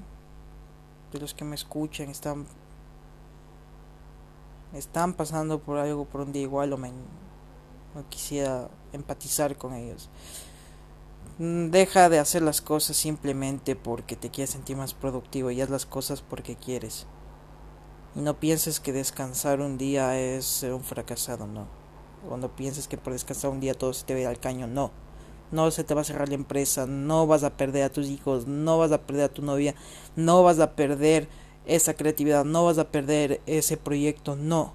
de 1.12 1.20
los 1.20 1.34
que 1.34 1.44
me 1.44 1.54
escuchan 1.54 2.10
están 2.10 2.46
están 4.74 5.14
pasando 5.14 5.60
por 5.60 5.78
algo 5.78 6.04
por 6.04 6.22
un 6.22 6.32
día 6.32 6.42
igual 6.42 6.72
o 6.72 6.78
me 6.78 6.90
no 6.90 8.08
quisiera 8.08 8.70
empatizar 8.92 9.56
con 9.56 9.74
ellos 9.74 10.08
Mm, 11.38 11.70
deja 11.70 12.08
de 12.10 12.18
hacer 12.18 12.42
las 12.42 12.60
cosas 12.60 12.96
simplemente 12.96 13.74
porque 13.74 14.16
te 14.16 14.30
quieres 14.30 14.50
sentir 14.50 14.76
más 14.76 14.92
productivo 14.94 15.50
y 15.50 15.60
haz 15.60 15.70
las 15.70 15.86
cosas 15.86 16.22
porque 16.22 16.56
quieres. 16.56 17.06
Y 18.14 18.20
no 18.20 18.38
pienses 18.38 18.80
que 18.80 18.92
descansar 18.92 19.60
un 19.60 19.78
día 19.78 20.18
es 20.20 20.44
ser 20.44 20.74
un 20.74 20.84
fracasado, 20.84 21.46
no. 21.46 21.66
O 22.30 22.36
no 22.36 22.54
pienses 22.54 22.86
que 22.86 22.98
por 22.98 23.14
descansar 23.14 23.50
un 23.50 23.60
día 23.60 23.74
todo 23.74 23.94
se 23.94 24.04
te 24.04 24.22
va 24.22 24.30
al 24.30 24.40
caño, 24.40 24.66
no. 24.66 24.90
No 25.50 25.70
se 25.70 25.84
te 25.84 25.94
va 25.94 26.02
a 26.02 26.04
cerrar 26.04 26.28
la 26.28 26.34
empresa, 26.34 26.86
no 26.86 27.26
vas 27.26 27.44
a 27.44 27.56
perder 27.56 27.84
a 27.84 27.92
tus 27.92 28.08
hijos, 28.08 28.46
no 28.46 28.78
vas 28.78 28.92
a 28.92 29.02
perder 29.02 29.24
a 29.24 29.34
tu 29.34 29.42
novia, 29.42 29.74
no 30.16 30.42
vas 30.42 30.60
a 30.60 30.76
perder 30.76 31.28
esa 31.66 31.94
creatividad, 31.94 32.44
no 32.44 32.64
vas 32.64 32.78
a 32.78 32.88
perder 32.88 33.40
ese 33.46 33.76
proyecto, 33.76 34.36
no. 34.36 34.72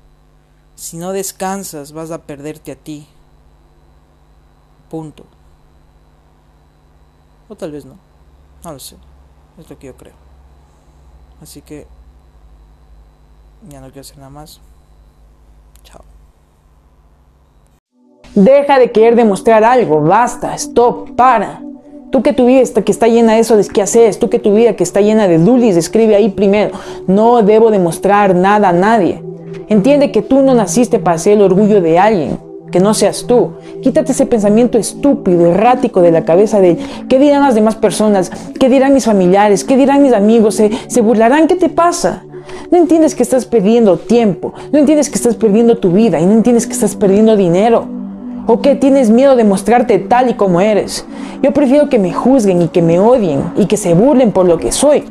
Si 0.75 0.97
no 0.97 1.11
descansas, 1.11 1.91
vas 1.91 2.11
a 2.11 2.21
perderte 2.23 2.71
a 2.71 2.75
ti. 2.75 3.07
Punto. 4.89 5.25
O 7.49 7.55
tal 7.55 7.71
vez 7.71 7.85
no. 7.85 7.97
No 8.63 8.73
lo 8.73 8.79
sé. 8.79 8.95
Es 9.57 9.69
lo 9.69 9.77
que 9.77 9.87
yo 9.87 9.97
creo. 9.97 10.13
Así 11.41 11.61
que 11.61 11.87
ya 13.69 13.81
no 13.81 13.87
quiero 13.87 14.01
hacer 14.01 14.17
nada 14.17 14.29
más. 14.29 14.61
Chao. 15.83 16.03
Deja 18.35 18.77
de 18.77 18.91
querer 18.91 19.15
demostrar 19.15 19.63
algo. 19.63 20.01
Basta. 20.01 20.53
Stop. 20.55 21.15
Para. 21.15 21.61
Tú 22.11 22.23
que 22.23 22.33
tu 22.33 22.45
vida 22.45 22.61
está, 22.61 22.83
que 22.83 22.91
está 22.91 23.07
llena 23.07 23.33
de 23.33 23.39
eso, 23.39 23.57
qué 23.73 23.81
haces. 23.81 24.19
Tú 24.19 24.29
que 24.29 24.39
tu 24.39 24.53
vida 24.53 24.75
que 24.75 24.83
está 24.83 25.01
llena 25.01 25.27
de 25.27 25.37
dulis, 25.37 25.75
escribe 25.75 26.15
ahí 26.15 26.29
primero. 26.29 26.71
No 27.05 27.41
debo 27.43 27.69
demostrar 27.69 28.33
nada 28.35 28.69
a 28.69 28.73
nadie. 28.73 29.21
Entiende 29.69 30.11
que 30.11 30.21
tú 30.21 30.41
no 30.41 30.53
naciste 30.53 30.99
para 30.99 31.17
ser 31.17 31.33
el 31.33 31.41
orgullo 31.41 31.81
de 31.81 31.99
alguien 31.99 32.47
que 32.71 32.79
no 32.79 32.93
seas 32.93 33.25
tú. 33.27 33.51
Quítate 33.81 34.11
ese 34.11 34.25
pensamiento 34.25 34.77
estúpido, 34.77 35.47
errático 35.47 36.01
de 36.01 36.11
la 36.11 36.25
cabeza 36.25 36.59
de 36.59 36.77
qué 37.07 37.19
dirán 37.19 37.41
las 37.41 37.55
demás 37.55 37.75
personas, 37.75 38.31
qué 38.59 38.69
dirán 38.69 38.93
mis 38.93 39.05
familiares, 39.05 39.63
qué 39.63 39.77
dirán 39.77 40.03
mis 40.03 40.13
amigos, 40.13 40.55
se, 40.55 40.71
se 40.87 41.01
burlarán, 41.01 41.47
¿qué 41.47 41.55
te 41.55 41.69
pasa? 41.69 42.25
No 42.71 42.77
entiendes 42.77 43.15
que 43.15 43.23
estás 43.23 43.45
perdiendo 43.45 43.97
tiempo, 43.97 44.53
no 44.71 44.79
entiendes 44.79 45.09
que 45.09 45.15
estás 45.15 45.35
perdiendo 45.35 45.77
tu 45.77 45.91
vida 45.91 46.19
y 46.19 46.25
no 46.25 46.33
entiendes 46.33 46.67
que 46.67 46.73
estás 46.73 46.95
perdiendo 46.95 47.35
dinero. 47.35 47.96
¿O 48.49 48.61
que 48.61 48.75
tienes 48.75 49.09
miedo 49.09 49.35
de 49.35 49.43
mostrarte 49.43 49.99
tal 49.99 50.29
y 50.29 50.35
como 50.35 50.61
eres? 50.61 51.05
Yo 51.43 51.51
prefiero 51.51 51.89
que 51.89 51.99
me 51.99 52.13
juzguen 52.13 52.61
y 52.61 52.69
que 52.69 52.81
me 52.81 52.97
odien 52.97 53.43
y 53.57 53.65
que 53.65 53.75
se 53.75 53.93
burlen 53.93 54.31
por 54.31 54.45
lo 54.45 54.57
que 54.57 54.71
soy, 54.71 55.03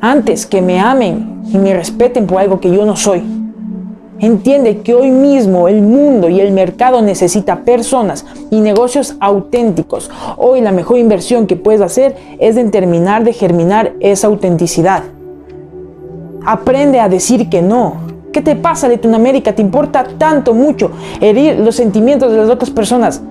antes 0.00 0.44
que 0.44 0.60
me 0.60 0.80
amen 0.80 1.42
y 1.52 1.58
me 1.58 1.72
respeten 1.72 2.26
por 2.26 2.38
algo 2.38 2.58
que 2.58 2.74
yo 2.74 2.84
no 2.84 2.96
soy. 2.96 3.22
Entiende 4.18 4.78
que 4.78 4.92
hoy 4.92 5.10
mismo 5.10 5.68
el 5.68 5.82
mundo 5.82 6.28
y 6.28 6.40
el 6.40 6.52
mercado 6.52 7.00
necesita 7.00 7.60
personas 7.60 8.26
y 8.50 8.60
negocios 8.60 9.16
auténticos. 9.20 10.10
Hoy 10.36 10.60
la 10.60 10.72
mejor 10.72 10.98
inversión 10.98 11.46
que 11.46 11.56
puedes 11.56 11.80
hacer 11.80 12.16
es 12.40 12.56
en 12.56 12.72
terminar 12.72 13.22
de 13.22 13.32
germinar 13.32 13.92
esa 14.00 14.26
autenticidad. 14.26 15.04
Aprende 16.44 16.98
a 16.98 17.08
decir 17.08 17.48
que 17.48 17.62
no. 17.62 18.03
¿Qué 18.34 18.42
te 18.42 18.56
pasa, 18.56 18.88
Latinoamérica? 18.88 19.52
¿Te 19.54 19.62
importa 19.62 20.04
tanto, 20.18 20.54
mucho 20.54 20.90
herir 21.20 21.56
los 21.60 21.76
sentimientos 21.76 22.32
de 22.32 22.38
las 22.38 22.50
otras 22.50 22.68
personas? 22.70 23.22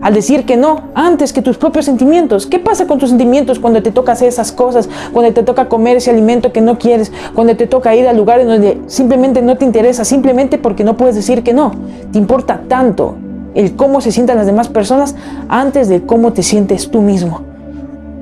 al 0.00 0.14
decir 0.14 0.44
que 0.44 0.56
no 0.56 0.88
antes 0.96 1.32
que 1.32 1.42
tus 1.42 1.58
propios 1.58 1.84
sentimientos. 1.84 2.48
¿Qué 2.48 2.58
pasa 2.58 2.88
con 2.88 2.98
tus 2.98 3.10
sentimientos 3.10 3.60
cuando 3.60 3.84
te 3.84 3.92
toca 3.92 4.10
hacer 4.10 4.26
esas 4.26 4.50
cosas, 4.50 4.88
cuando 5.12 5.32
te 5.32 5.44
toca 5.44 5.68
comer 5.68 5.98
ese 5.98 6.10
alimento 6.10 6.52
que 6.52 6.60
no 6.60 6.76
quieres, 6.76 7.12
cuando 7.36 7.54
te 7.54 7.68
toca 7.68 7.94
ir 7.94 8.08
al 8.08 8.16
lugar 8.16 8.40
en 8.40 8.48
donde 8.48 8.80
simplemente 8.88 9.42
no 9.42 9.56
te 9.56 9.64
interesa, 9.64 10.04
simplemente 10.04 10.58
porque 10.58 10.82
no 10.82 10.96
puedes 10.96 11.14
decir 11.14 11.44
que 11.44 11.52
no? 11.52 11.70
Te 12.10 12.18
importa 12.18 12.62
tanto 12.66 13.14
el 13.54 13.76
cómo 13.76 14.00
se 14.00 14.10
sientan 14.10 14.38
las 14.38 14.46
demás 14.46 14.68
personas 14.68 15.14
antes 15.48 15.88
de 15.88 16.02
cómo 16.02 16.32
te 16.32 16.42
sientes 16.42 16.90
tú 16.90 17.00
mismo. 17.00 17.42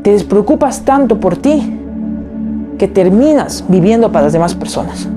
Te 0.03 0.13
despreocupas 0.13 0.83
tanto 0.83 1.19
por 1.19 1.39
ti 1.39 1.79
que 2.77 2.89
terminas 2.89 3.65
viviendo 3.69 4.13
para 4.13 4.25
las 4.25 4.35
demás 4.35 4.55
personas. 4.55 5.09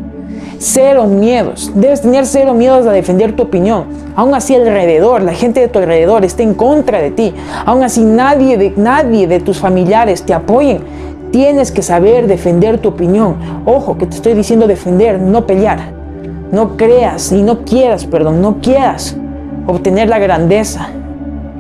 Cero 0.60 1.06
miedos. 1.06 1.72
Debes 1.76 2.02
tener 2.02 2.26
cero 2.26 2.54
miedos 2.54 2.86
a 2.88 2.92
defender 2.92 3.36
tu 3.36 3.44
opinión. 3.44 3.86
Aún 4.16 4.34
así 4.34 4.56
alrededor, 4.56 5.22
la 5.22 5.34
gente 5.34 5.60
de 5.60 5.68
tu 5.68 5.80
alrededor 5.80 6.24
esté 6.24 6.44
en 6.44 6.54
contra 6.54 7.02
de 7.02 7.12
ti. 7.12 7.34
Aún 7.66 7.84
así 7.84 8.04
nadie 8.04 8.58
de, 8.58 8.74
nadie 8.76 9.28
de 9.28 9.40
tus 9.40 9.60
familiares 9.60 10.24
te 10.24 10.34
apoyen. 10.34 10.80
Tienes 11.32 11.72
que 11.72 11.82
saber 11.82 12.28
defender 12.28 12.78
tu 12.78 12.90
opinión. 12.90 13.36
Ojo, 13.66 13.98
que 13.98 14.06
te 14.06 14.16
estoy 14.16 14.34
diciendo 14.34 14.68
defender, 14.68 15.20
no 15.20 15.48
pelear. 15.48 15.80
No 16.52 16.78
creas 16.78 17.32
y 17.32 17.42
no 17.42 17.66
quieras, 17.66 18.06
perdón, 18.06 18.42
no 18.42 18.58
quieras 18.62 19.18
obtener 19.66 20.10
la 20.10 20.20
grandeza. 20.20 20.90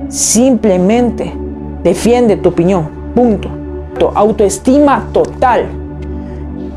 Simplemente 0.10 1.34
defiende 1.84 2.38
tu 2.38 2.50
opinión. 2.50 2.88
Punto. 3.16 3.50
Autoestima 4.16 5.08
total. 5.14 5.66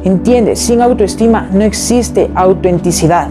Entiende, 0.06 0.54
sin 0.54 0.82
autoestima 0.82 1.48
no 1.52 1.62
existe 1.64 2.30
autenticidad. 2.36 3.26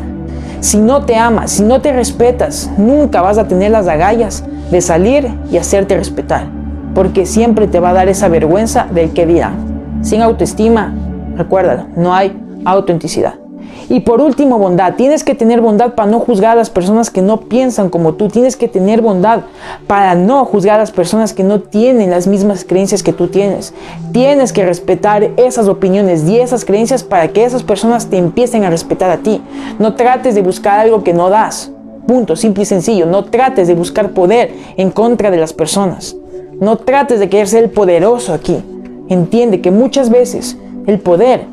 Si 0.60 0.78
no 0.78 1.06
te 1.06 1.16
amas, 1.16 1.52
si 1.52 1.64
no 1.64 1.80
te 1.80 1.94
respetas, 1.94 2.70
nunca 2.78 3.22
vas 3.22 3.38
a 3.38 3.48
tener 3.48 3.72
las 3.72 3.88
agallas 3.88 4.44
de 4.70 4.82
salir 4.82 5.26
y 5.50 5.56
hacerte 5.56 5.96
respetar, 5.96 6.48
porque 6.94 7.26
siempre 7.26 7.70
te 7.70 7.80
va 7.80 7.92
a 7.92 7.94
dar 7.94 8.10
esa 8.10 8.28
vergüenza 8.28 8.88
del 8.94 9.14
que 9.14 9.26
dirán. 9.26 9.54
Sin 10.02 10.22
autoestima, 10.22 10.94
recuérdalo, 11.38 11.86
no 11.96 12.14
hay 12.14 12.38
autenticidad. 12.66 13.45
Y 13.90 14.00
por 14.02 14.22
último, 14.22 14.58
bondad. 14.58 14.96
Tienes 14.96 15.24
que 15.24 15.36
tener 15.36 15.62
bondad 15.62 15.94
para 15.94 16.10
no 16.10 16.20
juzgar 16.20 16.52
a 16.52 16.56
las 16.56 16.70
personas 16.70 17.10
que 17.10 17.22
no 17.22 17.42
piensan 17.42 17.90
como 17.90 18.14
tú. 18.14 18.30
Tienes 18.30 18.56
que 18.56 18.68
tener 18.68 19.02
bondad 19.02 19.42
para 19.88 20.16
no 20.16 20.46
juzgar 20.46 20.76
a 20.76 20.84
las 20.84 20.92
personas 20.92 21.34
que 21.34 21.44
no 21.44 21.62
tienen 21.62 22.10
las 22.10 22.28
mismas 22.28 22.66
creencias 22.66 23.04
que 23.04 23.14
tú 23.14 23.28
tienes. 23.28 23.74
Tienes 24.12 24.54
que 24.54 24.66
respetar 24.66 25.32
esas 25.38 25.68
opiniones 25.68 26.28
y 26.28 26.40
esas 26.40 26.66
creencias 26.66 27.04
para 27.04 27.28
que 27.28 27.46
esas 27.46 27.64
personas 27.64 28.08
te 28.08 28.18
empiecen 28.18 28.64
a 28.64 28.70
respetar 28.70 29.12
a 29.12 29.18
ti. 29.18 29.42
No 29.78 29.96
trates 29.96 30.36
de 30.36 30.42
buscar 30.42 30.80
algo 30.80 31.04
que 31.04 31.14
no 31.14 31.30
das. 31.30 31.72
Punto, 32.08 32.36
simple 32.36 32.64
y 32.64 32.66
sencillo. 32.66 33.06
No 33.06 33.26
trates 33.26 33.68
de 33.68 33.76
buscar 33.76 34.12
poder 34.12 34.54
en 34.78 34.92
contra 34.92 35.32
de 35.32 35.38
las 35.38 35.54
personas. 35.54 36.16
No 36.60 36.78
trates 36.78 37.20
de 37.20 37.30
querer 37.30 37.48
ser 37.48 37.66
el 37.66 37.70
poderoso 37.70 38.34
aquí. 38.34 38.64
Entiende 39.10 39.62
que 39.62 39.72
muchas 39.72 40.10
veces 40.10 40.58
el 40.88 41.00
poder 41.00 41.46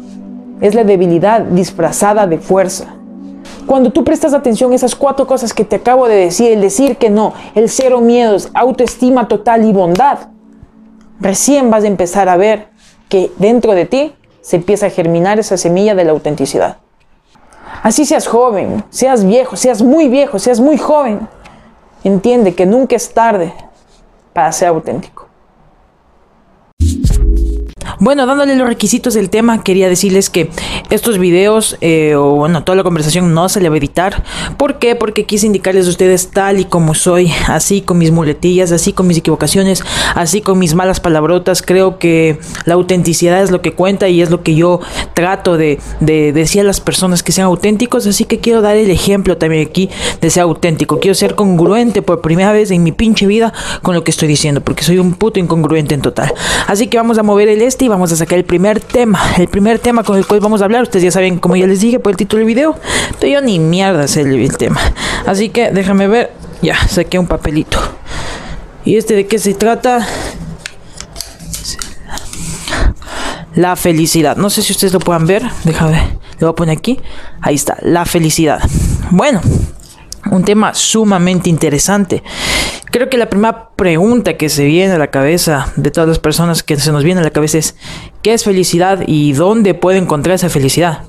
es 0.62 0.74
la 0.74 0.84
debilidad 0.84 1.42
disfrazada 1.42 2.26
de 2.26 2.38
fuerza. 2.38 2.94
Cuando 3.66 3.90
tú 3.90 4.04
prestas 4.04 4.32
atención 4.32 4.72
a 4.72 4.76
esas 4.76 4.94
cuatro 4.94 5.26
cosas 5.26 5.52
que 5.52 5.64
te 5.64 5.76
acabo 5.76 6.08
de 6.08 6.14
decir, 6.14 6.52
el 6.52 6.60
decir 6.60 6.96
que 6.96 7.10
no, 7.10 7.34
el 7.54 7.68
cero 7.68 8.00
miedos, 8.00 8.48
autoestima 8.54 9.28
total 9.28 9.64
y 9.64 9.72
bondad, 9.72 10.28
recién 11.20 11.70
vas 11.70 11.84
a 11.84 11.88
empezar 11.88 12.28
a 12.28 12.36
ver 12.36 12.68
que 13.08 13.30
dentro 13.38 13.72
de 13.74 13.86
ti 13.86 14.14
se 14.40 14.56
empieza 14.56 14.86
a 14.86 14.90
germinar 14.90 15.38
esa 15.38 15.56
semilla 15.56 15.94
de 15.94 16.04
la 16.04 16.12
autenticidad. 16.12 16.78
Así 17.82 18.04
seas 18.04 18.28
joven, 18.28 18.84
seas 18.90 19.24
viejo, 19.24 19.56
seas 19.56 19.82
muy 19.82 20.08
viejo, 20.08 20.38
seas 20.38 20.60
muy 20.60 20.78
joven, 20.78 21.28
entiende 22.04 22.54
que 22.54 22.66
nunca 22.66 22.94
es 22.94 23.12
tarde 23.12 23.52
para 24.32 24.52
ser 24.52 24.68
auténtico. 24.68 25.31
Bueno, 28.02 28.26
dándole 28.26 28.56
los 28.56 28.66
requisitos 28.66 29.14
del 29.14 29.30
tema, 29.30 29.62
quería 29.62 29.88
decirles 29.88 30.28
que 30.28 30.50
estos 30.90 31.18
videos, 31.18 31.76
eh, 31.80 32.16
o 32.16 32.34
bueno, 32.34 32.64
toda 32.64 32.74
la 32.74 32.82
conversación 32.82 33.32
no 33.32 33.48
se 33.48 33.60
le 33.60 33.68
va 33.68 33.76
a 33.76 33.78
editar. 33.78 34.24
¿Por 34.56 34.80
qué? 34.80 34.96
Porque 34.96 35.24
quise 35.24 35.46
indicarles 35.46 35.86
a 35.86 35.90
ustedes 35.90 36.32
tal 36.32 36.58
y 36.58 36.64
como 36.64 36.94
soy, 36.94 37.32
así 37.46 37.80
con 37.80 37.98
mis 37.98 38.10
muletillas, 38.10 38.72
así 38.72 38.92
con 38.92 39.06
mis 39.06 39.18
equivocaciones, 39.18 39.84
así 40.16 40.40
con 40.40 40.58
mis 40.58 40.74
malas 40.74 40.98
palabrotas. 40.98 41.62
Creo 41.62 42.00
que 42.00 42.40
la 42.64 42.74
autenticidad 42.74 43.40
es 43.40 43.52
lo 43.52 43.62
que 43.62 43.72
cuenta 43.72 44.08
y 44.08 44.20
es 44.20 44.30
lo 44.30 44.42
que 44.42 44.56
yo 44.56 44.80
trato 45.14 45.56
de, 45.56 45.78
de 46.00 46.32
decir 46.32 46.62
a 46.62 46.64
las 46.64 46.80
personas 46.80 47.22
que 47.22 47.30
sean 47.30 47.46
auténticos. 47.46 48.08
Así 48.08 48.24
que 48.24 48.40
quiero 48.40 48.62
dar 48.62 48.74
el 48.74 48.90
ejemplo 48.90 49.38
también 49.38 49.64
aquí 49.64 49.90
de 50.20 50.28
ser 50.28 50.42
auténtico. 50.42 50.98
Quiero 50.98 51.14
ser 51.14 51.36
congruente 51.36 52.02
por 52.02 52.20
primera 52.20 52.52
vez 52.52 52.72
en 52.72 52.82
mi 52.82 52.90
pinche 52.90 53.28
vida 53.28 53.52
con 53.80 53.94
lo 53.94 54.02
que 54.02 54.10
estoy 54.10 54.26
diciendo, 54.26 54.60
porque 54.60 54.82
soy 54.82 54.98
un 54.98 55.14
puto 55.14 55.38
incongruente 55.38 55.94
en 55.94 56.02
total. 56.02 56.34
Así 56.66 56.88
que 56.88 56.96
vamos 56.96 57.16
a 57.18 57.22
mover 57.22 57.48
el 57.48 57.62
este 57.62 57.84
y 57.84 57.91
vamos 57.92 58.10
a 58.12 58.16
sacar 58.16 58.38
el 58.38 58.44
primer 58.44 58.80
tema. 58.80 59.20
El 59.38 59.48
primer 59.48 59.78
tema 59.78 60.02
con 60.02 60.16
el 60.16 60.26
cual 60.26 60.40
vamos 60.40 60.60
a 60.62 60.64
hablar. 60.64 60.82
Ustedes 60.82 61.04
ya 61.04 61.10
saben, 61.10 61.38
como 61.38 61.56
ya 61.56 61.66
les 61.66 61.80
dije 61.80 61.98
por 62.00 62.10
el 62.12 62.16
título 62.16 62.38
del 62.38 62.46
video. 62.46 62.76
Pero 63.20 63.32
yo 63.34 63.40
ni 63.40 63.58
mierda 63.58 64.08
sé 64.08 64.22
el, 64.22 64.56
tema. 64.56 64.80
Así 65.26 65.50
que 65.50 65.70
déjame 65.70 66.08
ver. 66.08 66.32
Ya, 66.62 66.76
saqué 66.88 67.18
un 67.18 67.26
papelito. 67.26 67.78
¿Y 68.84 68.96
este 68.96 69.14
de 69.14 69.26
qué 69.26 69.38
se 69.38 69.54
trata? 69.54 70.06
La 73.54 73.76
felicidad. 73.76 74.36
No 74.36 74.50
sé 74.50 74.62
si 74.62 74.72
ustedes 74.72 74.92
lo 74.92 74.98
puedan 74.98 75.26
ver. 75.26 75.42
Déjame 75.64 75.92
ver. 75.92 76.02
Lo 76.38 76.48
voy 76.48 76.52
a 76.52 76.56
poner 76.56 76.78
aquí. 76.78 77.00
Ahí 77.40 77.54
está. 77.54 77.76
La 77.82 78.04
felicidad. 78.04 78.60
Bueno. 79.10 79.40
Un 80.30 80.44
tema 80.44 80.74
sumamente 80.74 81.50
interesante. 81.50 82.22
Creo 82.90 83.08
que 83.08 83.16
la 83.16 83.28
primera 83.28 83.70
pregunta 83.70 84.36
que 84.36 84.48
se 84.48 84.64
viene 84.64 84.94
a 84.94 84.98
la 84.98 85.10
cabeza 85.10 85.72
de 85.76 85.90
todas 85.90 86.08
las 86.08 86.18
personas 86.18 86.62
que 86.62 86.76
se 86.76 86.92
nos 86.92 87.04
viene 87.04 87.20
a 87.20 87.24
la 87.24 87.30
cabeza 87.30 87.58
es 87.58 87.76
¿qué 88.22 88.34
es 88.34 88.44
felicidad 88.44 89.02
y 89.06 89.32
dónde 89.32 89.74
puedo 89.74 89.98
encontrar 89.98 90.34
esa 90.34 90.48
felicidad? 90.48 91.04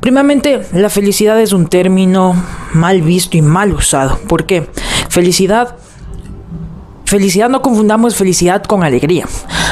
Primeramente, 0.00 0.62
la 0.72 0.90
felicidad 0.90 1.40
es 1.40 1.52
un 1.52 1.66
término 1.66 2.34
mal 2.72 3.02
visto 3.02 3.36
y 3.36 3.42
mal 3.42 3.72
usado. 3.72 4.18
¿Por 4.28 4.44
qué? 4.44 4.66
Felicidad 5.08 5.76
Felicidad, 7.14 7.48
no 7.48 7.62
confundamos 7.62 8.16
felicidad 8.16 8.64
con 8.64 8.82
alegría. 8.82 9.28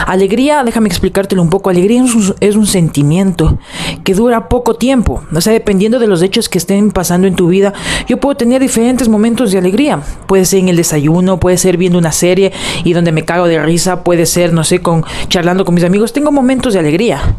Alegría, 0.07 0.63
déjame 0.63 0.87
explicártelo 0.87 1.43
un 1.43 1.51
poco, 1.51 1.71
alegría 1.71 2.05
es 2.39 2.55
un, 2.55 2.67
sentimiento 2.69 3.59
que 4.05 4.15
dura 4.15 4.49
poco 4.49 4.75
tiempo. 4.75 5.25
O 5.35 5.41
sea, 5.41 5.53
dependiendo 5.53 5.99
de 5.99 6.07
los 6.07 6.23
hechos 6.23 6.49
que 6.49 6.59
estén 6.59 6.93
pasando 6.93 7.27
en 7.27 7.35
tu 7.35 7.49
vida, 7.49 7.73
yo 8.07 8.19
puedo 8.19 8.37
tener 8.37 8.63
diferentes 8.63 9.09
momentos 9.09 9.51
de 9.51 9.59
alegría. 9.59 10.01
Puede 10.29 10.45
ser 10.45 10.61
en 10.61 10.69
el 10.69 10.77
desayuno, 10.77 11.41
puede 11.41 11.59
ser 11.59 11.79
viendo 11.79 11.99
una 11.99 12.13
serie 12.13 12.53
y 12.85 12.93
donde 12.93 13.11
me 13.11 13.25
cago 13.25 13.49
de 13.49 13.61
risa, 13.61 14.05
puede 14.05 14.25
ser, 14.27 14.53
no 14.53 14.63
sé, 14.63 14.81
con 14.81 15.05
charlando 15.27 15.65
con 15.65 15.75
mis 15.75 15.83
amigos. 15.83 16.13
Tengo 16.13 16.31
momentos 16.31 16.75
de 16.75 16.79
alegría. 16.79 17.35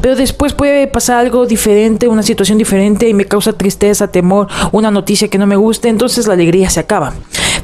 Pero 0.00 0.14
después 0.14 0.54
puede 0.54 0.86
pasar 0.86 1.18
algo 1.18 1.46
diferente, 1.46 2.06
una 2.06 2.22
situación 2.22 2.58
diferente 2.58 3.08
y 3.08 3.12
me 3.12 3.24
causa 3.24 3.52
tristeza, 3.54 4.06
temor, 4.06 4.46
una 4.70 4.92
noticia 4.92 5.26
que 5.26 5.36
no 5.36 5.48
me 5.48 5.56
guste, 5.56 5.88
entonces 5.88 6.28
la 6.28 6.34
alegría 6.34 6.70
se 6.70 6.78
acaba. 6.78 7.12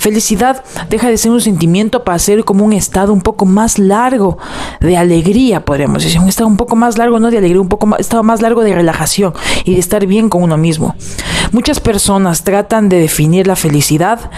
Felicidad 0.05 0.62
deja 0.90 1.09
de 1.09 1.16
ser 1.16 1.30
un 1.30 1.40
sentimiento 1.40 2.05
para 2.05 2.18
ser 2.18 2.44
como 2.44 2.62
un 2.62 2.74
estado 2.74 3.11
un 3.11 3.22
poco 3.22 3.46
más 3.46 3.78
largo 3.78 4.36
de 4.80 4.98
alegría, 4.98 5.64
podríamos 5.64 6.05
decir. 6.05 6.20
Un 6.20 6.28
estado 6.28 6.46
un 6.46 6.59
poco 6.59 6.76
más 6.76 6.98
largo, 6.98 7.18
no 7.18 7.30
de 7.30 7.38
alegría, 7.38 7.59
un 7.59 7.70
poco 7.70 7.86
más, 7.86 8.00
estado 8.00 8.22
más 8.22 8.42
largo 8.42 8.62
de 8.62 8.74
relajación 8.74 9.32
y 9.64 9.72
de 9.72 9.80
estar 9.80 10.05
bien 10.05 10.28
con 10.28 10.42
uno 10.42 10.59
mismo. 10.59 10.94
Muchas 11.52 11.80
personas 11.80 12.44
tratan 12.44 12.90
de 12.90 12.98
definir 12.98 13.46
la 13.46 13.57
felicidad 13.57 14.30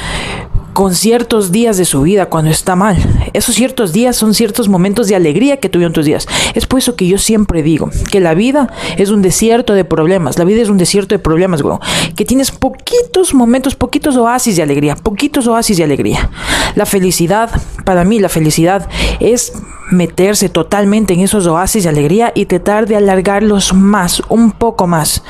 con 0.77 0.95
ciertos 0.95 1.53
días 1.53 1.79
de 1.79 1.87
su 1.87 2.03
vida 2.03 2.27
cuando 2.27 2.51
está 2.51 2.77
mal. 2.77 2.99
Esos 3.33 3.55
ciertos 3.55 3.95
días 3.95 4.15
son 4.15 4.35
ciertos 4.35 4.69
momentos 4.69 5.09
de 5.09 5.17
alegría 5.17 5.57
que 5.57 5.71
tuvieron 5.71 5.95
tus 5.95 6.05
días. 6.05 6.29
Es 6.53 6.67
por 6.67 6.81
eso 6.81 6.97
que 6.97 7.07
yo 7.07 7.17
siempre 7.17 7.63
digo 7.63 7.89
que 8.13 8.21
la 8.21 8.35
vida 8.35 8.71
es 8.99 9.09
un 9.09 9.23
desierto 9.23 9.73
de 9.73 9.87
problemas. 9.87 10.39
La 10.39 10.45
vida 10.45 10.61
es 10.61 10.69
un 10.69 10.77
desierto 10.77 11.15
de 11.15 11.19
problemas, 11.19 11.63
güey. 11.63 11.79
Que 12.15 12.27
tienes 12.27 12.51
poquitos 12.51 13.33
momentos, 13.33 13.75
poquitos 13.75 14.19
oasis 14.19 14.57
de 14.57 14.65
alegría, 14.65 14.97
poquitos 14.97 15.47
oasis 15.47 15.79
de 15.79 15.85
alegría. 15.85 16.29
La 16.75 16.85
felicidad, 16.85 17.51
para 17.87 18.05
mí 18.05 18.19
la 18.19 18.29
felicidad 18.29 18.87
es 19.19 19.55
meterse 19.91 20.51
totalmente 20.51 21.15
en 21.15 21.21
esos 21.21 21.47
oasis 21.47 21.85
de 21.85 21.89
alegría 21.89 22.33
y 22.35 22.45
tratar 22.45 22.87
de 22.87 22.97
alargarlos 22.97 23.73
más, 23.73 24.23
un 24.29 24.53
poco 24.53 24.87
más. 24.87 25.23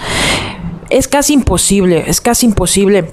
Es 0.90 1.06
casi 1.06 1.34
imposible, 1.34 2.02
es 2.08 2.20
casi 2.20 2.46
imposible 2.46 3.12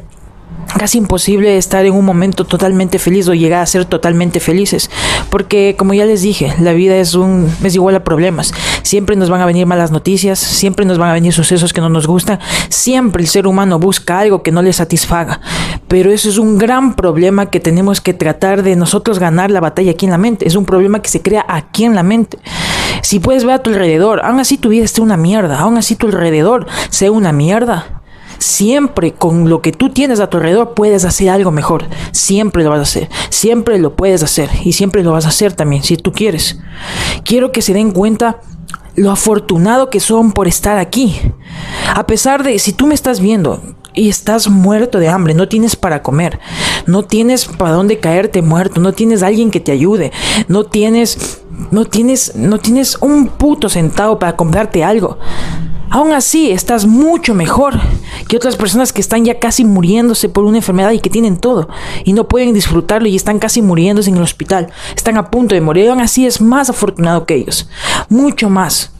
casi 0.77 0.97
imposible 0.97 1.57
estar 1.57 1.85
en 1.85 1.93
un 1.93 2.05
momento 2.05 2.45
totalmente 2.45 2.99
feliz 2.99 3.27
o 3.27 3.33
llegar 3.33 3.61
a 3.61 3.65
ser 3.65 3.85
totalmente 3.85 4.39
felices. 4.39 4.89
Porque 5.29 5.75
como 5.77 5.93
ya 5.93 6.05
les 6.05 6.21
dije 6.21 6.53
la 6.59 6.73
vida 6.73 6.95
es 6.97 7.15
un 7.15 7.49
es 7.63 7.75
igual 7.75 7.95
a 7.95 8.03
problemas. 8.03 8.53
Siempre 8.83 9.15
nos 9.15 9.29
van 9.29 9.41
a 9.41 9.45
venir 9.45 9.65
malas 9.65 9.91
noticias 9.91 10.39
siempre 10.39 10.85
nos 10.85 10.97
van 10.97 11.09
a 11.09 11.13
venir 11.13 11.33
sucesos 11.33 11.73
que 11.73 11.81
no 11.81 11.89
nos 11.89 12.07
gustan 12.07 12.39
siempre 12.69 13.21
el 13.21 13.27
ser 13.27 13.47
humano 13.47 13.79
busca 13.79 14.19
algo 14.19 14.43
que 14.43 14.51
no 14.51 14.61
le 14.61 14.73
satisfaga. 14.73 15.41
Pero 15.87 16.11
eso 16.11 16.29
es 16.29 16.37
un 16.37 16.57
gran 16.57 16.95
problema 16.95 17.47
que 17.47 17.59
tenemos 17.59 18.01
que 18.01 18.13
tratar 18.13 18.63
de 18.63 18.75
nosotros 18.75 19.19
ganar 19.19 19.51
la 19.51 19.59
batalla 19.59 19.91
aquí 19.91 20.05
en 20.05 20.11
la 20.11 20.17
mente. 20.17 20.47
Es 20.47 20.55
un 20.55 20.65
problema 20.65 21.01
que 21.01 21.09
se 21.09 21.21
crea 21.21 21.45
aquí 21.47 21.85
en 21.85 21.95
la 21.95 22.03
mente. 22.03 22.39
Si 23.01 23.19
puedes 23.19 23.45
ver 23.45 23.55
a 23.55 23.59
tu 23.59 23.69
alrededor 23.69 24.21
aún 24.23 24.39
así 24.39 24.57
tu 24.57 24.69
vida 24.69 24.85
esté 24.85 25.01
una 25.01 25.17
mierda 25.17 25.59
aún 25.59 25.77
así 25.77 25.95
tu 25.95 26.07
alrededor 26.07 26.67
sea 26.89 27.11
una 27.11 27.31
mierda 27.31 28.02
Siempre 28.43 29.13
con 29.13 29.49
lo 29.49 29.61
que 29.61 29.71
tú 29.71 29.89
tienes 29.89 30.19
a 30.19 30.27
tu 30.27 30.35
alrededor 30.35 30.73
puedes 30.73 31.05
hacer 31.05 31.29
algo 31.29 31.49
mejor. 31.49 31.85
Siempre 32.11 32.65
lo 32.65 32.71
vas 32.71 32.79
a 32.79 32.81
hacer. 32.81 33.09
Siempre 33.29 33.79
lo 33.79 33.95
puedes 33.95 34.21
hacer. 34.21 34.49
Y 34.65 34.73
siempre 34.73 35.01
lo 35.01 35.13
vas 35.13 35.25
a 35.25 35.29
hacer 35.29 35.53
también, 35.53 35.81
si 35.81 35.95
tú 35.95 36.11
quieres. 36.11 36.59
Quiero 37.23 37.53
que 37.53 37.61
se 37.61 37.73
den 37.73 37.91
cuenta 37.91 38.41
lo 38.97 39.11
afortunado 39.11 39.89
que 39.89 40.01
son 40.01 40.33
por 40.33 40.49
estar 40.49 40.77
aquí. 40.77 41.15
A 41.95 42.05
pesar 42.05 42.43
de, 42.43 42.59
si 42.59 42.73
tú 42.73 42.85
me 42.85 42.95
estás 42.95 43.21
viendo 43.21 43.61
y 43.93 44.09
estás 44.09 44.49
muerto 44.49 44.99
de 44.99 45.07
hambre, 45.07 45.35
no 45.35 45.47
tienes 45.47 45.77
para 45.77 46.03
comer, 46.03 46.37
no 46.85 47.03
tienes 47.03 47.45
para 47.45 47.71
dónde 47.71 47.99
caerte 47.99 48.41
muerto, 48.41 48.81
no 48.81 48.91
tienes 48.91 49.23
alguien 49.23 49.51
que 49.51 49.61
te 49.61 49.71
ayude, 49.71 50.11
no 50.49 50.65
tienes, 50.65 51.43
no 51.71 51.85
tienes, 51.85 52.35
no 52.35 52.59
tienes 52.59 52.97
un 52.99 53.27
puto 53.27 53.69
centavo 53.69 54.19
para 54.19 54.35
comprarte 54.35 54.83
algo. 54.83 55.17
Aún 55.93 56.11
así, 56.11 56.49
estás 56.49 56.87
mucho 56.87 57.35
mejor 57.35 57.75
que 58.27 58.35
otras 58.35 58.55
personas 58.55 58.91
que 58.91 58.99
están 58.99 59.25
ya 59.25 59.37
casi 59.37 59.63
muriéndose 59.63 60.27
por 60.27 60.43
una 60.43 60.57
enfermedad 60.57 60.89
y 60.89 60.99
que 60.99 61.11
tienen 61.11 61.37
todo 61.37 61.69
y 62.03 62.13
no 62.13 62.27
pueden 62.27 62.55
disfrutarlo 62.55 63.07
y 63.07 63.15
están 63.15 63.37
casi 63.37 63.61
muriéndose 63.61 64.09
en 64.09 64.17
el 64.17 64.23
hospital. 64.23 64.71
Están 64.95 65.17
a 65.17 65.29
punto 65.29 65.53
de 65.53 65.61
morir. 65.61 65.91
Aún 65.91 66.01
así, 66.01 66.25
es 66.25 66.41
más 66.41 66.71
afortunado 66.71 67.27
que 67.27 67.35
ellos. 67.35 67.69
Mucho 68.09 68.49
más. 68.49 68.91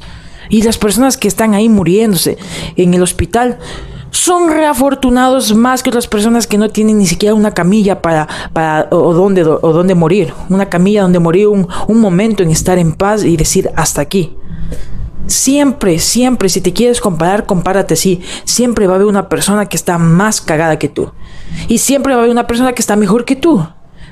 Y 0.49 0.61
las 0.61 0.77
personas 0.77 1.17
que 1.17 1.27
están 1.27 1.55
ahí 1.55 1.67
muriéndose 1.67 2.37
en 2.75 2.93
el 2.93 3.01
hospital 3.01 3.57
son 4.11 4.51
reafortunados 4.51 5.55
más 5.55 5.81
que 5.81 5.89
otras 5.89 6.05
personas 6.05 6.45
que 6.45 6.59
no 6.59 6.69
tienen 6.69 6.99
ni 6.99 7.07
siquiera 7.07 7.33
una 7.33 7.55
camilla 7.55 8.03
para, 8.03 8.27
para 8.53 8.87
o, 8.91 9.15
donde, 9.15 9.41
o 9.41 9.95
morir. 9.95 10.31
Una 10.47 10.69
camilla 10.69 11.01
donde 11.01 11.17
morir 11.17 11.47
un, 11.47 11.67
un 11.87 11.99
momento 11.99 12.43
en 12.43 12.51
estar 12.51 12.77
en 12.77 12.91
paz 12.91 13.23
y 13.23 13.35
decir 13.35 13.71
hasta 13.75 13.99
aquí. 14.01 14.37
Siempre, 15.27 15.99
siempre, 15.99 16.49
si 16.49 16.61
te 16.61 16.73
quieres 16.73 16.99
comparar, 16.99 17.45
compárate 17.45 17.95
sí. 17.95 18.21
Siempre 18.43 18.87
va 18.87 18.93
a 18.93 18.95
haber 18.95 19.07
una 19.07 19.29
persona 19.29 19.67
que 19.67 19.77
está 19.77 19.97
más 19.97 20.41
cagada 20.41 20.77
que 20.77 20.89
tú. 20.89 21.11
Y 21.67 21.77
siempre 21.77 22.13
va 22.13 22.19
a 22.19 22.23
haber 22.23 22.31
una 22.31 22.47
persona 22.47 22.73
que 22.73 22.81
está 22.81 22.95
mejor 22.95 23.25
que 23.25 23.35
tú. 23.35 23.65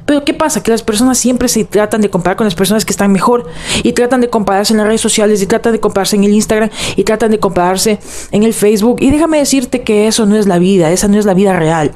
Pero 0.05 0.23
¿qué 0.23 0.33
pasa? 0.33 0.63
Que 0.63 0.71
las 0.71 0.83
personas 0.83 1.17
siempre 1.17 1.47
se 1.47 1.63
tratan 1.63 2.01
de 2.01 2.09
comparar 2.09 2.37
con 2.37 2.45
las 2.45 2.55
personas 2.55 2.85
que 2.85 2.91
están 2.91 3.11
mejor. 3.11 3.47
Y 3.83 3.93
tratan 3.93 4.21
de 4.21 4.29
compararse 4.29 4.73
en 4.73 4.77
las 4.77 4.87
redes 4.87 5.01
sociales, 5.01 5.41
y 5.41 5.47
tratan 5.47 5.73
de 5.73 5.79
compararse 5.79 6.15
en 6.15 6.23
el 6.23 6.33
Instagram, 6.33 6.69
y 6.95 7.03
tratan 7.03 7.31
de 7.31 7.39
compararse 7.39 7.99
en 8.31 8.43
el 8.43 8.53
Facebook. 8.53 8.97
Y 8.99 9.11
déjame 9.11 9.37
decirte 9.37 9.81
que 9.81 10.07
eso 10.07 10.25
no 10.25 10.37
es 10.37 10.47
la 10.47 10.59
vida, 10.59 10.91
esa 10.91 11.07
no 11.07 11.19
es 11.19 11.25
la 11.25 11.33
vida 11.33 11.57
real. 11.57 11.91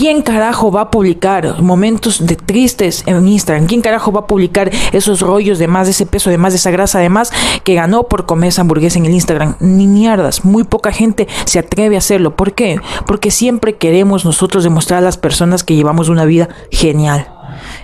¿Quién 0.00 0.22
carajo 0.22 0.72
va 0.72 0.80
a 0.80 0.90
publicar 0.90 1.60
momentos 1.60 2.24
de 2.26 2.34
tristes 2.34 3.02
en 3.04 3.28
Instagram? 3.28 3.66
¿Quién 3.66 3.82
carajo 3.82 4.10
va 4.10 4.20
a 4.20 4.26
publicar 4.26 4.70
esos 4.94 5.20
rollos 5.20 5.58
de 5.58 5.68
más, 5.68 5.88
de 5.88 5.90
ese 5.90 6.06
peso, 6.06 6.30
de 6.30 6.38
más, 6.38 6.54
de 6.54 6.56
esa 6.56 6.70
grasa, 6.70 7.00
de 7.00 7.10
más 7.10 7.30
que 7.64 7.74
ganó 7.74 8.04
por 8.04 8.24
comer 8.24 8.48
esa 8.48 8.62
hamburguesa 8.62 8.98
en 8.98 9.04
el 9.04 9.12
Instagram? 9.12 9.56
Ni 9.60 9.86
mierdas. 9.86 10.42
Muy 10.42 10.64
poca 10.64 10.90
gente 10.90 11.28
se 11.44 11.58
atreve 11.58 11.96
a 11.96 11.98
hacerlo. 11.98 12.34
¿Por 12.34 12.54
qué? 12.54 12.80
Porque 13.06 13.30
siempre 13.30 13.76
queremos 13.76 14.24
nosotros 14.24 14.64
demostrar 14.64 15.00
a 15.00 15.02
las 15.02 15.18
personas 15.18 15.64
que 15.64 15.76
llevamos 15.76 16.08
una 16.08 16.24
vida 16.24 16.48
genial. 16.70 17.28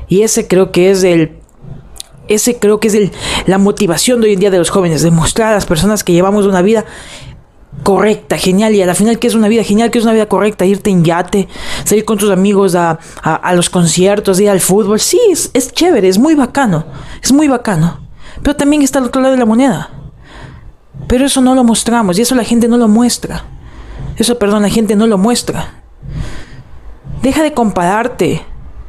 Y 0.08 0.22
ese 0.22 0.48
creo 0.48 0.72
que 0.72 0.90
es 0.90 1.04
el 1.04 1.36
ese 2.28 2.58
creo 2.58 2.80
que 2.80 2.88
es 2.88 2.94
el, 2.94 3.12
la 3.46 3.58
motivación 3.58 4.20
de 4.20 4.28
hoy 4.28 4.32
en 4.32 4.40
día 4.40 4.50
de 4.50 4.58
los 4.58 4.70
jóvenes, 4.70 5.02
demostrar 5.02 5.52
a 5.52 5.54
las 5.54 5.66
personas 5.66 6.02
que 6.02 6.12
llevamos 6.12 6.46
una 6.46 6.62
vida 6.62 6.86
correcta, 7.86 8.36
genial, 8.36 8.74
y 8.74 8.82
a 8.82 8.86
la 8.86 8.96
final 8.96 9.20
que 9.20 9.28
es 9.28 9.36
una 9.36 9.46
vida 9.46 9.62
genial, 9.62 9.92
que 9.92 9.98
es 9.98 10.04
una 10.04 10.12
vida 10.12 10.26
correcta, 10.26 10.64
irte 10.64 10.90
en 10.90 11.04
yate, 11.04 11.46
salir 11.84 12.04
con 12.04 12.18
tus 12.18 12.32
amigos 12.32 12.74
a, 12.74 12.98
los 13.54 13.70
conciertos, 13.70 14.40
ir 14.40 14.50
al 14.50 14.58
fútbol, 14.58 14.98
sí, 14.98 15.20
es, 15.30 15.52
es 15.54 15.70
chévere, 15.70 16.08
es 16.08 16.18
muy 16.18 16.34
bacano, 16.34 16.84
es 17.22 17.30
muy 17.30 17.46
bacano, 17.46 18.00
pero 18.42 18.56
también 18.56 18.82
está 18.82 18.98
al 18.98 19.04
otro 19.04 19.22
lado 19.22 19.34
de 19.34 19.38
la 19.38 19.46
moneda, 19.46 19.90
pero 21.06 21.26
eso 21.26 21.40
no 21.40 21.54
lo 21.54 21.62
mostramos, 21.62 22.18
y 22.18 22.22
eso 22.22 22.34
la 22.34 22.42
gente 22.42 22.66
no 22.66 22.76
lo 22.76 22.88
muestra, 22.88 23.44
eso, 24.16 24.36
perdón, 24.36 24.62
la 24.62 24.68
gente 24.68 24.96
no 24.96 25.06
lo 25.06 25.16
muestra, 25.16 25.84
deja 27.22 27.44
de 27.44 27.52
compararte, 27.52 28.42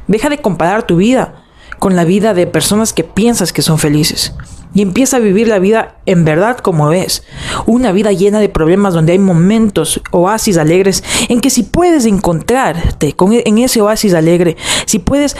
deja 0.08 0.28
de 0.28 0.38
comparar 0.38 0.82
tu 0.82 0.96
vida 0.96 1.44
con 1.78 1.94
la 1.94 2.02
vida 2.02 2.34
de 2.34 2.48
personas 2.48 2.92
que 2.92 3.04
piensas 3.04 3.52
que 3.52 3.62
son 3.62 3.78
felices 3.78 4.34
y 4.74 4.82
empieza 4.82 5.16
a 5.16 5.20
vivir 5.20 5.48
la 5.48 5.58
vida 5.58 5.96
en 6.06 6.24
verdad 6.24 6.58
como 6.58 6.92
es. 6.92 7.24
Una 7.66 7.92
vida 7.92 8.12
llena 8.12 8.38
de 8.40 8.48
problemas 8.48 8.94
donde 8.94 9.12
hay 9.12 9.18
momentos, 9.18 10.00
oasis 10.10 10.58
alegres, 10.58 11.02
en 11.28 11.40
que 11.40 11.50
si 11.50 11.62
puedes 11.62 12.04
encontrarte 12.04 13.14
con, 13.14 13.32
e, 13.32 13.42
en 13.46 13.58
ese 13.58 13.80
oasis 13.80 14.14
alegre, 14.14 14.56
si 14.86 14.98
puedes 14.98 15.36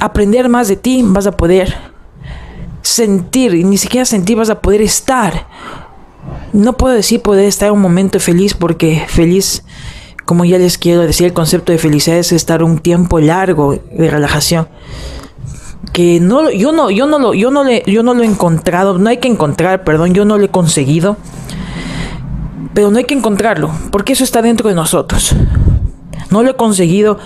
aprender 0.00 0.48
más 0.48 0.68
de 0.68 0.76
ti, 0.76 1.02
vas 1.04 1.26
a 1.26 1.36
poder 1.36 1.74
sentir, 2.82 3.54
y 3.54 3.64
ni 3.64 3.78
siquiera 3.78 4.04
sentir, 4.04 4.36
vas 4.36 4.50
a 4.50 4.60
poder 4.60 4.82
estar. 4.82 5.46
No 6.52 6.76
puedo 6.76 6.94
decir 6.94 7.22
poder 7.22 7.46
estar 7.46 7.68
en 7.68 7.74
un 7.74 7.80
momento 7.80 8.20
feliz 8.20 8.54
porque 8.54 9.04
feliz, 9.08 9.64
como 10.24 10.44
ya 10.44 10.58
les 10.58 10.78
quiero 10.78 11.02
decir, 11.02 11.26
el 11.26 11.32
concepto 11.32 11.72
de 11.72 11.78
felicidad 11.78 12.18
es 12.18 12.32
estar 12.32 12.62
un 12.62 12.78
tiempo 12.78 13.20
largo 13.20 13.78
de 13.92 14.10
relajación 14.10 14.68
que 15.94 16.18
no 16.18 16.50
yo 16.50 16.72
no 16.72 16.90
yo 16.90 17.06
no 17.06 17.20
lo 17.20 17.34
yo 17.34 17.52
no 17.52 17.62
le 17.62 17.84
yo 17.86 18.02
no 18.02 18.14
lo 18.14 18.24
he 18.24 18.26
encontrado, 18.26 18.98
no 18.98 19.08
hay 19.08 19.18
que 19.18 19.28
encontrar, 19.28 19.84
perdón, 19.84 20.12
yo 20.12 20.24
no 20.24 20.36
lo 20.36 20.44
he 20.44 20.48
conseguido. 20.48 21.16
Pero 22.74 22.90
no 22.90 22.98
hay 22.98 23.04
que 23.04 23.14
encontrarlo, 23.14 23.70
porque 23.92 24.12
eso 24.14 24.24
está 24.24 24.42
dentro 24.42 24.68
de 24.68 24.74
nosotros. 24.74 25.36
No 26.30 26.42
lo 26.42 26.50
he 26.50 26.56
conseguido. 26.56 27.18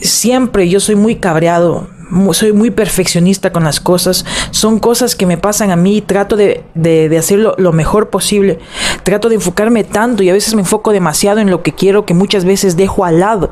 Siempre 0.00 0.68
yo 0.68 0.80
soy 0.80 0.96
muy 0.96 1.16
cabreado, 1.16 1.88
soy 2.32 2.52
muy 2.52 2.70
perfeccionista 2.70 3.50
con 3.50 3.64
las 3.64 3.80
cosas. 3.80 4.26
Son 4.50 4.80
cosas 4.80 5.16
que 5.16 5.24
me 5.24 5.38
pasan 5.38 5.70
a 5.70 5.76
mí 5.76 6.02
trato 6.02 6.36
de, 6.36 6.62
de, 6.74 7.08
de, 7.08 7.16
hacerlo 7.16 7.54
lo 7.56 7.72
mejor 7.72 8.10
posible. 8.10 8.58
Trato 9.02 9.30
de 9.30 9.36
enfocarme 9.36 9.82
tanto 9.82 10.22
y 10.22 10.28
a 10.28 10.34
veces 10.34 10.54
me 10.54 10.60
enfoco 10.60 10.92
demasiado 10.92 11.40
en 11.40 11.50
lo 11.50 11.62
que 11.62 11.72
quiero 11.72 12.04
que 12.04 12.12
muchas 12.12 12.44
veces 12.44 12.76
dejo 12.76 13.06
al 13.06 13.20
lado. 13.20 13.50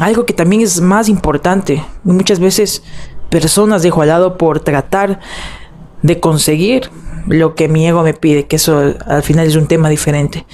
Algo 0.00 0.26
que 0.26 0.32
también 0.32 0.62
es 0.62 0.80
más 0.80 1.08
importante. 1.08 1.84
Muchas 2.02 2.40
veces 2.40 2.82
personas 3.30 3.82
dejo 3.82 4.02
al 4.02 4.08
lado 4.08 4.36
por 4.36 4.60
tratar 4.60 5.20
de 6.02 6.20
conseguir 6.20 6.90
lo 7.26 7.54
que 7.54 7.68
mi 7.68 7.86
ego 7.86 8.02
me 8.02 8.14
pide, 8.14 8.46
que 8.46 8.56
eso 8.56 8.94
al 9.06 9.22
final 9.22 9.46
es 9.46 9.56
un 9.56 9.66
tema 9.66 9.88
diferente. 9.88 10.46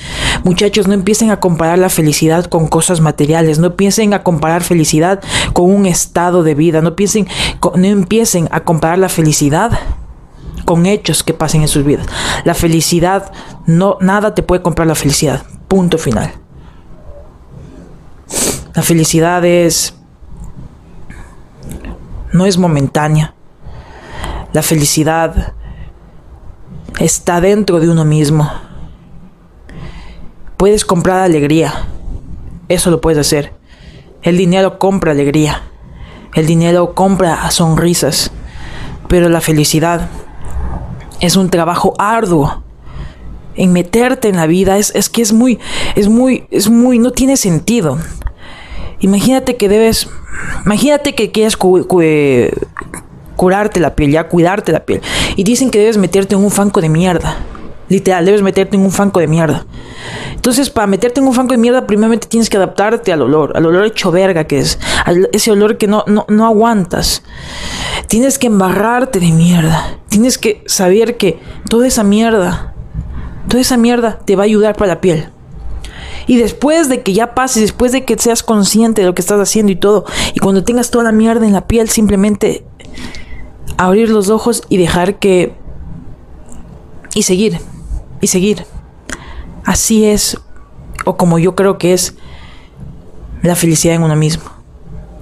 Muchachos, 0.44 0.88
no 0.88 0.94
empiecen 0.94 1.30
a 1.30 1.40
comparar 1.40 1.78
la 1.78 1.88
felicidad 1.88 2.46
con 2.46 2.68
cosas 2.68 3.00
materiales, 3.00 3.58
no 3.58 3.76
piensen 3.76 4.14
a 4.14 4.22
comparar 4.22 4.62
felicidad 4.62 5.20
con 5.52 5.70
un 5.70 5.86
estado 5.86 6.42
de 6.42 6.54
vida, 6.54 6.82
no 6.82 6.96
piensen, 6.96 7.28
no 7.62 7.86
empiecen 7.86 8.48
a 8.50 8.60
comparar 8.60 8.98
la 8.98 9.08
felicidad 9.08 9.78
con 10.64 10.86
hechos 10.86 11.22
que 11.22 11.32
pasen 11.32 11.62
en 11.62 11.68
sus 11.68 11.84
vidas. 11.84 12.06
La 12.44 12.54
felicidad, 12.54 13.32
no, 13.66 13.96
nada 14.00 14.34
te 14.34 14.42
puede 14.42 14.62
comprar 14.62 14.88
la 14.88 14.94
felicidad. 14.94 15.44
Punto 15.68 15.96
final. 15.96 16.32
La 18.74 18.82
felicidad 18.82 19.44
es, 19.44 19.94
no 22.36 22.46
es 22.46 22.58
momentánea. 22.58 23.34
La 24.52 24.62
felicidad 24.62 25.54
está 26.98 27.40
dentro 27.40 27.80
de 27.80 27.88
uno 27.88 28.04
mismo. 28.04 28.50
Puedes 30.56 30.84
comprar 30.84 31.20
alegría. 31.20 31.72
Eso 32.68 32.90
lo 32.90 33.00
puedes 33.00 33.18
hacer. 33.18 33.54
El 34.22 34.36
dinero 34.36 34.78
compra 34.78 35.12
alegría. 35.12 35.62
El 36.34 36.46
dinero 36.46 36.94
compra 36.94 37.50
sonrisas. 37.50 38.30
Pero 39.08 39.28
la 39.28 39.40
felicidad 39.40 40.08
es 41.20 41.36
un 41.36 41.50
trabajo 41.50 41.94
arduo. 41.98 42.62
En 43.54 43.72
meterte 43.72 44.28
en 44.28 44.36
la 44.36 44.46
vida 44.46 44.76
es, 44.76 44.94
es 44.94 45.08
que 45.08 45.22
es 45.22 45.32
muy, 45.32 45.58
es 45.94 46.08
muy, 46.08 46.46
es 46.50 46.68
muy, 46.68 46.98
no 46.98 47.12
tiene 47.12 47.36
sentido. 47.36 47.98
Imagínate 49.00 49.56
que 49.56 49.68
debes, 49.68 50.08
imagínate 50.64 51.14
que 51.14 51.30
quieres 51.30 51.56
curarte 53.36 53.80
la 53.80 53.94
piel, 53.94 54.10
ya 54.10 54.28
cuidarte 54.28 54.72
la 54.72 54.84
piel. 54.84 55.02
Y 55.36 55.44
dicen 55.44 55.70
que 55.70 55.78
debes 55.78 55.98
meterte 55.98 56.34
en 56.34 56.42
un 56.42 56.50
fanco 56.50 56.80
de 56.80 56.88
mierda. 56.88 57.36
Literal, 57.88 58.24
debes 58.24 58.42
meterte 58.42 58.76
en 58.76 58.82
un 58.82 58.90
fanco 58.90 59.20
de 59.20 59.28
mierda. 59.28 59.64
Entonces, 60.34 60.70
para 60.70 60.88
meterte 60.88 61.20
en 61.20 61.26
un 61.26 61.34
fanco 61.34 61.52
de 61.52 61.58
mierda, 61.58 61.86
primeramente 61.86 62.26
tienes 62.26 62.50
que 62.50 62.56
adaptarte 62.56 63.12
al 63.12 63.22
olor, 63.22 63.56
al 63.56 63.64
olor 63.64 63.84
hecho 63.84 64.10
verga 64.10 64.44
que 64.44 64.58
es, 64.58 64.78
ese 65.32 65.52
olor 65.52 65.78
que 65.78 65.86
no, 65.86 66.02
no, 66.08 66.24
no 66.28 66.46
aguantas. 66.46 67.22
Tienes 68.08 68.38
que 68.38 68.48
embarrarte 68.48 69.20
de 69.20 69.30
mierda. 69.30 69.98
Tienes 70.08 70.36
que 70.36 70.64
saber 70.66 71.16
que 71.16 71.38
toda 71.68 71.86
esa 71.86 72.02
mierda, 72.02 72.74
toda 73.48 73.60
esa 73.60 73.76
mierda 73.76 74.18
te 74.24 74.34
va 74.34 74.42
a 74.42 74.46
ayudar 74.46 74.74
para 74.76 74.94
la 74.94 75.00
piel. 75.00 75.28
Y 76.26 76.36
después 76.36 76.88
de 76.88 77.02
que 77.02 77.12
ya 77.12 77.34
pases, 77.34 77.62
después 77.62 77.92
de 77.92 78.04
que 78.04 78.18
seas 78.18 78.42
consciente 78.42 79.02
de 79.02 79.06
lo 79.06 79.14
que 79.14 79.22
estás 79.22 79.40
haciendo 79.40 79.72
y 79.72 79.76
todo, 79.76 80.04
y 80.34 80.40
cuando 80.40 80.64
tengas 80.64 80.90
toda 80.90 81.04
la 81.04 81.12
mierda 81.12 81.46
en 81.46 81.52
la 81.52 81.66
piel, 81.66 81.88
simplemente 81.88 82.64
abrir 83.76 84.10
los 84.10 84.28
ojos 84.30 84.62
y 84.68 84.76
dejar 84.76 85.18
que... 85.18 85.54
y 87.14 87.22
seguir, 87.22 87.58
y 88.20 88.26
seguir. 88.26 88.64
Así 89.64 90.04
es, 90.04 90.38
o 91.04 91.16
como 91.16 91.38
yo 91.38 91.54
creo 91.54 91.78
que 91.78 91.92
es 91.92 92.14
la 93.42 93.54
felicidad 93.54 93.94
en 93.94 94.02
uno 94.02 94.16
mismo. 94.16 94.44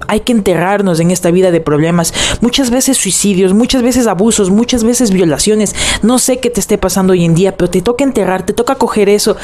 Hay 0.07 0.19
que 0.19 0.33
enterrarnos 0.33 0.99
en 0.99 1.09
esta 1.09 1.31
vida 1.31 1.51
de 1.51 1.61
problemas. 1.61 2.13
Muchas 2.41 2.69
veces 2.69 2.97
suicidios, 2.97 3.53
muchas 3.53 3.81
veces 3.81 4.05
abusos, 4.05 4.51
muchas 4.51 4.83
veces 4.83 5.11
violaciones. 5.11 5.75
No 6.03 6.19
sé 6.19 6.39
qué 6.39 6.49
te 6.49 6.59
esté 6.59 6.77
pasando 6.77 7.13
hoy 7.13 7.25
en 7.25 7.33
día, 7.33 7.57
pero 7.57 7.69
te 7.69 7.81
toca 7.81 8.03
enterrar, 8.03 8.45
te 8.45 8.53
toca 8.53 8.75
coger 8.75 9.09
eso. 9.09 9.35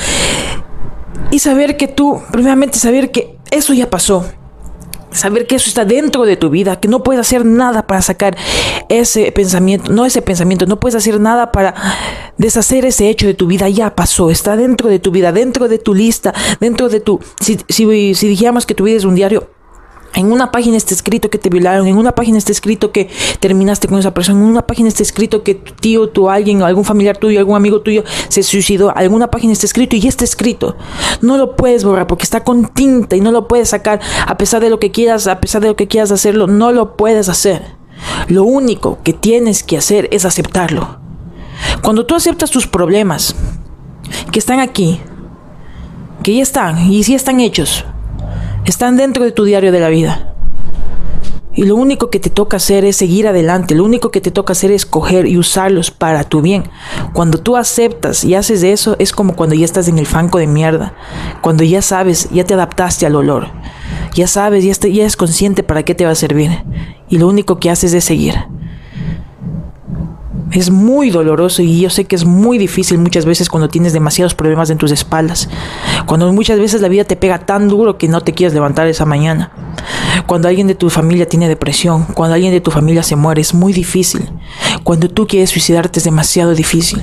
Y 1.32 1.40
saber 1.40 1.78
que 1.78 1.88
tú, 1.88 2.22
primeramente 2.32 2.78
saber 2.78 3.12
que 3.12 3.38
eso 3.52 3.74
ya 3.74 3.90
pasó. 3.90 4.26
Saber 5.12 5.46
que 5.46 5.56
eso 5.56 5.68
está 5.68 5.84
dentro 5.84 6.24
de 6.24 6.38
tu 6.38 6.50
vida, 6.50 6.80
que 6.80 6.88
no 6.88 7.04
puedes 7.04 7.20
hacer 7.20 7.46
nada 7.46 7.86
para 7.86 8.02
sacar 8.02 8.38
ese 8.88 9.32
pensamiento, 9.34 9.92
no 9.92 10.06
ese 10.06 10.22
pensamiento, 10.22 10.66
no 10.66 10.80
puedes 10.80 10.96
hacer 10.96 11.20
nada 11.20 11.52
para 11.52 11.74
deshacer 12.38 12.86
ese 12.86 13.10
hecho 13.10 13.28
de 13.28 13.34
tu 13.34 13.48
vida, 13.48 13.68
ya 13.68 13.94
pasó, 13.94 14.32
está 14.32 14.56
dentro 14.56 14.88
de 14.88 15.00
tu 15.00 15.12
vida, 15.12 15.34
dentro 15.34 15.68
de 15.68 15.80
tu 15.80 15.94
lista, 15.94 16.34
dentro 16.62 16.88
de 16.88 17.02
tu... 17.02 17.20
Si, 17.42 17.60
si, 17.68 18.16
si 18.16 18.28
dijéramos 18.28 18.66
que 18.66 18.74
tu 18.74 18.86
vida 18.86 18.98
es 18.98 19.04
un 19.04 19.16
diario, 19.16 19.50
en 20.16 20.32
una 20.32 20.52
página 20.52 20.78
está 20.78 20.94
escrito 20.94 21.30
que 21.30 21.38
te 21.38 21.50
violaron, 21.50 21.88
en 21.88 21.98
una 21.98 22.14
página 22.14 22.38
está 22.38 22.52
escrito 22.52 22.92
que 22.92 23.10
terminaste 23.40 23.88
con 23.88 24.00
esa 24.00 24.14
persona, 24.14 24.40
en 24.40 24.46
una 24.46 24.68
página 24.68 24.90
está 24.90 25.04
escrito 25.04 25.44
que 25.44 25.56
tu 25.56 25.74
tío, 25.74 26.10
tu 26.10 26.30
alguien, 26.30 26.62
algún 26.64 26.84
familiar 26.84 27.18
tuyo, 27.18 27.40
algún 27.40 27.56
amigo 27.56 27.82
tuyo 27.82 28.04
se 28.28 28.44
suicidó, 28.44 28.96
alguna 28.96 29.32
página 29.32 29.54
está 29.54 29.66
escrito 29.66 29.96
y 29.96 30.02
ya 30.02 30.10
está 30.10 30.24
escrito. 30.24 30.76
No 31.22 31.38
lo 31.38 31.56
puedes 31.56 31.84
borrar 31.84 32.08
porque 32.08 32.24
está 32.24 32.44
con 32.44 32.68
tinta 32.68 33.16
y 33.16 33.22
no 33.22 33.32
lo 33.32 33.48
puedes 33.48 33.70
sacar 33.70 34.02
a 34.26 34.38
pesar 34.38 34.62
de 34.62 34.70
lo 34.70 34.80
que 34.80 34.92
quieras, 34.92 35.28
a 35.28 35.40
pesar 35.40 35.62
de 35.62 35.70
lo 35.70 35.76
que 35.76 35.88
quieras 35.88 36.12
hacerlo, 36.12 36.48
no 36.48 36.72
lo 36.72 36.98
puedes 36.98 37.30
hacer. 37.30 37.76
Lo 38.28 38.44
único 38.44 39.00
que 39.04 39.14
tienes 39.14 39.64
que 39.64 39.78
hacer 39.78 40.10
es 40.12 40.26
aceptarlo. 40.26 41.00
Cuando 41.82 42.06
tú 42.06 42.16
aceptas 42.16 42.52
tus 42.52 42.68
problemas, 42.68 43.36
que 44.32 44.40
están 44.40 44.60
aquí, 44.60 45.00
que 46.24 46.36
ya 46.36 46.44
están 46.44 46.92
y 46.92 47.04
si 47.04 47.16
están 47.16 47.40
hechos, 47.40 47.86
están 48.66 48.98
dentro 48.98 49.24
de 49.24 49.32
tu 49.32 49.44
diario 49.44 49.72
de 49.72 49.80
la 49.80 49.90
vida. 49.90 50.34
Y 51.54 51.66
lo 51.66 51.76
único 51.76 52.10
que 52.10 52.20
te 52.20 52.30
toca 52.30 52.58
hacer 52.58 52.86
es 52.86 52.96
seguir 52.96 53.28
adelante, 53.28 53.76
lo 53.76 53.84
único 53.84 54.10
que 54.10 54.22
te 54.22 54.32
toca 54.32 54.54
hacer 54.54 54.72
es 54.72 54.86
coger 54.86 55.28
y 55.28 55.38
usarlos 55.38 55.92
para 55.92 56.24
tu 56.24 56.42
bien. 56.42 56.64
Cuando 57.12 57.40
tú 57.40 57.58
aceptas 57.58 58.24
y 58.24 58.36
haces 58.36 58.64
eso, 58.64 58.96
es 59.00 59.12
como 59.12 59.36
cuando 59.36 59.54
ya 59.54 59.66
estás 59.66 59.90
en 59.90 60.00
el 60.00 60.06
fanco 60.06 60.38
de 60.38 60.48
mierda, 60.48 60.94
cuando 61.42 61.66
ya 61.66 61.82
sabes, 61.82 62.30
ya 62.32 62.46
te 62.46 62.54
adaptaste 62.54 63.06
al 63.06 63.18
olor, 63.18 63.50
ya 64.14 64.28
sabes, 64.28 64.64
ya, 64.64 64.72
ya 64.88 65.02
eres 65.02 65.18
consciente 65.18 65.62
para 65.62 65.84
qué 65.84 65.94
te 65.94 66.06
va 66.06 66.12
a 66.12 66.16
servir. 66.16 66.64
Y 67.10 67.18
lo 67.18 67.28
único 67.28 67.60
que 67.60 67.70
haces 67.70 67.94
es 67.94 68.06
seguir. 68.06 68.36
Es 70.52 70.70
muy 70.70 71.12
doloroso 71.12 71.62
y 71.62 71.80
yo 71.80 71.90
sé 71.90 72.06
que 72.06 72.16
es 72.16 72.26
muy 72.26 72.58
difícil 72.58 72.98
muchas 72.98 73.26
veces 73.26 73.48
cuando 73.50 73.70
tienes 73.70 73.94
demasiados 73.94 74.36
problemas 74.36 74.70
en 74.70 74.78
tus 74.78 74.92
espaldas. 74.92 75.50
Cuando 76.06 76.32
muchas 76.34 76.60
veces 76.60 76.82
la 76.82 76.90
vida 76.90 77.06
te 77.06 77.16
pega 77.16 77.40
tan 77.40 77.70
duro 77.70 77.98
que 77.98 78.10
no 78.10 78.22
te 78.22 78.34
quieres 78.34 78.54
levantar 78.54 78.88
esa 78.88 79.06
mañana. 79.06 79.52
Cuando 80.28 80.50
alguien 80.50 80.68
de 80.68 80.76
tu 80.76 80.90
familia 80.90 81.28
tiene 81.28 81.48
depresión, 81.48 82.06
cuando 82.14 82.36
alguien 82.36 82.52
de 82.52 82.60
tu 82.60 82.70
familia 82.70 83.02
se 83.02 83.16
muere, 83.16 83.40
es 83.40 83.54
muy 83.54 83.72
difícil. 83.72 84.30
Cuando 84.84 85.10
tú 85.10 85.26
quieres 85.26 85.52
suicidarte 85.52 86.00
es 86.00 86.06
demasiado 86.06 86.54
difícil. 86.54 87.02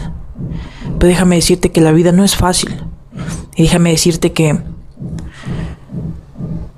Pero 0.98 1.08
déjame 1.08 1.36
decirte 1.36 1.72
que 1.72 1.80
la 1.80 1.92
vida 1.92 2.12
no 2.12 2.24
es 2.24 2.36
fácil. 2.36 2.76
Y 3.56 3.62
déjame 3.62 3.90
decirte 3.90 4.32
que 4.32 4.60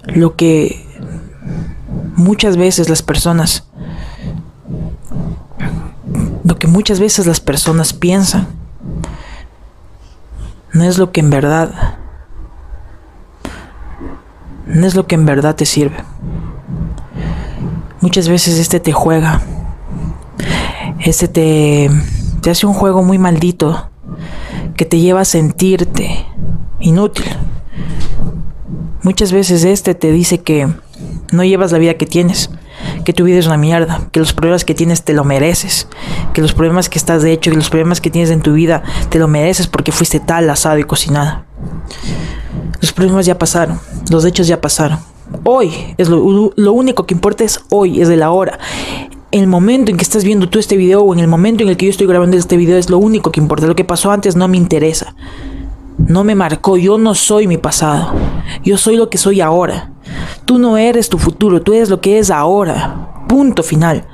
lo 0.07 0.37
que 0.37 0.87
muchas 2.15 2.57
veces 2.57 2.89
las 2.89 3.03
personas 3.03 3.67
lo 6.51 6.59
que 6.59 6.67
muchas 6.67 6.99
veces 6.99 7.29
las 7.29 7.39
personas 7.39 7.93
piensan 7.93 8.49
no 10.73 10.83
es 10.83 10.99
lo 10.99 11.13
que 11.13 11.21
en 11.21 11.31
verdad 11.31 11.97
no 14.67 14.85
es 14.85 14.97
lo 14.97 15.07
que 15.07 15.15
en 15.15 15.27
verdad 15.27 15.55
te 15.55 15.65
sirve. 15.65 15.99
Muchas 18.01 18.29
veces 18.29 18.59
este 18.59 18.81
te 18.81 18.93
juega. 18.93 19.43
Este 20.99 21.29
te, 21.29 21.89
te 22.41 22.51
hace 22.51 22.67
un 22.67 22.75
juego 22.75 23.05
muy 23.05 23.19
maldito 23.19 23.89
que 24.77 24.85
te 24.85 24.99
lleva 24.99 25.21
a 25.21 25.25
sentirte 25.25 26.27
inútil. 26.81 27.27
Muchas 29.05 29.31
veces 29.31 29.63
este 29.63 29.95
te 29.95 30.11
dice 30.11 30.41
que 30.41 30.69
no 31.31 31.45
llevas 31.45 31.71
la 31.71 31.79
vida 31.79 31.95
que 31.95 32.07
tienes, 32.07 32.51
que 33.05 33.13
tu 33.13 33.25
vida 33.25 33.39
es 33.39 33.47
una 33.47 33.57
mierda, 33.57 34.09
que 34.13 34.21
los 34.21 34.33
problemas 34.33 34.65
que 34.65 34.75
tienes 34.75 35.03
te 35.03 35.13
lo 35.13 35.25
mereces, 35.25 35.89
que 36.33 36.43
los 36.43 36.53
problemas 36.53 36.89
que 36.89 36.99
estás 36.99 37.23
de 37.23 37.33
hecho, 37.33 37.51
que 37.51 37.57
los 37.57 37.71
problemas 37.71 38.01
que 38.01 38.11
tienes 38.11 38.31
en 38.31 38.43
tu 38.43 38.53
vida 38.53 38.83
te 39.09 39.19
lo 39.19 39.29
mereces 39.29 39.67
porque 39.67 39.93
fuiste 39.93 40.21
tal, 40.21 40.49
asado 40.51 40.79
y 40.79 40.85
cocinada. 40.85 41.45
Los 42.81 42.93
problemas 42.93 43.27
ya 43.27 43.39
pasaron, 43.39 43.81
los 44.11 44.25
hechos 44.25 44.47
ya 44.47 44.61
pasaron. 44.61 44.99
Hoy 45.45 45.73
es 45.97 46.09
lo, 46.09 46.53
lo 46.55 46.73
único 46.73 47.07
que 47.07 47.15
importa 47.15 47.45
es 47.45 47.61
hoy, 47.71 48.01
es 48.01 48.09
de 48.09 48.17
la 48.17 48.31
hora. 48.31 48.59
El 49.31 49.47
momento 49.47 49.91
en 49.91 49.97
que 49.97 50.03
estás 50.03 50.25
viendo 50.25 50.49
tú 50.49 50.59
este 50.59 50.77
video 50.77 51.03
o 51.03 51.13
en 51.15 51.21
el 51.21 51.29
momento 51.29 51.63
en 51.63 51.69
el 51.69 51.77
que 51.77 51.87
yo 51.87 51.91
estoy 51.91 52.07
grabando 52.09 52.37
este 52.37 52.57
video 52.57 52.77
es 52.77 52.91
lo 52.91 52.99
único 52.99 53.31
que 53.31 53.39
importa. 53.39 53.67
Lo 53.67 53.77
que 53.77 53.85
pasó 53.85 54.11
antes 54.11 54.35
no 54.35 54.49
me 54.49 54.57
interesa. 54.57 55.15
No 56.07 56.25
me 56.25 56.35
marcó, 56.35 56.77
yo 56.77 56.99
no 56.99 57.15
soy 57.15 57.47
mi 57.47 57.57
pasado. 57.57 58.13
Yo 58.65 58.77
soy 58.77 58.97
lo 58.97 59.11
que 59.11 59.19
soy 59.19 59.41
ahora. 59.41 59.93
Tú 60.45 60.59
no 60.59 60.77
eres 60.77 61.09
tu 61.09 61.19
futuro, 61.19 61.63
tú 61.63 61.73
eres 61.73 61.91
lo 61.91 62.01
que 62.01 62.19
es 62.19 62.31
ahora. 62.31 63.25
Punto 63.29 63.63
final. 63.63 64.05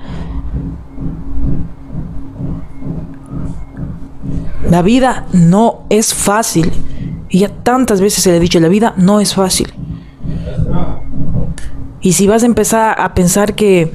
La 4.71 4.83
vida 4.83 5.27
no 5.33 5.85
es 5.89 6.13
fácil. 6.13 6.73
Y 7.29 7.41
ya 7.41 7.49
tantas 7.49 8.01
veces 8.01 8.23
se 8.23 8.31
le 8.31 8.37
ha 8.37 8.41
dicho, 8.41 8.61
la 8.61 8.69
vida 8.69 8.95
no 8.97 9.21
es 9.21 9.35
fácil. 9.35 9.73
Y 12.01 12.13
si 12.13 12.27
vas 12.27 12.43
a 12.43 12.47
empezar 12.47 13.01
a 13.01 13.15
pensar 13.15 13.55
que 13.55 13.93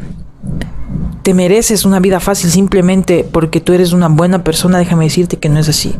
te 1.24 1.34
mereces 1.34 1.86
una 1.86 2.00
vida 2.00 2.20
fácil 2.20 2.50
simplemente 2.50 3.28
porque 3.30 3.62
tú 3.62 3.74
eres 3.74 3.94
una 3.94 4.08
buena 4.08 4.44
persona, 4.44 4.80
déjame 4.80 5.06
decirte 5.06 5.38
que 5.38 5.50
no 5.50 5.60
es 5.60 5.70
así. 5.70 5.96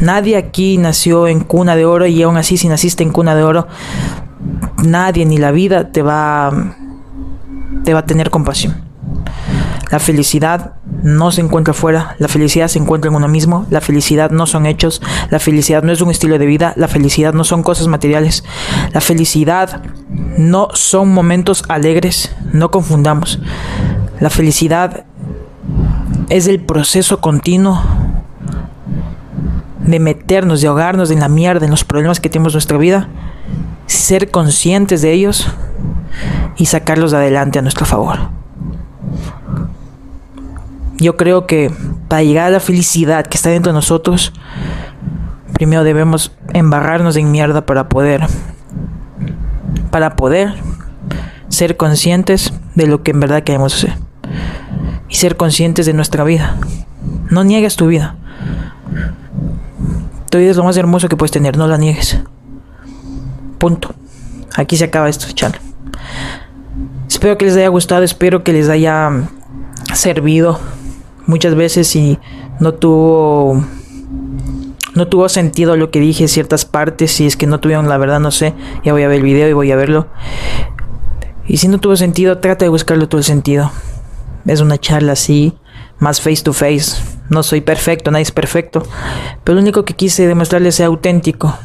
Nadie 0.00 0.36
aquí 0.36 0.78
nació 0.78 1.26
en 1.26 1.40
cuna 1.40 1.76
de 1.76 1.84
oro 1.84 2.06
y 2.06 2.22
aún 2.22 2.36
así 2.36 2.56
si 2.56 2.68
naciste 2.68 3.02
en 3.02 3.10
cuna 3.10 3.34
de 3.34 3.42
oro, 3.42 3.66
nadie 4.84 5.24
ni 5.24 5.38
la 5.38 5.50
vida 5.50 5.90
te 5.90 6.02
va 6.02 6.52
te 7.84 7.92
va 7.92 8.00
a 8.00 8.06
tener 8.06 8.30
compasión. 8.30 8.82
La 9.90 10.00
felicidad 10.00 10.74
no 11.02 11.30
se 11.30 11.40
encuentra 11.40 11.72
afuera, 11.72 12.16
la 12.18 12.28
felicidad 12.28 12.68
se 12.68 12.78
encuentra 12.78 13.10
en 13.10 13.16
uno 13.16 13.28
mismo, 13.28 13.66
la 13.70 13.80
felicidad 13.80 14.30
no 14.30 14.46
son 14.46 14.66
hechos, 14.66 15.02
la 15.30 15.38
felicidad 15.38 15.82
no 15.82 15.92
es 15.92 16.00
un 16.00 16.10
estilo 16.10 16.38
de 16.38 16.46
vida, 16.46 16.72
la 16.76 16.88
felicidad 16.88 17.32
no 17.34 17.44
son 17.44 17.62
cosas 17.62 17.86
materiales, 17.86 18.42
la 18.92 19.00
felicidad 19.00 19.82
no 20.36 20.68
son 20.72 21.10
momentos 21.10 21.62
alegres, 21.68 22.34
no 22.52 22.70
confundamos. 22.70 23.38
La 24.18 24.30
felicidad 24.30 25.04
es 26.28 26.46
el 26.46 26.60
proceso 26.60 27.20
continuo 27.20 27.80
de 29.86 30.00
meternos, 30.00 30.60
de 30.60 30.68
ahogarnos 30.68 31.10
en 31.10 31.20
la 31.20 31.28
mierda, 31.28 31.64
en 31.64 31.70
los 31.70 31.84
problemas 31.84 32.20
que 32.20 32.28
tenemos 32.28 32.52
en 32.52 32.56
nuestra 32.56 32.78
vida, 32.78 33.08
ser 33.86 34.30
conscientes 34.30 35.02
de 35.02 35.12
ellos 35.12 35.46
y 36.56 36.66
sacarlos 36.66 37.12
adelante 37.12 37.58
a 37.58 37.62
nuestro 37.62 37.86
favor. 37.86 38.18
Yo 40.98 41.16
creo 41.16 41.46
que 41.46 41.70
para 42.08 42.22
llegar 42.22 42.46
a 42.46 42.50
la 42.50 42.60
felicidad 42.60 43.26
que 43.26 43.36
está 43.36 43.50
dentro 43.50 43.72
de 43.72 43.76
nosotros, 43.76 44.32
primero 45.52 45.84
debemos 45.84 46.32
embarrarnos 46.52 47.16
en 47.16 47.30
mierda 47.30 47.66
para 47.66 47.88
poder 47.88 48.26
para 49.90 50.16
poder 50.16 50.54
ser 51.48 51.76
conscientes 51.76 52.52
de 52.74 52.86
lo 52.86 53.02
que 53.02 53.12
en 53.12 53.20
verdad 53.20 53.44
queremos 53.44 53.74
hacer 53.74 53.96
y 55.08 55.16
ser 55.16 55.36
conscientes 55.36 55.86
de 55.86 55.92
nuestra 55.92 56.24
vida. 56.24 56.56
No 57.30 57.44
niegues 57.44 57.76
tu 57.76 57.86
vida. 57.86 58.16
Tu 60.34 60.40
es 60.40 60.56
lo 60.56 60.64
más 60.64 60.76
hermoso 60.76 61.08
que 61.08 61.16
puedes 61.16 61.30
tener, 61.30 61.56
no 61.56 61.68
la 61.68 61.78
niegues. 61.78 62.18
Punto. 63.58 63.94
Aquí 64.56 64.76
se 64.76 64.82
acaba 64.82 65.08
esto, 65.08 65.28
chale. 65.32 65.60
Espero 67.08 67.38
que 67.38 67.44
les 67.44 67.54
haya 67.54 67.68
gustado, 67.68 68.02
espero 68.02 68.42
que 68.42 68.52
les 68.52 68.68
haya 68.68 69.28
servido 69.92 70.58
muchas 71.28 71.54
veces 71.54 71.94
y 71.94 72.18
no 72.58 72.74
tuvo 72.74 73.64
no 74.96 75.06
tuvo 75.06 75.28
sentido 75.28 75.76
lo 75.76 75.92
que 75.92 76.00
dije 76.00 76.26
ciertas 76.26 76.64
partes 76.64 77.12
si 77.12 77.26
es 77.26 77.36
que 77.36 77.46
no 77.46 77.60
tuvieron 77.60 77.88
la 77.88 77.96
verdad 77.96 78.18
no 78.18 78.32
sé 78.32 78.54
ya 78.84 78.92
voy 78.92 79.04
a 79.04 79.08
ver 79.08 79.18
el 79.18 79.22
video 79.22 79.48
y 79.48 79.52
voy 79.52 79.70
a 79.70 79.76
verlo 79.76 80.08
y 81.46 81.58
si 81.58 81.68
no 81.68 81.78
tuvo 81.78 81.96
sentido 81.96 82.38
trata 82.38 82.64
de 82.64 82.70
buscarlo 82.70 83.08
todo 83.08 83.20
el 83.20 83.24
sentido 83.24 83.70
es 84.46 84.60
una 84.60 84.78
charla 84.78 85.12
así 85.12 85.54
más 85.98 86.20
face 86.20 86.42
to 86.42 86.52
face 86.52 87.02
no 87.30 87.42
soy 87.42 87.60
perfecto 87.60 88.10
nadie 88.10 88.22
es 88.22 88.32
perfecto 88.32 88.82
pero 89.42 89.54
lo 89.54 89.60
único 89.62 89.84
que 89.84 89.94
quise 89.94 90.26
demostrarles 90.26 90.80
es 90.80 90.86
auténtico 90.86 91.56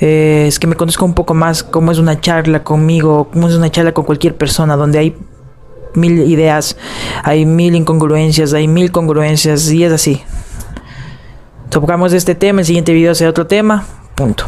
eh, 0.00 0.46
es 0.48 0.58
que 0.58 0.66
me 0.66 0.74
conozco 0.76 1.04
un 1.04 1.14
poco 1.14 1.34
más 1.34 1.62
cómo 1.62 1.92
es 1.92 1.98
una 1.98 2.20
charla 2.20 2.64
conmigo 2.64 3.28
cómo 3.32 3.48
es 3.48 3.54
una 3.54 3.70
charla 3.70 3.92
con 3.92 4.04
cualquier 4.04 4.36
persona 4.36 4.76
donde 4.76 4.98
hay 4.98 5.16
mil 5.94 6.20
ideas, 6.20 6.76
hay 7.22 7.46
mil 7.46 7.74
incongruencias, 7.74 8.52
hay 8.52 8.68
mil 8.68 8.90
congruencias 8.90 9.70
y 9.70 9.84
es 9.84 9.92
así. 9.92 10.22
Tocamos 11.70 12.12
este 12.12 12.34
tema, 12.34 12.60
el 12.60 12.66
siguiente 12.66 12.92
video 12.92 13.14
será 13.14 13.30
otro 13.30 13.46
tema, 13.46 13.86
punto. 14.14 14.44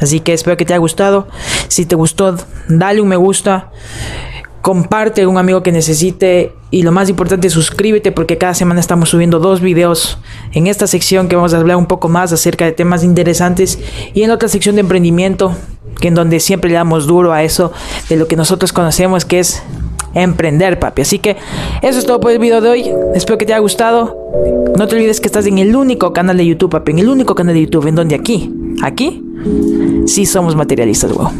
Así 0.00 0.20
que 0.20 0.32
espero 0.32 0.56
que 0.56 0.64
te 0.64 0.74
haya 0.74 0.80
gustado. 0.80 1.28
Si 1.68 1.86
te 1.86 1.96
gustó, 1.96 2.36
dale 2.68 3.00
un 3.00 3.08
me 3.08 3.16
gusta. 3.16 3.70
Comparte 4.62 5.22
a 5.22 5.28
un 5.28 5.38
amigo 5.38 5.62
que 5.62 5.72
necesite. 5.72 6.52
Y 6.70 6.82
lo 6.82 6.92
más 6.92 7.08
importante, 7.08 7.48
suscríbete 7.48 8.12
porque 8.12 8.38
cada 8.38 8.54
semana 8.54 8.80
estamos 8.80 9.08
subiendo 9.08 9.38
dos 9.38 9.60
videos 9.60 10.18
en 10.52 10.66
esta 10.66 10.86
sección 10.86 11.28
que 11.28 11.36
vamos 11.36 11.54
a 11.54 11.58
hablar 11.58 11.76
un 11.76 11.86
poco 11.86 12.08
más 12.08 12.32
acerca 12.32 12.64
de 12.64 12.72
temas 12.72 13.04
interesantes. 13.04 13.78
Y 14.14 14.22
en 14.22 14.30
otra 14.30 14.48
sección 14.48 14.74
de 14.74 14.82
emprendimiento, 14.82 15.54
que 16.00 16.08
en 16.08 16.14
donde 16.14 16.40
siempre 16.40 16.70
le 16.70 16.76
damos 16.76 17.06
duro 17.06 17.32
a 17.32 17.42
eso 17.42 17.72
de 18.08 18.16
lo 18.16 18.28
que 18.28 18.36
nosotros 18.36 18.72
conocemos, 18.72 19.24
que 19.24 19.40
es 19.40 19.62
emprender, 20.14 20.78
papi. 20.78 21.02
Así 21.02 21.18
que 21.18 21.36
eso 21.82 21.98
es 21.98 22.06
todo 22.06 22.20
por 22.20 22.30
el 22.30 22.38
video 22.38 22.60
de 22.60 22.68
hoy. 22.68 22.90
Espero 23.14 23.38
que 23.38 23.46
te 23.46 23.52
haya 23.52 23.60
gustado. 23.60 24.16
No 24.76 24.86
te 24.86 24.96
olvides 24.96 25.20
que 25.20 25.28
estás 25.28 25.46
en 25.46 25.58
el 25.58 25.74
único 25.74 26.12
canal 26.12 26.36
de 26.36 26.46
YouTube, 26.46 26.70
papi. 26.70 26.92
En 26.92 26.98
el 27.00 27.08
único 27.08 27.34
canal 27.34 27.54
de 27.54 27.62
YouTube 27.62 27.86
en 27.86 27.94
donde 27.94 28.14
aquí, 28.14 28.52
aquí, 28.82 29.24
sí 30.06 30.26
somos 30.26 30.56
materialistas, 30.56 31.12
wow. 31.12 31.30